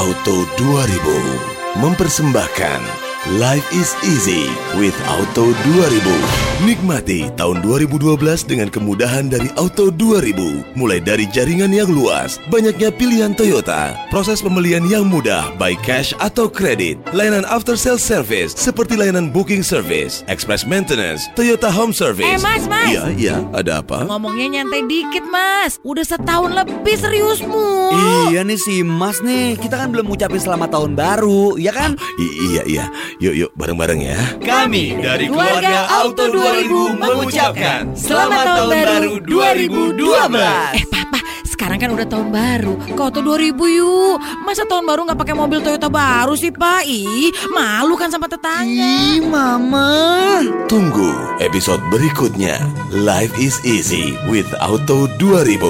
Auto 0.00 0.48
2000 0.56 1.84
mempersembahkan 1.84 3.09
Life 3.28 3.68
is 3.76 3.92
easy 4.00 4.48
with 4.80 4.96
Auto 5.04 5.52
2000. 5.68 6.64
Nikmati 6.64 7.28
tahun 7.36 7.60
2012 7.60 8.16
dengan 8.48 8.72
kemudahan 8.72 9.28
dari 9.28 9.52
Auto 9.60 9.92
2000. 9.92 10.72
Mulai 10.72 11.04
dari 11.04 11.28
jaringan 11.28 11.68
yang 11.68 11.92
luas, 11.92 12.40
banyaknya 12.48 12.88
pilihan 12.88 13.36
Toyota, 13.36 13.92
proses 14.08 14.40
pembelian 14.40 14.88
yang 14.88 15.04
mudah 15.04 15.52
baik 15.60 15.84
cash 15.84 16.16
atau 16.16 16.48
kredit, 16.48 16.96
layanan 17.12 17.44
after 17.44 17.76
sales 17.76 18.00
service 18.00 18.56
seperti 18.56 18.96
layanan 18.96 19.28
booking 19.28 19.60
service, 19.60 20.24
express 20.24 20.64
maintenance, 20.64 21.28
Toyota 21.36 21.68
Home 21.68 21.92
Service. 21.92 22.24
Eh, 22.24 22.40
Mas, 22.40 22.64
Mas. 22.72 22.88
Iya, 22.88 23.04
iya, 23.20 23.36
ada 23.52 23.84
apa? 23.84 24.08
Ngomongnya 24.08 24.64
nyantai 24.64 24.88
dikit 24.88 25.28
mas 25.28 25.76
Udah 25.84 26.08
setahun 26.08 26.56
lebih 26.56 26.96
seriusmu 26.96 27.92
Iya 28.32 28.40
nih 28.48 28.56
si 28.56 28.80
Mas 28.80 29.20
nih, 29.20 29.60
kita 29.60 29.76
kan 29.76 29.92
belum 29.92 30.08
ngucapin 30.08 30.40
selamat 30.40 30.72
tahun 30.72 30.96
baru, 30.96 31.60
ya 31.60 31.68
kan? 31.76 32.00
I- 32.16 32.36
iya, 32.48 32.62
iya. 32.64 32.84
Yuk, 33.18 33.34
yuk, 33.34 33.50
bareng-bareng 33.58 34.00
ya. 34.06 34.18
Kami 34.38 34.94
dari 35.02 35.26
keluarga 35.26 35.90
Auto 35.90 36.30
2000 36.30 37.00
mengucapkan 37.00 37.90
Selamat 37.98 38.44
Tahun 38.46 38.70
Baru 38.70 39.12
2012. 39.26 40.78
Eh 40.78 40.86
papa 40.86 41.18
sekarang 41.50 41.76
kan 41.76 41.92
udah 41.92 42.08
tahun 42.08 42.32
baru 42.32 42.72
Kau 42.96 43.12
tuh 43.12 43.20
2000 43.20 43.52
yuk 43.52 44.16
Masa 44.48 44.64
tahun 44.64 44.88
baru 44.88 45.04
nggak 45.04 45.20
pakai 45.20 45.36
mobil 45.36 45.60
Toyota 45.60 45.92
baru 45.92 46.32
sih 46.32 46.48
pak 46.48 46.88
Ih 46.88 47.28
malu 47.52 48.00
kan 48.00 48.08
sama 48.08 48.32
tetangga 48.32 48.64
Ih 48.64 49.20
mama 49.20 50.40
Tunggu 50.72 51.30
episode 51.40 51.80
berikutnya. 51.92 52.60
Life 52.92 53.34
is 53.40 53.60
easy 53.64 54.16
with 54.28 54.46
Auto 54.60 55.08
2000. 55.18 55.60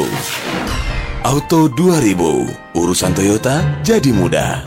Auto 1.24 1.70
2000, 1.72 2.76
urusan 2.76 3.12
Toyota 3.14 3.62
jadi 3.86 4.10
mudah. 4.10 4.66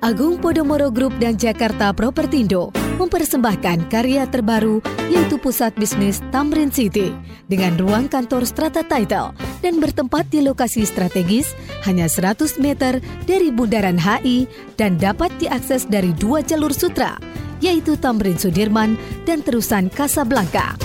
Agung 0.00 0.40
Podomoro 0.40 0.88
Group 0.88 1.20
dan 1.20 1.36
Jakarta 1.36 1.92
Propertindo 1.92 2.72
mempersembahkan 2.96 3.92
karya 3.92 4.24
terbaru 4.24 4.80
yaitu 5.12 5.36
Pusat 5.36 5.76
Bisnis 5.76 6.24
Tamrin 6.32 6.72
City 6.72 7.12
dengan 7.52 7.76
ruang 7.76 8.08
kantor 8.08 8.48
strata 8.48 8.80
title 8.80 9.36
dan 9.60 9.76
bertempat 9.76 10.32
di 10.32 10.40
lokasi 10.40 10.88
strategis 10.88 11.52
hanya 11.84 12.08
100 12.08 12.56
meter 12.64 12.96
dari 13.28 13.52
Bundaran 13.52 14.00
HI 14.00 14.48
dan 14.80 14.96
dapat 14.96 15.28
diakses 15.36 15.84
dari 15.84 16.16
dua 16.16 16.40
jalur 16.40 16.72
sutra 16.72 17.20
yaitu 17.60 17.92
Tamrin 18.00 18.40
Sudirman 18.40 18.96
dan 19.28 19.44
terusan 19.44 19.92
Kasablanka. 19.92 20.80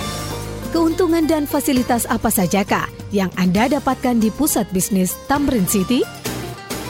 Keuntungan 0.76 1.24
dan 1.24 1.47
fasilitas 1.47 2.03
apa 2.11 2.28
sajakah 2.28 2.91
yang 3.16 3.32
Anda 3.39 3.80
dapatkan 3.80 4.20
di 4.20 4.28
Pusat 4.28 4.76
Bisnis 4.76 5.16
Tamrin 5.32 5.63
City? 5.72 6.03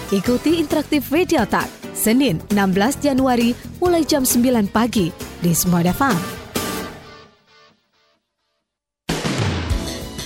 Ikuti 0.09 0.57
interaktif 0.57 1.13
Radio 1.13 1.45
Talk 1.45 1.85
Senin 1.96 2.43
16 2.52 3.00
Januari 3.00 3.56
mulai 3.80 4.04
jam 4.04 4.28
9 4.28 4.68
pagi 4.68 5.10
di 5.39 5.56
Smoda 5.56 5.96
Farm. 5.96 6.20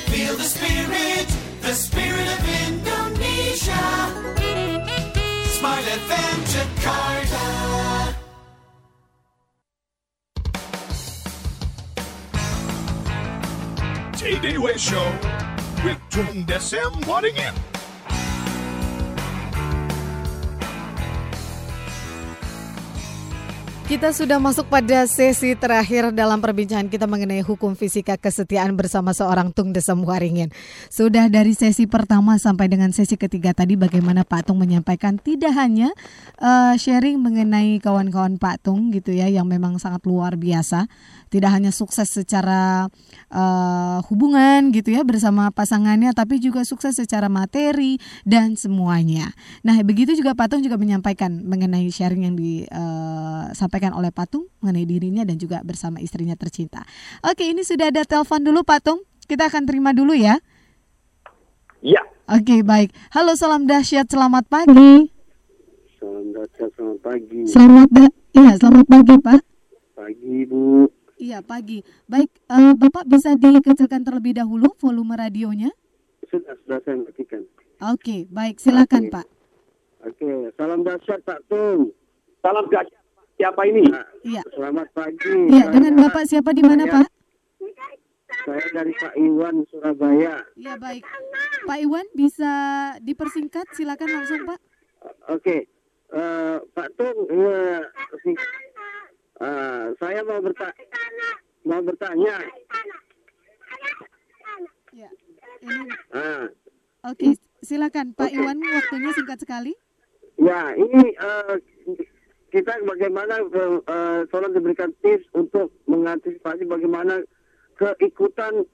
Feel 0.09 0.33
the 0.33 0.49
spirit, 0.49 1.29
the 1.61 1.73
spirit 1.77 2.25
of 2.25 2.41
Indonesia. 2.65 3.85
Smart 5.53 5.85
FM 5.85 6.37
Jakarta. 6.49 7.45
JDW 14.17 14.75
Show 14.75 15.07
with 15.85 16.01
Tung 16.09 16.43
Desem 16.49 16.91
Waddingan. 17.05 17.53
Kita 23.89 24.13
sudah 24.13 24.37
masuk 24.37 24.69
pada 24.69 25.09
sesi 25.09 25.57
terakhir 25.57 26.13
dalam 26.13 26.37
perbincangan 26.37 26.93
kita 26.93 27.09
mengenai 27.09 27.41
hukum 27.41 27.73
fisika 27.73 28.21
kesetiaan 28.21 28.77
bersama 28.77 29.17
seorang 29.17 29.49
Tung 29.49 29.73
Desem 29.73 29.97
Waringin. 30.05 30.53
Sudah 30.93 31.25
dari 31.25 31.57
sesi 31.57 31.89
pertama 31.89 32.37
sampai 32.37 32.69
dengan 32.69 32.93
sesi 32.93 33.17
ketiga 33.17 33.49
tadi 33.49 33.73
bagaimana 33.73 34.21
Pak 34.21 34.45
Tung 34.45 34.61
menyampaikan 34.61 35.17
tidak 35.17 35.57
hanya 35.57 35.89
uh, 36.37 36.77
sharing 36.77 37.17
mengenai 37.17 37.81
kawan-kawan 37.81 38.37
Pak 38.37 38.61
Tung 38.61 38.93
gitu 38.93 39.09
ya 39.09 39.25
yang 39.25 39.49
memang 39.49 39.81
sangat 39.81 40.05
luar 40.05 40.37
biasa, 40.37 40.85
tidak 41.29 41.53
hanya 41.53 41.69
sukses 41.69 42.09
secara 42.09 42.89
uh, 43.29 43.97
hubungan 44.09 44.73
gitu 44.73 44.93
ya 44.93 45.05
bersama 45.05 45.53
pasangannya 45.53 46.11
tapi 46.11 46.41
juga 46.41 46.65
sukses 46.65 46.97
secara 46.97 47.29
materi 47.29 48.01
dan 48.25 48.57
semuanya. 48.57 49.31
Nah, 49.63 49.77
begitu 49.85 50.17
juga 50.17 50.33
Pak 50.35 50.51
Tung 50.51 50.61
juga 50.65 50.75
menyampaikan 50.75 51.45
mengenai 51.45 51.87
sharing 51.89 52.27
yang 52.27 52.35
disampaikan 52.35 53.69
disampaikan 53.69 53.93
oleh 53.93 54.09
Patung 54.09 54.49
mengenai 54.65 54.89
dirinya 54.89 55.21
dan 55.21 55.37
juga 55.37 55.61
bersama 55.61 56.01
istrinya 56.01 56.33
tercinta. 56.33 56.81
Oke, 57.21 57.45
ini 57.45 57.61
sudah 57.61 57.93
ada 57.93 58.01
telepon 58.01 58.41
dulu 58.41 58.65
Patung. 58.65 59.05
Kita 59.29 59.45
akan 59.45 59.69
terima 59.69 59.93
dulu 59.93 60.17
ya. 60.17 60.41
Iya. 61.85 62.01
Oke, 62.25 62.65
baik. 62.65 62.89
Halo, 63.13 63.37
salam 63.37 63.69
dahsyat, 63.69 64.09
selamat 64.09 64.49
pagi. 64.49 65.07
Salam 66.01 66.33
dahsyat, 66.33 66.69
selamat 66.73 66.99
pagi. 67.05 67.41
Selamat 67.45 67.89
da- 67.93 68.17
Iya, 68.33 68.51
selamat 68.57 68.85
pagi, 68.89 69.15
Pak. 69.21 69.41
Pagi, 69.97 70.37
Bu. 70.49 70.98
Iya, 71.19 71.43
pagi. 71.43 71.83
Baik, 72.07 72.31
uh, 72.47 72.71
Bapak 72.79 73.03
bisa 73.03 73.35
dikecilkan 73.35 74.07
terlebih 74.07 74.39
dahulu 74.39 74.71
volume 74.79 75.19
radionya? 75.19 75.67
Sudah, 76.31 76.55
sudah 76.63 76.79
saya 76.87 76.95
matikan. 76.95 77.43
Oke, 77.91 78.23
baik. 78.31 78.55
Silakan, 78.63 79.11
Oke. 79.11 79.13
Pak. 79.19 79.27
Oke, 80.07 80.31
salam 80.55 80.79
dahsyat 80.87 81.19
Pak 81.27 81.43
Tung. 81.51 81.91
Salam 82.39 82.71
dahsyat. 82.71 82.95
Siapa 83.35 83.67
ini? 83.67 83.83
Iya. 84.23 84.43
Selamat 84.55 84.87
pagi. 84.95 85.51
Iya, 85.51 85.67
dengan 85.67 85.93
Bapak 86.07 86.23
siapa 86.23 86.55
di 86.55 86.63
mana, 86.63 86.87
Pak? 86.87 87.07
Saya 88.47 88.67
dari 88.71 88.95
Pak 88.95 89.13
Iwan, 89.19 89.67
Surabaya. 89.67 90.39
Iya, 90.55 90.79
baik. 90.79 91.03
Pak 91.67 91.79
Iwan 91.83 92.07
bisa 92.15 92.51
dipersingkat? 93.03 93.67
Silakan 93.75 94.07
langsung, 94.07 94.47
Pak. 94.47 94.59
Oke, 95.35 95.67
eh, 96.15 96.57
Pak 96.63 96.89
Tung, 96.95 97.19
eh, 97.27 97.83
eh, 99.39 99.83
saya 99.95 100.19
mau 100.21 100.39
bertanya, 100.39 100.85
mau 101.63 101.81
bertanya. 101.81 102.35
Ya, 104.91 105.09
ini 105.61 105.85
Ah, 106.11 106.49
Oke, 107.05 107.37
silakan. 107.61 108.11
Pak 108.11 108.29
Iwan 108.29 108.59
waktunya 108.59 109.11
singkat 109.13 109.39
sekali. 109.39 109.73
ya, 110.35 110.73
ini 110.73 111.13
eh, 111.13 111.55
kita 112.49 112.79
bagaimana 112.83 113.39
eh, 113.39 113.75
eh, 113.79 114.19
tolong 114.27 114.51
diberikan 114.51 114.91
tips 114.99 115.27
untuk 115.31 115.71
mengantisipasi 115.85 116.65
bagaimana 116.65 117.21
keikutan 117.75 118.65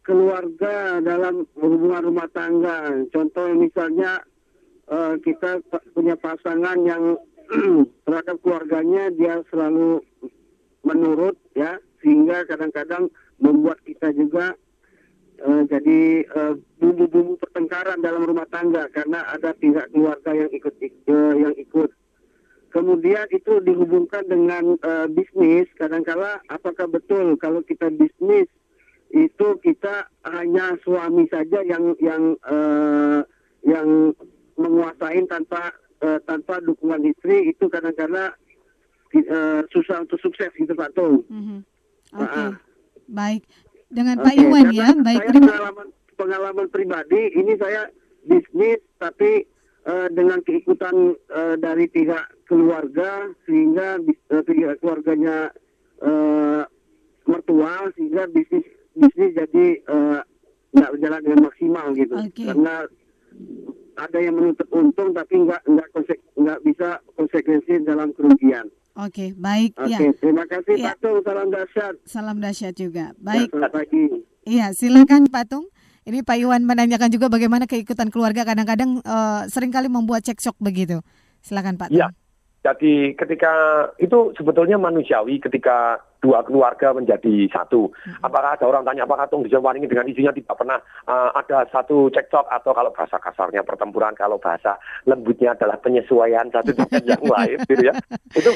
keluarga 0.00 1.02
dalam 1.02 1.44
hubungan 1.58 2.06
rumah 2.06 2.28
tangga. 2.30 2.94
Contoh 3.10 3.52
misalnya 3.52 4.22
eh, 4.86 5.14
kita 5.20 5.60
punya 5.92 6.14
pasangan 6.16 6.78
yang 6.86 7.18
terhadap 8.06 8.36
keluarganya 8.42 9.10
dia 9.14 9.42
selalu 9.50 10.02
menurut 10.86 11.34
ya 11.58 11.78
sehingga 12.00 12.46
kadang-kadang 12.46 13.10
membuat 13.42 13.82
kita 13.82 14.14
juga 14.14 14.54
eh, 15.42 15.62
jadi 15.66 16.00
eh, 16.24 16.54
bumbu-bumbu 16.78 17.36
pertengkaran 17.42 18.00
dalam 18.00 18.24
rumah 18.24 18.46
tangga 18.48 18.88
karena 18.94 19.26
ada 19.34 19.52
pihak 19.56 19.90
keluarga 19.90 20.32
yang 20.32 20.50
ikut 20.52 20.74
ik- 20.80 21.04
eh, 21.10 21.34
yang 21.42 21.54
ikut. 21.58 21.90
Kemudian 22.70 23.24
itu 23.32 23.58
dihubungkan 23.64 24.28
dengan 24.28 24.76
eh, 24.76 25.06
bisnis. 25.10 25.66
Kadangkala 25.74 26.44
apakah 26.46 26.86
betul 26.86 27.34
kalau 27.40 27.64
kita 27.64 27.88
bisnis 27.90 28.46
itu 29.10 29.48
kita 29.62 30.10
hanya 30.26 30.76
suami 30.82 31.24
saja 31.30 31.62
yang 31.62 31.94
yang 32.02 32.36
eh, 32.46 33.20
yang 33.66 34.14
menguasai 34.56 35.20
tanpa 35.28 35.72
eh, 36.02 36.18
tanpa 36.24 36.60
dukungan 36.60 37.02
istri 37.06 37.52
itu 37.52 37.68
kadang-kala 37.68 38.34
eh, 39.14 39.60
susah 39.72 40.04
untuk 40.04 40.20
sukses 40.20 40.50
gitu 40.52 40.72
Pak 40.74 40.92
Tung. 40.92 41.24
Mhm. 41.30 41.58
Oke, 42.16 42.40
Ah, 42.40 42.54
baik. 43.08 43.42
Dengan 43.86 44.18
Oke, 44.18 44.24
Pak 44.28 44.34
Iwan 44.34 44.66
ya, 44.74 44.88
baik. 44.98 45.20
Saya 45.22 45.30
Terima 45.30 45.46
pengalaman 45.46 45.88
pengalaman 46.16 46.66
pribadi 46.72 47.22
ini 47.36 47.52
saya 47.60 47.86
bisnis 48.26 48.82
tapi 48.98 49.46
eh, 49.86 50.08
dengan 50.10 50.42
keikutan 50.42 51.14
eh, 51.14 51.54
dari 51.60 51.86
pihak 51.86 52.46
keluarga 52.50 53.30
sehingga 53.46 54.02
eh, 54.04 54.42
pihak 54.42 54.82
keluarganya 54.82 55.54
eh, 56.02 56.62
mertua 57.26 57.90
sehingga 57.94 58.26
bisnis 58.30 58.64
bisnis 58.96 59.34
jadi 59.36 59.66
nggak 60.76 60.92
berjalan 60.92 61.20
dengan 61.24 61.40
maksimal 61.48 61.86
gitu 61.96 62.16
Oke. 62.16 62.44
karena 62.48 62.84
ada 63.96 64.18
yang 64.20 64.36
menuntut 64.36 64.68
untung 64.70 65.10
tapi 65.12 65.40
nggak 65.42 65.62
nggak 65.64 65.88
konsek, 65.92 66.18
nggak 66.36 66.60
bisa 66.62 66.88
konsekuensi 67.16 67.84
dalam 67.84 68.12
kerugian. 68.12 68.68
Oke, 68.96 69.36
baik 69.36 69.76
Oke, 69.76 69.92
ya. 69.92 70.00
terima 70.16 70.48
kasih 70.48 70.74
Ya. 70.80 70.84
Pak 70.92 71.04
Tung, 71.04 71.20
salam 71.20 71.48
dahsyat. 71.52 71.94
Salam 72.08 72.36
dahsyat 72.40 72.74
juga. 72.76 73.12
Ya, 73.12 73.20
Baik. 73.20 73.48
selamat 73.52 73.72
pagi. 73.76 74.04
Iya, 74.48 74.66
silakan 74.72 75.28
Patung. 75.28 75.68
Ini 76.06 76.22
Pak 76.22 76.38
Iwan 76.38 76.62
menanyakan 76.64 77.10
juga 77.12 77.26
bagaimana 77.28 77.66
keikutan 77.68 78.08
keluarga 78.08 78.46
kadang-kadang 78.46 79.02
eh, 79.04 79.42
sering 79.52 79.68
kali 79.68 79.92
membuat 79.92 80.24
cekcok 80.24 80.56
begitu. 80.62 81.04
Silakan 81.44 81.76
Pak. 81.76 81.92
Iya. 81.92 82.08
Jadi 82.64 83.14
ketika 83.14 83.52
itu 84.00 84.32
sebetulnya 84.34 84.74
manusiawi 84.80 85.38
ketika 85.38 86.02
dua 86.26 86.42
keluarga 86.42 86.90
menjadi 86.90 87.46
satu. 87.54 87.94
Apakah 88.26 88.58
ada 88.58 88.66
orang 88.66 88.82
tanya 88.82 89.06
apakah 89.06 89.30
Tung 89.30 89.46
Waringin 89.46 89.86
dengan 89.86 90.10
istrinya 90.10 90.34
tidak 90.34 90.58
pernah 90.58 90.82
uh, 91.06 91.30
ada 91.38 91.70
satu 91.70 92.10
cekcok 92.10 92.50
atau 92.50 92.74
kalau 92.74 92.90
bahasa 92.90 93.22
kasarnya 93.22 93.62
pertempuran, 93.62 94.18
kalau 94.18 94.42
bahasa 94.42 94.74
lembutnya 95.06 95.54
adalah 95.54 95.78
penyesuaian 95.78 96.50
satu 96.50 96.74
dengan 96.74 97.02
yang 97.14 97.22
lain 97.22 97.58
gitu 97.70 97.82
ya. 97.86 97.94
Itu 98.34 98.50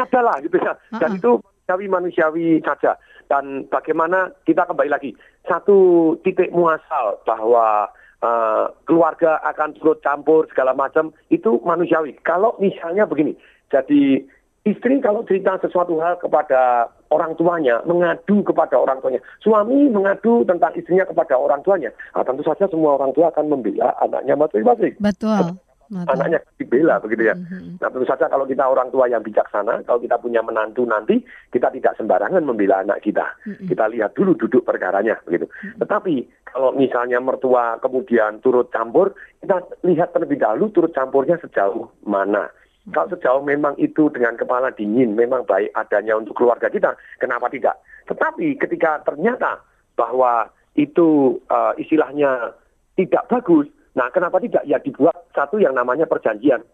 adalah 0.00 0.40
gitu 0.40 0.56
ya. 0.56 0.72
Dan 0.96 1.20
itu 1.20 1.36
manusiawi 1.68 1.86
manusiawi 1.92 2.46
saja. 2.64 2.96
Dan 3.28 3.68
bagaimana 3.68 4.32
kita 4.44 4.64
kembali 4.68 4.90
lagi 4.92 5.12
satu 5.48 6.12
titik 6.20 6.52
muasal 6.52 7.20
bahwa 7.24 7.88
uh, 8.20 8.66
keluarga 8.84 9.40
akan 9.44 9.76
turut 9.76 10.00
campur 10.04 10.44
segala 10.52 10.72
macam 10.76 11.12
itu 11.28 11.60
manusiawi. 11.64 12.16
Kalau 12.24 12.56
misalnya 12.60 13.08
begini, 13.08 13.32
jadi 13.72 14.20
istri 14.62 15.02
kalau 15.02 15.26
cerita 15.26 15.58
sesuatu 15.58 15.98
hal 15.98 16.18
kepada 16.22 16.86
orang 17.10 17.34
tuanya, 17.34 17.82
mengadu 17.82 18.46
kepada 18.46 18.78
orang 18.78 19.02
tuanya, 19.02 19.20
suami 19.42 19.90
mengadu 19.90 20.46
tentang 20.46 20.72
istrinya 20.78 21.02
kepada 21.02 21.34
orang 21.34 21.60
tuanya, 21.66 21.90
nah, 22.14 22.22
tentu 22.22 22.46
saja 22.46 22.70
semua 22.70 22.94
orang 22.94 23.10
tua 23.12 23.34
akan 23.34 23.50
membela 23.50 23.90
anaknya 23.98 24.38
masing-masing. 24.38 24.94
Betul. 25.02 25.58
Anaknya 25.92 26.40
dibela 26.56 26.96
begitu 27.04 27.28
ya. 27.28 27.36
Nah 27.76 27.92
tentu 27.92 28.08
saja 28.08 28.24
kalau 28.32 28.48
kita 28.48 28.64
orang 28.64 28.88
tua 28.88 29.12
yang 29.12 29.20
bijaksana, 29.20 29.84
kalau 29.84 30.00
kita 30.00 30.16
punya 30.16 30.40
menantu 30.40 30.88
nanti, 30.88 31.20
kita 31.52 31.68
tidak 31.68 32.00
sembarangan 32.00 32.40
membela 32.48 32.80
anak 32.80 33.04
kita. 33.04 33.28
Kita 33.44 33.92
lihat 33.92 34.16
dulu 34.16 34.32
duduk 34.32 34.64
perkaranya 34.64 35.20
begitu. 35.28 35.52
Tetapi 35.76 36.48
kalau 36.48 36.72
misalnya 36.72 37.20
mertua 37.20 37.76
kemudian 37.84 38.40
turut 38.40 38.72
campur, 38.72 39.12
kita 39.44 39.68
lihat 39.84 40.16
terlebih 40.16 40.40
dahulu 40.40 40.72
turut 40.72 40.96
campurnya 40.96 41.36
sejauh 41.44 41.84
mana. 42.08 42.48
Kalau 42.90 43.14
sejauh 43.14 43.42
memang 43.46 43.78
itu 43.78 44.10
dengan 44.10 44.34
kepala 44.34 44.74
dingin, 44.74 45.14
memang 45.14 45.46
baik 45.46 45.70
adanya 45.78 46.18
untuk 46.18 46.34
keluarga 46.34 46.66
kita, 46.66 46.98
kenapa 47.22 47.46
tidak? 47.46 47.78
Tetapi 48.10 48.58
ketika 48.58 48.98
ternyata 49.06 49.62
bahwa 49.94 50.50
itu 50.74 51.38
uh, 51.46 51.78
istilahnya 51.78 52.58
tidak 52.98 53.30
bagus, 53.30 53.70
nah 53.94 54.10
kenapa 54.10 54.42
tidak 54.42 54.66
ya 54.66 54.82
dibuat 54.82 55.14
satu 55.30 55.62
yang 55.62 55.78
namanya 55.78 56.10
perjanjian. 56.10 56.66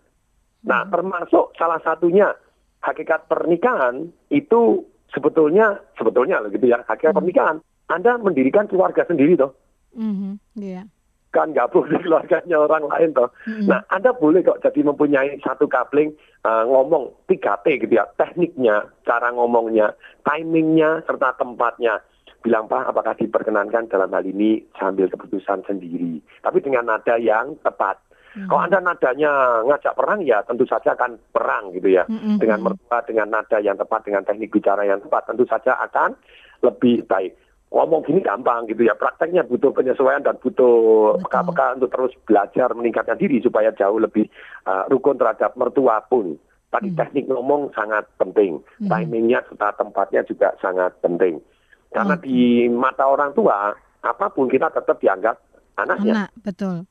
Nah 0.65 0.89
termasuk 0.89 1.53
salah 1.61 1.83
satunya 1.85 2.33
hakikat 2.81 3.29
pernikahan 3.29 4.09
itu 4.33 4.89
sebetulnya 5.13 5.77
sebetulnya 6.01 6.41
gitu 6.49 6.73
ya 6.73 6.81
hakikat 6.89 7.13
pernikahan 7.13 7.61
Anda 7.93 8.17
mendirikan 8.17 8.65
keluarga 8.65 9.05
sendiri 9.05 9.37
toh 9.37 9.53
Mhm, 9.97 10.39
Iya. 10.61 10.85
Kan 11.29 11.53
gabung 11.53 11.85
di 11.93 11.97
keluarganya 12.01 12.57
orang 12.57 12.89
lain 12.89 13.13
toh. 13.13 13.29
Nah, 13.69 13.85
Anda 13.93 14.17
boleh 14.17 14.41
kok 14.41 14.65
jadi 14.65 14.81
mempunyai 14.81 15.37
satu 15.45 15.69
coupling 15.69 16.17
uh, 16.49 16.65
ngomong 16.65 17.13
3T 17.29 17.85
gitu 17.85 17.93
ya, 17.93 18.09
tekniknya, 18.17 18.89
cara 19.05 19.29
ngomongnya, 19.37 19.93
timingnya, 20.25 21.05
serta 21.05 21.37
tempatnya. 21.37 22.01
Bilang 22.41 22.71
Pak, 22.71 22.95
apakah 22.95 23.19
diperkenankan 23.19 23.91
dalam 23.91 24.15
hal 24.15 24.25
ini 24.25 24.63
sambil 24.79 25.11
keputusan 25.11 25.67
sendiri, 25.67 26.23
tapi 26.41 26.63
dengan 26.63 26.87
nada 26.87 27.19
yang 27.19 27.59
tepat. 27.67 27.99
Kalau 28.47 28.61
Anda 28.63 28.79
nadanya 28.79 29.65
ngajak 29.67 29.99
perang 29.99 30.23
ya 30.23 30.45
tentu 30.47 30.63
saja 30.69 30.95
akan 30.95 31.19
perang 31.35 31.75
gitu 31.75 31.91
ya. 31.91 32.07
Mm-mm. 32.07 32.39
Dengan 32.39 32.63
mertua, 32.63 33.03
dengan 33.03 33.35
nada 33.35 33.59
yang 33.59 33.75
tepat, 33.75 34.07
dengan 34.07 34.23
teknik 34.23 34.55
bicara 34.55 34.87
yang 34.87 35.03
tepat 35.03 35.27
tentu 35.27 35.43
saja 35.49 35.75
akan 35.83 36.15
lebih 36.63 37.03
baik. 37.11 37.35
Ngomong 37.69 38.01
gini 38.09 38.25
gampang 38.25 38.65
gitu 38.65 38.81
ya, 38.81 38.97
prakteknya 38.97 39.45
butuh 39.45 39.77
penyesuaian 39.77 40.25
dan 40.25 40.41
butuh 40.41 41.21
peka-peka 41.21 41.77
untuk 41.77 41.93
terus 41.93 42.13
belajar 42.25 42.73
meningkatkan 42.73 43.21
diri 43.21 43.45
supaya 43.45 43.69
jauh 43.77 44.01
lebih 44.01 44.25
uh, 44.65 44.89
rukun 44.89 45.21
terhadap 45.21 45.53
mertua 45.53 46.01
pun 46.09 46.41
Tadi 46.69 46.93
teknik 46.93 47.33
ngomong 47.33 47.73
sangat 47.73 48.05
penting, 48.21 48.61
Hmm. 48.77 48.93
timingnya 48.93 49.41
serta 49.49 49.73
tempatnya 49.81 50.21
juga 50.29 50.53
sangat 50.61 50.93
penting. 51.01 51.41
Karena 51.89 52.13
di 52.21 52.69
mata 52.69 53.09
orang 53.09 53.33
tua, 53.33 53.73
apa 54.05 54.27
pun 54.29 54.53
kita 54.53 54.69
tetap 54.77 55.01
dianggap 55.01 55.41
anaknya. 55.81 56.29
Anak, 56.29 56.31
betul. 56.45 56.85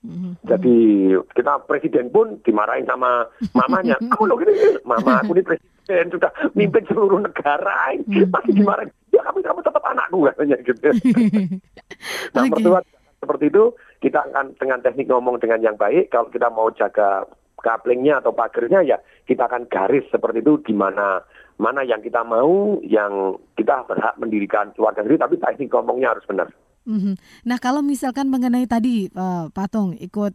Mhm. 0.00 0.40
Jadi 0.48 0.78
kita 1.36 1.60
presiden 1.68 2.08
pun 2.08 2.40
dimarahin 2.40 2.88
sama 2.88 3.28
mamanya. 3.52 4.00
Kamu 4.16 4.24
loh 4.24 4.40
gini, 4.40 4.56
gini. 4.56 4.80
mama 4.88 5.20
aku 5.20 5.36
ini 5.36 5.44
presiden 5.44 6.08
sudah 6.08 6.32
mimpin 6.56 6.82
seluruh 6.88 7.20
negara, 7.20 7.92
masih 8.08 8.52
dimarahin. 8.56 8.88
Ya 9.12 9.20
kamu 9.28 9.44
kamu 9.44 9.60
tetap 9.60 9.81
anakku 9.92 10.26
katanya 10.32 10.56
gitu. 10.64 10.88
nah 12.34 12.42
mertua 12.48 12.80
seperti 13.22 13.44
itu 13.54 13.64
kita 14.02 14.18
akan 14.32 14.58
dengan 14.58 14.82
teknik 14.82 15.06
ngomong 15.06 15.38
dengan 15.38 15.62
yang 15.62 15.76
baik. 15.78 16.10
Kalau 16.10 16.26
kita 16.32 16.50
mau 16.50 16.72
jaga 16.74 17.22
kaplingnya 17.62 18.18
atau 18.18 18.34
pagernya 18.34 18.82
ya 18.82 18.98
kita 19.22 19.46
akan 19.46 19.70
garis 19.70 20.02
seperti 20.10 20.42
itu 20.42 20.58
di 20.66 20.74
mana 20.74 21.22
mana 21.62 21.86
yang 21.86 22.02
kita 22.02 22.26
mau, 22.26 22.82
yang 22.82 23.38
kita 23.54 23.86
berhak 23.86 24.18
mendirikan 24.18 24.74
keluarga 24.74 25.06
sendiri, 25.06 25.22
tapi 25.22 25.38
teknik 25.38 25.70
ngomongnya 25.70 26.10
harus 26.10 26.26
benar. 26.26 26.50
Mhm. 26.82 27.14
Nah 27.46 27.62
kalau 27.62 27.78
misalkan 27.78 28.26
mengenai 28.26 28.66
tadi 28.66 29.06
eh, 29.06 29.44
Patung 29.54 29.94
ikut 29.94 30.34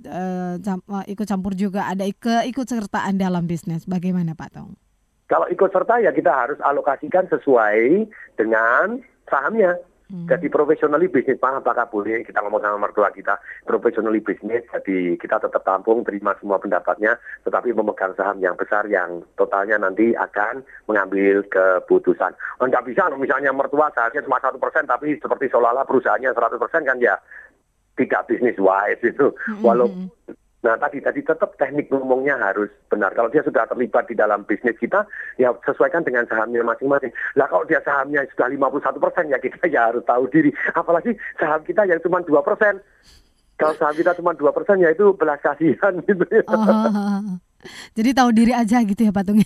cam- 0.64 0.88
eh, 0.88 1.05
ikut 1.12 1.28
campur 1.28 1.51
juga 1.60 1.91
ada 1.91 2.08
ke 2.08 2.47
ikut 2.47 2.64
sertaan 2.64 3.20
dalam 3.20 3.43
bisnis, 3.43 3.84
bagaimana 3.84 4.32
Patung? 4.32 4.80
Kalau 5.28 5.43
ikut 5.51 5.68
serta 5.76 5.99
ya 5.99 6.16
kita 6.16 6.32
harus 6.32 6.55
alokasikan 6.64 7.28
sesuai 7.28 8.08
dengan 8.39 9.03
sahamnya. 9.30 9.78
Jadi 10.07 10.47
profesionally 10.47 11.11
bisnis 11.11 11.36
mana 11.43 11.59
apakah 11.59 11.84
boleh 11.91 12.23
kita 12.23 12.39
ngomong 12.39 12.63
sama 12.63 12.88
mertua 12.88 13.11
kita 13.11 13.43
profesionally 13.67 14.23
bisnis 14.23 14.63
jadi 14.71 15.19
kita 15.19 15.36
tetap 15.43 15.67
tampung 15.67 16.07
terima 16.07 16.32
semua 16.39 16.55
pendapatnya 16.63 17.19
tetapi 17.43 17.75
memegang 17.75 18.15
saham 18.15 18.39
yang 18.39 18.55
besar 18.55 18.88
yang 18.88 19.19
totalnya 19.36 19.75
nanti 19.75 20.15
akan 20.15 20.63
mengambil 20.88 21.43
keputusan. 21.51 22.32
Oh, 22.63 22.71
nggak 22.71 22.88
bisa 22.88 23.11
misalnya 23.19 23.51
mertua 23.51 23.91
sahamnya 23.91 24.23
cuma 24.23 24.39
satu 24.39 24.55
persen 24.55 24.88
tapi 24.88 25.19
seperti 25.19 25.51
seolah-olah 25.51 25.84
perusahaannya 25.84 26.32
100 26.32 26.55
persen 26.55 26.88
kan 26.88 26.97
ya 27.03 27.19
tidak 27.99 28.32
bisnis 28.32 28.55
wise 28.63 29.03
itu. 29.03 29.28
Walaupun 29.59 30.07
Nah 30.66 30.74
tadi 30.82 30.97
tadi 30.97 31.22
tetap 31.22 31.53
teknik 31.62 31.93
ngomongnya 31.93 32.34
harus 32.41 32.74
benar. 32.89 33.14
Kalau 33.14 33.30
dia 33.30 33.45
sudah 33.45 33.70
terlibat 33.70 34.10
di 34.10 34.18
dalam 34.18 34.41
bisnis 34.41 34.74
kita, 34.82 35.05
ya 35.38 35.53
sesuaikan 35.62 36.01
dengan 36.01 36.26
sahamnya 36.26 36.66
masing-masing. 36.66 37.14
Lah 37.38 37.45
kalau 37.45 37.62
dia 37.70 37.78
sahamnya 37.86 38.26
sudah 38.34 38.49
51 38.49 38.97
persen, 38.97 39.26
ya 39.30 39.38
kita 39.38 39.70
ya 39.70 39.93
harus 39.93 40.01
tahu 40.01 40.26
diri. 40.34 40.49
Apalagi 40.74 41.14
saham 41.38 41.62
kita 41.62 41.86
yang 41.86 42.01
cuma 42.01 42.26
2 42.26 42.34
persen. 42.41 42.82
Kalau 43.58 43.74
saham 43.78 43.93
kita 43.93 44.18
cuma 44.18 44.34
2 44.34 44.49
persen, 44.49 44.82
ya 44.82 44.89
itu 44.89 45.14
belas 45.14 45.38
kasihan 45.45 45.93
gitu 46.10 46.26
ya. 46.34 46.41
Oh, 46.49 47.38
jadi 47.97 48.10
tahu 48.18 48.30
diri 48.34 48.53
aja 48.58 48.82
gitu 48.82 49.01
ya 49.05 49.14
Patung. 49.14 49.45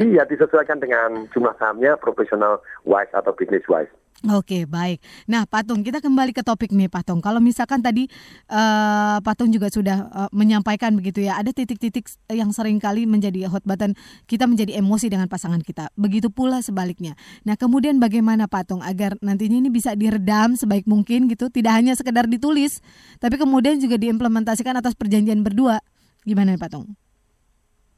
Iya 0.00 0.24
disesuaikan 0.24 0.80
dengan 0.80 1.28
jumlah 1.36 1.52
sahamnya 1.60 2.00
profesional 2.00 2.64
wise 2.88 3.12
atau 3.12 3.36
business 3.36 3.68
wise. 3.68 3.92
Oke, 4.30 4.70
baik. 4.70 5.02
Nah, 5.26 5.50
Patung, 5.50 5.82
kita 5.82 5.98
kembali 5.98 6.30
ke 6.30 6.46
topik 6.46 6.70
nih, 6.70 6.86
Patung. 6.86 7.18
Kalau 7.18 7.42
misalkan 7.42 7.82
tadi 7.82 8.06
eh, 8.46 9.18
Patung 9.18 9.50
juga 9.50 9.66
sudah 9.66 10.06
eh, 10.06 10.30
menyampaikan 10.30 10.94
begitu 10.94 11.26
ya, 11.26 11.42
ada 11.42 11.50
titik-titik 11.50 12.06
yang 12.30 12.54
sering 12.54 12.78
kali 12.78 13.02
menjadi 13.02 13.50
hot 13.50 13.66
button 13.66 13.98
kita 14.30 14.46
menjadi 14.46 14.78
emosi 14.78 15.10
dengan 15.10 15.26
pasangan 15.26 15.58
kita. 15.58 15.90
Begitu 15.98 16.30
pula 16.30 16.62
sebaliknya. 16.62 17.18
Nah, 17.42 17.58
kemudian 17.58 17.98
bagaimana 17.98 18.46
Patung 18.46 18.78
agar 18.78 19.18
nantinya 19.18 19.58
ini 19.58 19.74
bisa 19.74 19.98
diredam 19.98 20.54
sebaik 20.54 20.86
mungkin 20.86 21.26
gitu, 21.26 21.50
tidak 21.50 21.82
hanya 21.82 21.98
sekedar 21.98 22.30
ditulis, 22.30 22.78
tapi 23.18 23.34
kemudian 23.42 23.82
juga 23.82 23.98
diimplementasikan 23.98 24.78
atas 24.78 24.94
perjanjian 24.94 25.42
berdua. 25.42 25.82
Gimana 26.22 26.54
Patung? 26.62 26.94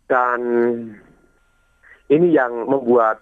Dan 0.08 0.40
ini 2.12 2.36
yang 2.36 2.68
membuat 2.68 3.20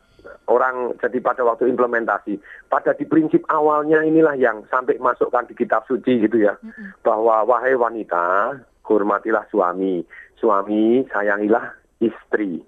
orang 0.50 0.94
jadi 0.98 1.18
pada 1.22 1.42
waktu 1.46 1.70
implementasi. 1.70 2.38
Pada 2.70 2.94
di 2.94 3.06
prinsip 3.06 3.42
awalnya 3.50 4.02
inilah 4.02 4.34
yang 4.38 4.62
sampai 4.70 4.98
masukkan 4.98 5.46
di 5.46 5.54
kitab 5.54 5.86
suci 5.86 6.22
gitu 6.22 6.42
ya. 6.42 6.54
Bahwa 7.02 7.46
wahai 7.46 7.74
wanita 7.74 8.56
hormatilah 8.86 9.46
suami. 9.50 10.02
Suami 10.38 11.06
sayangilah 11.10 11.74
istri. 12.02 12.58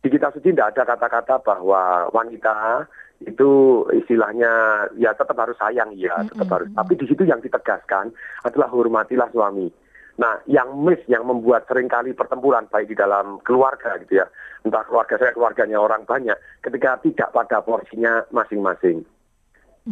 Di 0.00 0.08
kitab 0.08 0.32
suci 0.32 0.54
tidak 0.54 0.78
ada 0.78 0.96
kata-kata 0.96 1.42
bahwa 1.42 2.08
wanita 2.14 2.86
itu 3.20 3.84
istilahnya 3.92 4.48
ya 4.96 5.12
tetap 5.12 5.36
harus 5.36 5.58
sayang 5.60 5.92
ya 5.98 6.24
tetap 6.24 6.48
harus. 6.48 6.70
Tapi 6.72 6.92
di 6.96 7.04
situ 7.04 7.26
yang 7.26 7.42
ditegaskan 7.42 8.14
adalah 8.46 8.70
hormatilah 8.72 9.28
suami 9.34 9.68
Nah, 10.20 10.36
yang 10.44 10.84
miss 10.84 11.00
yang 11.08 11.24
membuat 11.24 11.64
sering 11.64 11.88
kali 11.88 12.12
pertempuran 12.12 12.68
baik 12.68 12.92
di 12.92 12.96
dalam 12.96 13.40
keluarga 13.40 13.96
gitu 14.04 14.20
ya, 14.20 14.28
entah 14.68 14.84
keluarga 14.84 15.16
saya 15.16 15.32
keluarganya 15.32 15.80
orang 15.80 16.04
banyak, 16.04 16.36
ketika 16.60 17.00
tidak 17.00 17.32
pada 17.32 17.64
porsinya 17.64 18.28
masing-masing. 18.28 19.00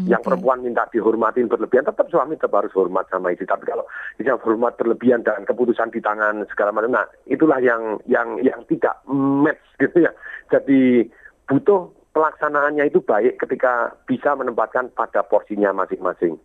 Yang 0.05 0.21
perempuan 0.31 0.61
minta 0.61 0.85
dihormatin 0.93 1.49
berlebihan, 1.49 1.89
tetap 1.89 2.13
suami 2.13 2.37
tetap 2.37 2.53
harus 2.61 2.77
hormat 2.77 3.09
sama 3.09 3.33
istri. 3.33 3.49
Tapi 3.49 3.65
kalau 3.65 3.89
dia 4.21 4.37
hormat 4.37 4.77
berlebihan 4.77 5.25
dan 5.25 5.49
keputusan 5.49 5.89
di 5.91 6.05
tangan 6.05 6.45
segala 6.53 6.77
macam, 6.77 6.93
nah 6.93 7.09
itulah 7.25 7.57
yang 7.59 7.97
yang 8.05 8.37
yang 8.45 8.61
tidak 8.69 9.01
match 9.09 9.65
gitu 9.81 10.05
ya. 10.05 10.13
Jadi 10.53 11.09
butuh 11.49 11.89
pelaksanaannya 12.13 12.85
itu 12.93 13.01
baik 13.01 13.41
ketika 13.41 13.97
bisa 14.05 14.37
menempatkan 14.37 14.93
pada 14.93 15.25
porsinya 15.25 15.73
masing-masing. 15.73 16.37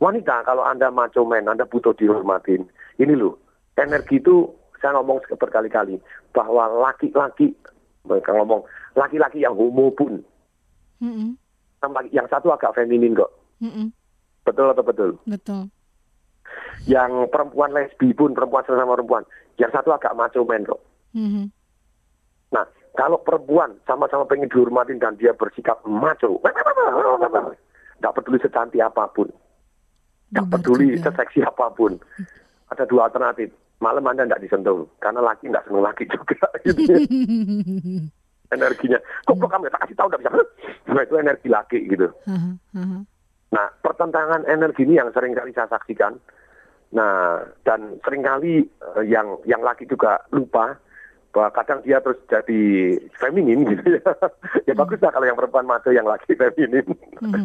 Wanita, 0.00 0.48
kalau 0.48 0.64
Anda 0.64 0.88
macho 0.88 1.28
man, 1.28 1.44
Anda 1.44 1.68
butuh 1.68 1.92
dihormatin. 1.92 2.64
Ini 2.96 3.12
loh, 3.20 3.36
energi 3.76 4.16
itu 4.16 4.48
saya 4.80 4.96
ngomong 4.96 5.20
berkali-kali 5.36 6.00
bahwa 6.32 6.72
laki-laki, 6.88 7.52
mereka 8.08 8.32
ngomong 8.32 8.64
laki-laki 8.96 9.44
yang 9.44 9.52
homo 9.52 9.92
pun, 9.92 10.24
Mm-mm. 11.04 11.36
sama 11.84 12.00
yang 12.16 12.24
satu 12.32 12.48
agak 12.48 12.72
feminin 12.72 13.12
kok. 13.12 13.28
Mm-mm. 13.60 13.92
Betul 14.48 14.72
atau 14.72 14.84
betul? 14.84 15.10
Betul. 15.28 15.68
Yang 16.88 17.28
perempuan 17.28 17.76
lesbi 17.76 18.16
pun, 18.16 18.32
perempuan 18.32 18.64
sesama 18.64 18.96
perempuan, 18.96 19.28
yang 19.60 19.68
satu 19.68 19.92
agak 19.92 20.16
macho 20.16 20.48
man 20.48 20.64
kok. 20.64 20.80
Mhm. 21.12 21.52
Nah, 22.56 22.64
kalau 22.96 23.20
perempuan 23.20 23.76
sama-sama 23.84 24.24
pengen 24.24 24.48
dihormatin 24.48 24.96
dan 24.96 25.20
dia 25.20 25.36
bersikap 25.36 25.84
macho, 25.84 26.40
nggak 28.00 28.14
peduli 28.16 28.40
secantik 28.40 28.80
apa 28.80 29.12
pun, 29.12 29.28
nggak 30.30 30.46
peduli 30.50 30.94
seseksi 30.98 31.42
apa 31.42 31.70
pun, 31.74 31.98
ada 32.70 32.84
dua 32.86 33.10
alternatif. 33.10 33.50
Malam 33.80 34.04
Anda 34.12 34.28
nggak 34.28 34.44
disentuh, 34.44 34.84
karena 35.00 35.24
laki 35.24 35.48
nggak 35.48 35.64
seneng 35.64 35.84
laki 35.84 36.04
juga. 36.06 36.46
Gitu 36.60 36.80
ya. 36.92 36.98
Energinya, 38.50 38.98
kok 39.24 39.38
kok 39.40 39.50
kamu 39.50 39.70
tak 39.72 39.82
kasih 39.86 39.96
tahu 39.96 40.06
nggak 40.10 40.20
bisa? 40.20 40.30
Nah, 40.90 41.02
itu 41.06 41.14
energi 41.16 41.48
laki 41.48 41.78
gitu. 41.86 42.08
Nah, 43.50 43.66
pertentangan 43.82 44.42
energi 44.46 44.82
ini 44.86 44.98
yang 44.98 45.10
sering 45.14 45.32
kali 45.32 45.54
saya 45.54 45.70
saksikan. 45.70 46.18
Nah, 46.90 47.46
dan 47.62 48.02
sering 48.02 48.26
kali 48.26 48.66
eh, 48.66 49.04
yang 49.06 49.38
yang 49.46 49.62
laki 49.62 49.86
juga 49.86 50.18
lupa 50.34 50.74
bahwa 51.30 51.54
kadang 51.54 51.78
dia 51.86 52.02
terus 52.02 52.18
jadi 52.26 52.62
feminin 53.22 53.62
gitu 53.62 54.02
ya. 54.02 54.02
ya 54.68 54.74
bagus 54.74 54.98
lah 54.98 55.14
kalau 55.14 55.26
yang 55.30 55.38
perempuan 55.38 55.66
maco 55.66 55.94
yang 55.94 56.06
laki 56.06 56.34
feminin. 56.34 56.86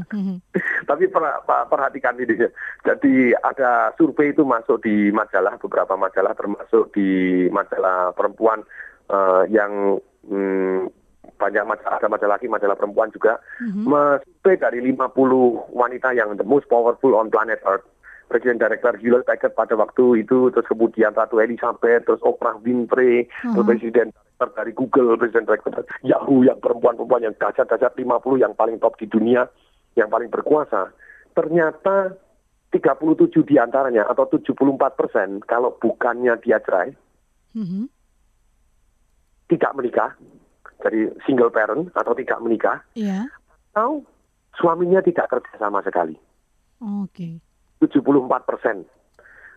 Tapi 0.90 1.04
per- 1.10 1.42
per- 1.46 1.68
perhatikan 1.70 2.18
ini 2.18 2.34
ya. 2.34 2.50
Jadi 2.82 3.38
ada 3.46 3.94
survei 3.94 4.34
itu 4.34 4.42
masuk 4.42 4.82
di 4.82 5.14
majalah 5.14 5.58
beberapa 5.62 5.94
majalah 5.94 6.34
termasuk 6.34 6.94
di 6.98 7.46
majalah 7.54 8.10
perempuan 8.18 8.66
eh, 9.14 9.44
yang 9.54 10.02
hmm, 10.26 10.90
banyak 11.38 11.64
majalah 11.68 12.02
ada 12.02 12.08
majalah 12.10 12.34
laki, 12.42 12.50
majalah 12.50 12.78
perempuan 12.78 13.14
juga. 13.14 13.38
Survei 14.26 14.58
dari 14.58 14.80
50 14.82 15.78
wanita 15.78 16.10
yang 16.18 16.34
the 16.42 16.48
most 16.48 16.66
powerful 16.66 17.14
on 17.14 17.30
planet 17.30 17.62
Earth. 17.70 17.86
Presiden 18.26 18.58
Director 18.58 18.98
Hewlett 18.98 19.26
Packard 19.30 19.54
pada 19.54 19.74
waktu 19.78 20.26
itu, 20.26 20.50
terus 20.50 20.66
kemudian 20.66 21.14
Ratu 21.14 21.38
Elizabeth, 21.38 22.10
terus 22.10 22.22
Oprah 22.26 22.58
Winfrey, 22.62 23.30
terus 23.30 23.66
Presiden 23.66 24.10
Director 24.12 24.50
dari 24.58 24.72
Google, 24.74 25.16
Presiden 25.16 25.46
Director 25.46 25.72
dari 25.72 25.88
Yahoo, 26.10 26.42
yang 26.42 26.60
perempuan-perempuan 26.60 27.26
yang 27.26 27.36
dahsyat-dahsyat 27.38 27.94
50 27.94 28.42
yang 28.42 28.54
paling 28.58 28.82
top 28.82 28.98
di 28.98 29.06
dunia, 29.06 29.46
yang 29.94 30.10
paling 30.10 30.28
berkuasa. 30.34 30.90
Ternyata 31.38 32.18
37 32.74 33.48
di 33.48 33.56
antaranya 33.56 34.04
atau 34.10 34.28
74 34.28 35.00
persen 35.00 35.40
kalau 35.46 35.78
bukannya 35.80 36.36
dia 36.44 36.60
cerai, 36.60 36.92
Mhm. 37.56 37.88
tidak 39.48 39.72
menikah, 39.78 40.12
jadi 40.84 41.14
single 41.24 41.54
parent 41.54 41.88
atau 41.96 42.12
tidak 42.18 42.42
menikah, 42.44 42.84
Iya. 42.98 43.30
atau 43.72 44.04
suaminya 44.60 45.00
tidak 45.00 45.32
kerja 45.32 45.54
sama 45.56 45.80
sekali. 45.86 46.18
Oke. 46.84 47.40
74 47.88 48.46
persen. 48.46 48.86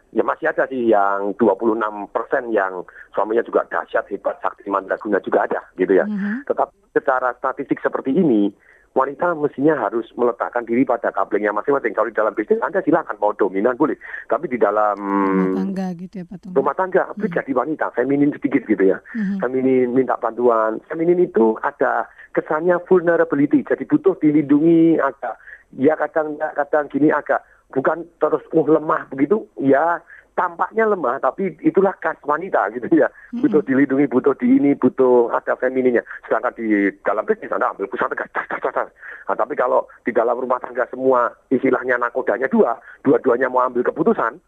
Ya 0.09 0.25
masih 0.25 0.49
ada 0.49 0.65
sih 0.73 0.89
yang 0.89 1.37
26 1.37 2.09
persen 2.09 2.49
yang 2.49 2.81
suaminya 3.13 3.45
juga 3.45 3.69
dahsyat, 3.69 4.09
hebat, 4.09 4.41
sakti, 4.41 4.65
mandraguna 4.73 5.21
juga 5.21 5.45
ada 5.45 5.61
gitu 5.77 5.93
ya. 5.93 6.09
Tetapi 6.49 6.97
secara 6.97 7.37
statistik 7.37 7.77
seperti 7.85 8.17
ini, 8.17 8.49
wanita 8.97 9.37
mestinya 9.37 9.77
harus 9.77 10.09
meletakkan 10.17 10.65
diri 10.65 10.89
pada 10.89 11.13
kaplingnya 11.13 11.53
masing-masing. 11.53 11.93
Kalau 11.93 12.09
di 12.09 12.17
dalam 12.17 12.33
bisnis 12.33 12.57
Anda 12.65 12.81
silakan 12.81 13.21
mau 13.21 13.37
dominan 13.37 13.77
boleh, 13.77 14.01
tapi 14.33 14.49
di 14.49 14.57
dalam 14.57 14.97
Rumah 14.97 15.61
tangga 15.61 15.87
gitu 15.93 16.15
ya 16.19 16.25
Pak 16.25 16.37
Tung. 16.41 16.53
rumah 16.57 16.75
tangga 16.75 17.03
Hmm. 17.13 17.29
jadi 17.29 17.53
wanita, 17.53 17.87
feminin 17.93 18.33
sedikit 18.33 18.65
gitu 18.65 18.85
ya. 18.89 18.99
Feminin 19.45 19.93
minta 19.93 20.17
bantuan. 20.17 20.81
Feminin 20.89 21.21
itu 21.21 21.53
ada 21.61 22.09
kesannya 22.33 22.81
vulnerability, 22.89 23.61
jadi 23.61 23.85
butuh 23.85 24.17
dilindungi 24.25 24.97
agak 25.05 25.37
ya 25.77 25.93
kadang 26.01 26.41
kadang 26.57 26.89
gini 26.89 27.13
agak 27.13 27.45
bukan 27.73 28.05
terus 28.21 28.43
uh 28.53 28.67
lemah 28.67 29.09
begitu, 29.13 29.45
ya 29.61 30.01
tampaknya 30.39 30.87
lemah 30.87 31.19
tapi 31.19 31.51
itulah 31.67 31.91
khas 31.99 32.15
wanita 32.23 32.71
gitu 32.71 32.87
ya. 32.95 33.11
Butuh 33.35 33.59
dilindungi, 33.67 34.07
butuh 34.07 34.39
di 34.39 34.47
ini, 34.47 34.71
butuh 34.79 35.35
ada 35.35 35.59
femininnya. 35.59 36.07
Sedangkan 36.31 36.55
di 36.55 36.95
dalam 37.03 37.27
bisnis 37.27 37.51
Anda 37.51 37.75
ambil 37.75 37.91
pusat 37.91 38.15
tegas, 38.15 38.31
tas, 38.31 38.47
tas, 38.47 38.63
tas. 38.63 38.89
Nah, 39.27 39.35
tapi 39.35 39.59
kalau 39.59 39.91
di 40.07 40.15
dalam 40.15 40.39
rumah 40.39 40.63
tangga 40.63 40.87
semua 40.89 41.27
istilahnya 41.51 41.99
nakodanya 41.99 42.47
dua, 42.47 42.79
dua-duanya 43.03 43.51
mau 43.51 43.67
ambil 43.67 43.83
keputusan, 43.83 44.39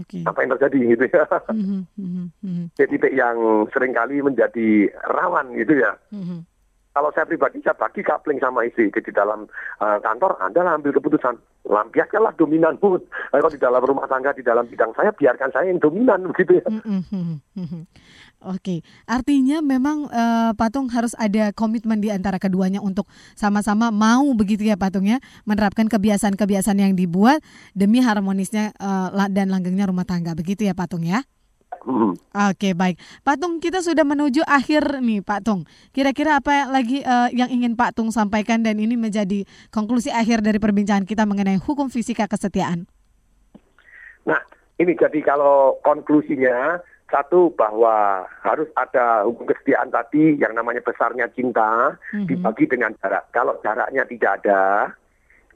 Oke. 0.00 0.24
apa 0.24 0.38
yang 0.40 0.50
terjadi 0.56 0.78
gitu 0.96 1.04
ya. 1.12 1.24
Mhm, 1.52 1.80
mhm, 2.00 2.24
mhm, 2.40 2.64
titik 2.78 3.12
yang 3.12 3.36
sering 3.74 3.92
kali 3.92 4.24
menjadi 4.24 4.88
rawan 5.12 5.52
gitu 5.58 5.76
ya. 5.76 5.92
mhm. 6.14 6.48
Kalau 6.90 7.14
saya 7.14 7.22
pribadi 7.22 7.62
saya 7.62 7.78
bagi 7.78 8.02
kapling 8.02 8.42
sama 8.42 8.66
istri 8.66 8.90
di 8.90 9.12
dalam 9.14 9.46
eh, 9.78 9.98
kantor 10.02 10.42
Anda 10.42 10.66
ambil 10.74 10.98
keputusan 10.98 11.38
lampiaskanlah 11.70 12.34
dominanmu. 12.34 12.88
Kalau 13.30 13.48
di 13.48 13.58
dalam 13.62 13.78
rumah 13.80 14.10
tangga 14.10 14.34
di 14.34 14.42
dalam 14.42 14.66
bidang 14.66 14.90
saya 14.98 15.14
biarkan 15.14 15.50
saya 15.54 15.70
yang 15.70 15.78
dominan 15.78 16.26
begitu 16.34 16.58
ya. 16.58 16.66
Mhm, 16.66 17.38
mhm. 17.54 17.82
Oke, 18.40 18.82
artinya 19.06 19.62
memang 19.62 20.10
eh, 20.10 20.52
Patung 20.58 20.90
harus 20.90 21.14
ada 21.14 21.54
komitmen 21.54 22.02
di 22.02 22.10
antara 22.10 22.42
keduanya 22.42 22.82
untuk 22.82 23.06
sama-sama 23.38 23.94
mau 23.94 24.26
begitu 24.34 24.66
ya 24.66 24.74
Patung 24.74 25.06
ya 25.06 25.22
menerapkan 25.46 25.86
kebiasaan-kebiasaan 25.86 26.80
yang 26.80 26.92
dibuat 26.98 27.44
demi 27.76 28.02
harmonisnya 28.02 28.74
la- 29.14 29.30
dan 29.30 29.52
langgengnya 29.52 29.86
rumah 29.86 30.08
tangga 30.08 30.34
begitu 30.34 30.66
ya 30.66 30.74
Patung 30.74 31.06
ya. 31.06 31.22
Hmm. 31.80 32.12
Oke 32.50 32.76
baik, 32.76 33.00
Pak 33.24 33.40
Tung 33.40 33.56
kita 33.62 33.80
sudah 33.80 34.04
menuju 34.04 34.44
akhir 34.44 35.00
nih 35.00 35.24
Pak 35.24 35.40
Tung. 35.46 35.64
Kira-kira 35.96 36.42
apa 36.42 36.68
lagi 36.68 37.00
eh, 37.00 37.28
yang 37.32 37.48
ingin 37.48 37.72
Pak 37.78 37.96
Tung 37.96 38.12
sampaikan 38.12 38.60
dan 38.60 38.76
ini 38.76 39.00
menjadi 39.00 39.48
konklusi 39.72 40.12
akhir 40.12 40.44
dari 40.44 40.60
perbincangan 40.60 41.08
kita 41.08 41.24
mengenai 41.24 41.56
hukum 41.56 41.88
fisika 41.88 42.28
kesetiaan. 42.28 42.84
Nah, 44.28 44.40
ini 44.76 44.92
jadi 44.92 45.24
kalau 45.24 45.80
konklusinya 45.80 46.84
satu 47.10 47.50
bahwa 47.58 48.28
harus 48.44 48.70
ada 48.78 49.26
hukum 49.26 49.48
kesetiaan 49.48 49.90
tadi 49.90 50.38
yang 50.38 50.54
namanya 50.54 50.84
besarnya 50.84 51.26
cinta 51.34 51.98
dibagi 52.14 52.70
dengan 52.70 52.94
jarak. 53.02 53.28
Kalau 53.34 53.58
jaraknya 53.64 54.06
tidak 54.06 54.44
ada, 54.44 54.94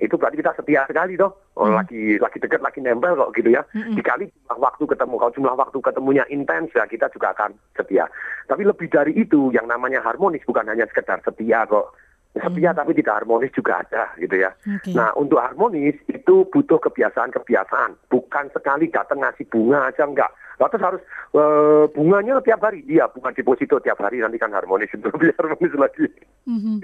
itu 0.03 0.19
berarti 0.19 0.43
kita 0.43 0.53
setia 0.59 0.83
sekali 0.91 1.15
toh. 1.15 1.31
Oh, 1.55 1.71
lagi 1.71 2.19
lagi 2.19 2.43
dekat, 2.43 2.59
lagi 2.59 2.83
nempel 2.83 3.15
kok 3.15 3.31
gitu 3.39 3.55
ya. 3.55 3.63
Dikali 3.71 4.27
jumlah 4.27 4.59
waktu 4.59 4.85
ketemu, 4.91 5.15
kalau 5.23 5.35
jumlah 5.39 5.55
waktu 5.55 5.79
ketemunya 5.79 6.25
intens 6.35 6.75
ya 6.75 6.83
kita 6.91 7.07
juga 7.15 7.31
akan 7.31 7.55
setia. 7.79 8.11
Tapi 8.51 8.63
lebih 8.67 8.91
dari 8.91 9.15
itu, 9.15 9.55
yang 9.55 9.71
namanya 9.71 10.03
harmonis 10.03 10.43
bukan 10.43 10.67
hanya 10.67 10.91
sekedar 10.91 11.23
setia 11.23 11.63
kok. 11.71 11.95
Setia 12.35 12.75
tapi 12.75 12.91
tidak 12.99 13.23
harmonis 13.23 13.55
juga 13.55 13.87
ada 13.87 14.11
gitu 14.19 14.35
ya. 14.35 14.51
Oke. 14.67 14.91
Nah 14.91 15.15
untuk 15.15 15.39
harmonis 15.39 15.95
itu 16.11 16.43
butuh 16.51 16.83
kebiasaan-kebiasaan, 16.83 18.11
bukan 18.11 18.51
sekali 18.51 18.91
datang 18.91 19.23
ngasih 19.23 19.47
bunga 19.47 19.95
aja 19.95 20.03
enggak. 20.03 20.35
Lalu 20.59 20.77
harus 20.83 21.03
eh, 21.39 21.85
bunganya 21.95 22.43
tiap 22.43 22.67
hari, 22.67 22.83
iya 22.91 23.07
bunga 23.07 23.31
deposito 23.31 23.79
tiap 23.79 24.03
hari 24.03 24.19
nanti 24.19 24.43
kan 24.43 24.51
harmonis 24.51 24.91
itu 24.99 25.07
lebih 25.07 25.31
harmonis 25.39 25.75
lagi. 25.79 26.07
Mhm. 26.51 26.83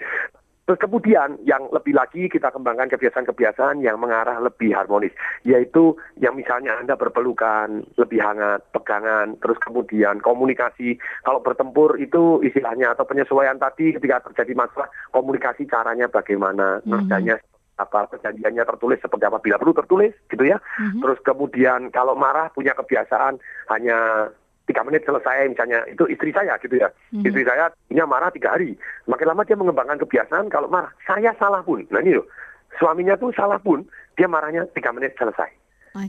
Terus 0.70 0.86
kemudian 0.86 1.34
yang 1.42 1.66
lebih 1.74 1.98
lagi 1.98 2.30
kita 2.30 2.54
kembangkan 2.54 2.86
kebiasaan-kebiasaan 2.94 3.82
yang 3.82 3.98
mengarah 3.98 4.38
lebih 4.38 4.70
harmonis, 4.70 5.10
yaitu 5.42 5.98
yang 6.22 6.38
misalnya 6.38 6.78
Anda 6.78 6.94
berpelukan, 6.94 7.82
lebih 7.98 8.22
hangat, 8.22 8.62
pegangan, 8.70 9.34
terus 9.42 9.58
kemudian 9.58 10.22
komunikasi. 10.22 10.94
Kalau 11.26 11.42
bertempur 11.42 11.98
itu 11.98 12.38
istilahnya 12.46 12.94
atau 12.94 13.02
penyesuaian 13.02 13.58
tadi 13.58 13.98
ketika 13.98 14.30
terjadi 14.30 14.62
masalah, 14.62 14.86
komunikasi 15.10 15.66
caranya 15.66 16.06
bagaimana, 16.06 16.78
nadanya 16.86 17.42
apa 17.74 18.06
perjanjiannya 18.06 18.62
tertulis 18.62 19.02
seperti 19.02 19.26
apa 19.26 19.42
bila 19.42 19.58
perlu 19.58 19.74
tertulis 19.74 20.14
gitu 20.30 20.46
ya. 20.46 20.62
Terus 21.02 21.18
kemudian 21.26 21.90
kalau 21.90 22.14
marah 22.14 22.46
punya 22.54 22.78
kebiasaan 22.78 23.42
hanya 23.74 24.30
tiga 24.70 24.86
menit 24.86 25.02
selesai 25.02 25.50
misalnya. 25.50 25.82
Itu 25.90 26.06
istri 26.06 26.30
saya 26.30 26.54
gitu 26.62 26.78
ya. 26.78 26.86
Mhm. 27.10 27.26
istri 27.26 27.42
saya 27.42 27.74
punya 27.90 28.06
marah 28.06 28.30
tiga 28.30 28.54
hari. 28.54 28.78
Makin 29.10 29.26
lama 29.26 29.42
dia 29.42 29.58
mengembangkan 29.58 29.98
kebiasaan 30.06 30.46
kalau 30.46 30.70
marah 30.70 30.94
saya 31.02 31.34
salah 31.42 31.66
pun. 31.66 31.82
Nah 31.90 31.98
ini 31.98 32.14
loh. 32.14 32.30
Suaminya 32.78 33.18
tuh 33.18 33.34
salah 33.34 33.58
pun 33.58 33.82
dia 34.14 34.30
marahnya 34.30 34.70
tiga 34.70 34.94
menit 34.94 35.18
selesai. 35.18 35.50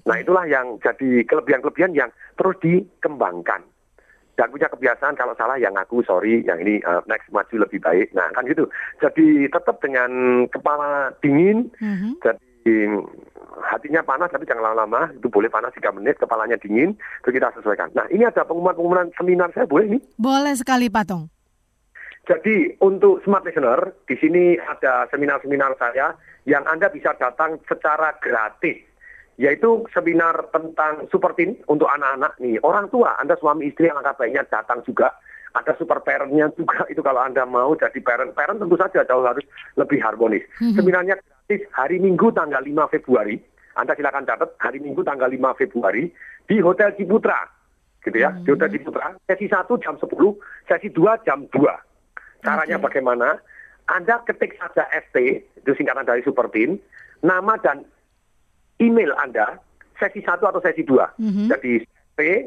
Nah 0.05 0.18
itulah 0.22 0.45
yang 0.45 0.78
jadi 0.78 1.26
kelebihan-kelebihan 1.26 1.97
yang 1.97 2.14
terus 2.38 2.53
dikembangkan. 2.62 3.66
Dan 4.38 4.47
punya 4.47 4.70
kebiasaan 4.70 5.18
kalau 5.18 5.34
salah 5.36 5.57
yang 5.57 5.74
aku 5.76 6.05
sorry 6.05 6.45
yang 6.45 6.62
ini 6.62 6.80
uh, 6.86 7.01
next 7.09 7.34
maju 7.34 7.66
lebih 7.66 7.82
baik. 7.82 8.14
Nah 8.14 8.30
kan 8.32 8.45
gitu. 8.45 8.70
Jadi 9.01 9.49
tetap 9.49 9.82
dengan 9.82 10.45
kepala 10.53 11.14
dingin 11.20 11.68
jadi 12.22 12.51
hatinya 13.62 14.01
panas 14.01 14.30
tapi 14.32 14.45
jangan 14.45 14.74
lama-lama. 14.74 15.12
Itu 15.18 15.30
boleh 15.30 15.49
panas 15.49 15.74
3 15.74 15.91
menit 15.97 16.18
kepalanya 16.18 16.57
dingin 16.57 16.93
itu 16.93 17.30
kita 17.30 17.53
sesuaikan. 17.57 17.89
Nah 17.93 18.05
ini 18.09 18.26
ada 18.26 18.45
pengumuman-pengumuman 18.45 19.14
seminar 19.18 19.49
saya 19.53 19.66
boleh 19.70 19.97
nih 19.97 20.01
Boleh 20.18 20.53
sekali 20.57 20.89
Pak 20.89 21.05
Tung. 21.07 21.26
jadi 22.22 22.78
untuk 22.86 23.18
smart 23.26 23.41
listener 23.43 23.97
di 24.05 24.14
sini 24.14 24.53
ada 24.62 25.09
seminar-seminar 25.09 25.74
saya 25.82 26.14
yang 26.45 26.62
Anda 26.70 26.88
bisa 26.93 27.18
datang 27.18 27.57
secara 27.66 28.14
gratis. 28.22 28.78
Yaitu 29.41 29.89
seminar 29.89 30.53
tentang 30.53 31.09
super 31.09 31.34
teen 31.34 31.57
untuk 31.66 31.89
anak-anak 31.89 32.38
nih. 32.38 32.62
Orang 32.62 32.93
tua 32.93 33.18
Anda 33.18 33.34
suami 33.41 33.74
istri 33.74 33.89
yang 33.89 33.97
angkat 33.97 34.22
baiknya 34.22 34.45
datang 34.53 34.86
juga. 34.86 35.09
Ada 35.57 35.74
super 35.82 35.97
parentnya 36.05 36.47
juga. 36.53 36.86
Itu 36.93 37.01
kalau 37.01 37.26
Anda 37.26 37.41
mau 37.49 37.74
jadi 37.74 37.97
parent 38.05 38.38
parent 38.38 38.62
tentu 38.62 38.78
saja 38.78 39.01
jauh 39.01 39.26
harus 39.26 39.43
lebih 39.76 39.97
harmonis. 39.97 40.45
Mhm. 40.62 40.78
seminarnya 40.78 41.16
gratis 41.52 41.68
hari 41.76 41.99
Minggu 41.99 42.32
tanggal 42.32 42.64
5 42.64 42.93
Februari 42.95 43.36
Anda 43.76 43.91
silakan 43.95 44.24
catat 44.24 44.56
hari 44.64 44.80
Minggu 44.80 45.04
tanggal 45.04 45.28
5 45.28 45.60
Februari 45.60 46.08
di 46.47 46.64
Hotel 46.64 46.95
Ciputra 46.95 47.43
gitu 48.08 48.16
ya 48.16 48.32
di 48.32 48.49
Hotel 48.56 48.72
Ciputra 48.72 49.12
sesi 49.28 49.52
1 49.52 49.68
jam 49.84 49.99
10 49.99 50.08
sesi 50.72 50.88
2 50.95 51.28
jam 51.28 51.43
2 51.52 51.91
Caranya 52.41 52.82
bagaimana? 52.82 53.38
Anda 53.86 54.18
ketik 54.26 54.58
saja 54.58 54.89
ST, 54.89 55.45
itu 55.62 55.72
singkatan 55.78 56.10
dari 56.10 56.26
Super 56.26 56.49
nama 57.22 57.54
dan 57.62 57.86
email 58.82 59.14
Anda, 59.22 59.62
sesi 60.02 60.26
1 60.26 60.41
atau 60.41 60.58
sesi 60.58 60.82
2. 60.82 61.06
Mhm. 61.22 61.54
Jadi 61.54 61.86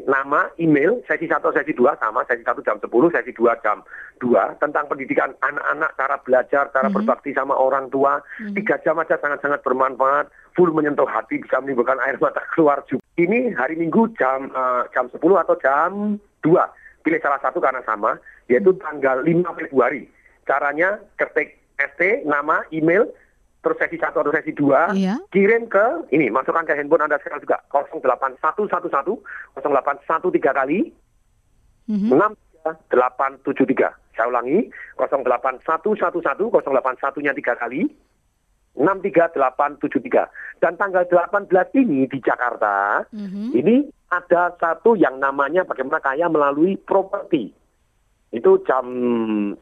Nama, 0.04 0.50
email, 0.62 1.02
sesi 1.08 1.26
1 1.26 1.40
atau 1.40 1.50
sesi 1.50 1.74
2 1.74 1.98
sama, 1.98 2.22
sesi 2.28 2.46
1 2.46 2.62
jam 2.62 2.78
10, 2.78 2.86
sesi 3.10 3.32
2 3.34 3.64
jam 3.64 3.82
2, 4.22 4.60
tentang 4.62 4.84
pendidikan 4.86 5.34
anak-anak, 5.42 5.90
cara 5.98 6.16
belajar, 6.22 6.64
cara 6.70 6.88
berbakti 6.92 7.34
sama 7.34 7.56
orang 7.58 7.90
tua. 7.90 8.22
Tiga 8.54 8.78
jam 8.86 9.00
aja 9.02 9.18
sangat-sangat 9.18 9.60
bermanfaat, 9.66 10.30
full 10.54 10.70
menyentuh 10.70 11.06
hati, 11.08 11.42
bisa 11.42 11.58
menimbulkan 11.58 11.98
air 12.06 12.20
mata 12.22 12.42
keluar 12.54 12.82
juga. 12.86 13.02
Ini 13.18 13.54
hari 13.54 13.74
Minggu 13.78 14.10
jam 14.18 14.50
eh, 14.50 14.82
jam 14.94 15.10
10 15.10 15.18
atau 15.18 15.56
jam 15.58 16.18
2 16.42 17.04
pilih 17.04 17.20
salah 17.20 17.40
satu 17.42 17.60
karena 17.60 17.84
sama, 17.84 18.16
yaitu 18.48 18.72
tanggal 18.80 19.20
5 19.22 19.58
Februari. 19.60 20.08
Caranya 20.48 21.00
ketik 21.18 21.58
ST, 21.74 22.22
nama, 22.24 22.62
email, 22.70 23.10
terus 23.64 23.80
sesi 23.80 23.96
1 23.96 24.12
atau 24.20 24.28
sesi 24.28 24.52
2, 24.52 24.92
Iya. 24.92 25.16
kirim 25.32 25.72
ke, 25.72 26.12
ini, 26.12 26.28
masukkan 26.28 26.68
ke 26.68 26.76
handphone 26.76 27.08
Anda 27.08 27.16
sekarang 27.16 27.40
juga, 27.40 27.64
08111, 27.72 29.24
0813 29.56 30.52
kali, 30.52 30.92
Mhm. 31.88 32.12
63873. 32.12 33.88
Saya 34.12 34.28
ulangi, 34.28 34.68
08111, 35.00 36.60
081-nya 36.60 37.32
3 37.32 37.56
kali, 37.56 37.88
63873. 38.76 40.28
Dan 40.60 40.76
tanggal 40.76 41.08
18 41.08 41.72
ini 41.74 42.06
di 42.06 42.18
Jakarta, 42.20 43.04
ini 43.56 43.88
ada 44.12 44.54
satu 44.60 44.94
yang 44.94 45.18
namanya 45.18 45.64
bagaimana 45.64 45.98
kaya 45.98 46.28
melalui 46.28 46.76
properti. 46.76 47.50
Itu 48.34 48.58
jam 48.66 48.86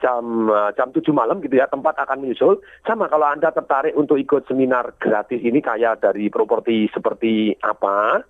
jam 0.01 0.25
eh, 0.49 0.71
jam 0.73 0.89
7 0.89 1.05
malam 1.13 1.45
gitu 1.45 1.61
ya, 1.61 1.69
tempat 1.69 1.93
akan 2.01 2.25
menyusul. 2.25 2.65
Sama 2.89 3.13
kalau 3.13 3.29
Anda 3.29 3.53
tertarik 3.53 3.93
untuk 3.93 4.17
ikut 4.17 4.49
seminar 4.49 4.97
gratis 4.97 5.45
ini 5.45 5.61
kaya 5.61 5.93
dari 6.01 6.33
properti 6.33 6.89
seperti 6.89 7.53
apa, 7.61 8.25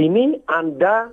ini 0.00 0.40
Anda 0.48 1.12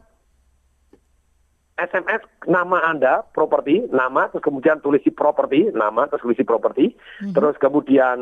SMS 1.81 2.21
nama 2.47 2.79
Anda, 2.85 3.25
properti, 3.33 3.89
nama, 3.89 4.29
terus 4.29 4.45
kemudian 4.45 4.79
tulis 4.85 5.01
di 5.01 5.09
properti, 5.09 5.73
nama, 5.73 6.05
terus 6.07 6.21
tulis 6.21 6.37
di 6.37 6.45
properti, 6.45 6.93
terus 7.33 7.57
kemudian 7.57 8.17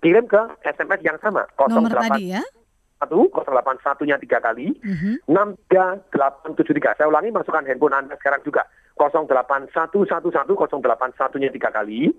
kirim 0.00 0.24
ke 0.24 0.42
SMS 0.64 1.00
yang 1.04 1.20
sama, 1.20 1.44
Nomor 1.76 1.92
08 1.92 2.08
tadi 2.08 2.24
ya. 2.32 2.42
1 3.00 3.08
081-nya 3.32 4.16
3 4.20 4.44
kali, 4.44 4.76
63873. 5.24 7.00
Saya 7.00 7.08
ulangi, 7.08 7.32
masukkan 7.32 7.64
handphone 7.64 7.96
Anda 7.96 8.12
sekarang 8.20 8.44
juga. 8.44 8.68
08111 9.00 10.20
081-nya 10.28 11.48
3 11.48 11.76
kali, 11.80 12.12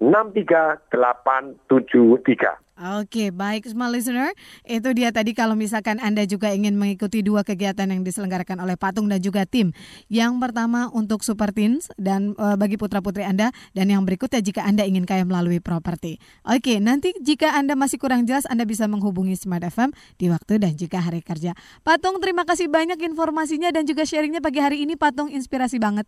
63873. 0.00 2.68
Oke, 2.78 3.34
baik 3.34 3.66
semua 3.66 3.90
listener. 3.90 4.30
Itu 4.62 4.94
dia 4.94 5.10
tadi 5.10 5.34
kalau 5.34 5.58
misalkan 5.58 5.98
Anda 5.98 6.22
juga 6.30 6.54
ingin 6.54 6.78
mengikuti 6.78 7.26
dua 7.26 7.42
kegiatan 7.42 7.90
yang 7.90 8.06
diselenggarakan 8.06 8.62
oleh 8.62 8.78
Patung 8.78 9.10
dan 9.10 9.18
juga 9.18 9.42
tim. 9.50 9.74
Yang 10.06 10.38
pertama 10.38 10.86
untuk 10.94 11.26
Super 11.26 11.50
Teens 11.50 11.90
dan 11.98 12.38
e, 12.38 12.46
bagi 12.54 12.78
putra-putri 12.78 13.26
Anda 13.26 13.50
dan 13.74 13.90
yang 13.90 14.06
berikutnya 14.06 14.38
jika 14.38 14.62
Anda 14.62 14.86
ingin 14.86 15.10
kaya 15.10 15.26
melalui 15.26 15.58
properti. 15.58 16.22
Oke, 16.46 16.78
nanti 16.78 17.18
jika 17.18 17.58
Anda 17.58 17.74
masih 17.74 17.98
kurang 17.98 18.30
jelas 18.30 18.46
Anda 18.46 18.62
bisa 18.62 18.86
menghubungi 18.86 19.34
Smart 19.34 19.66
FM 19.66 19.90
di 20.14 20.30
waktu 20.30 20.62
dan 20.62 20.78
juga 20.78 21.02
hari 21.02 21.18
kerja. 21.18 21.58
Patung, 21.82 22.22
terima 22.22 22.46
kasih 22.46 22.70
banyak 22.70 23.02
informasinya 23.02 23.74
dan 23.74 23.90
juga 23.90 24.06
sharingnya 24.06 24.38
pagi 24.38 24.62
hari 24.62 24.86
ini 24.86 24.94
Patung 24.94 25.34
inspirasi 25.34 25.82
banget. 25.82 26.06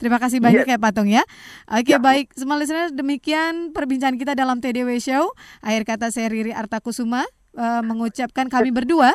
Terima 0.00 0.16
kasih 0.16 0.40
banyak 0.40 0.64
yes. 0.64 0.72
ya 0.72 0.78
Patung 0.80 1.08
ya. 1.12 1.20
Oke 1.68 1.92
ya. 1.92 2.00
baik, 2.00 2.32
semua 2.32 2.56
listener 2.56 2.88
demikian 2.88 3.76
perbincangan 3.76 4.16
kita 4.16 4.32
dalam 4.32 4.56
TDW 4.64 4.96
Show. 4.96 5.36
Akhir 5.60 5.84
kata 5.84 6.08
saya 6.08 6.32
Riri 6.32 6.56
Artakusuma 6.56 7.28
uh, 7.52 7.84
mengucapkan 7.84 8.48
kami 8.48 8.72
berdua 8.72 9.12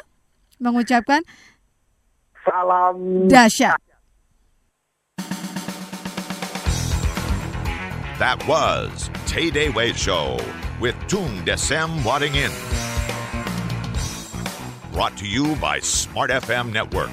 mengucapkan 0.62 1.26
salam 2.46 3.26
dahsyat. 3.26 3.82
That 8.22 8.40
was 8.48 9.10
TDW 9.28 9.92
Show 9.98 10.40
with 10.80 10.96
Tung 11.12 11.44
Desem 11.44 11.90
Wadding 12.06 12.38
In. 12.38 12.54
Brought 14.94 15.18
to 15.20 15.28
you 15.28 15.58
by 15.60 15.84
Smart 15.84 16.32
FM 16.32 16.72
Network. 16.72 17.12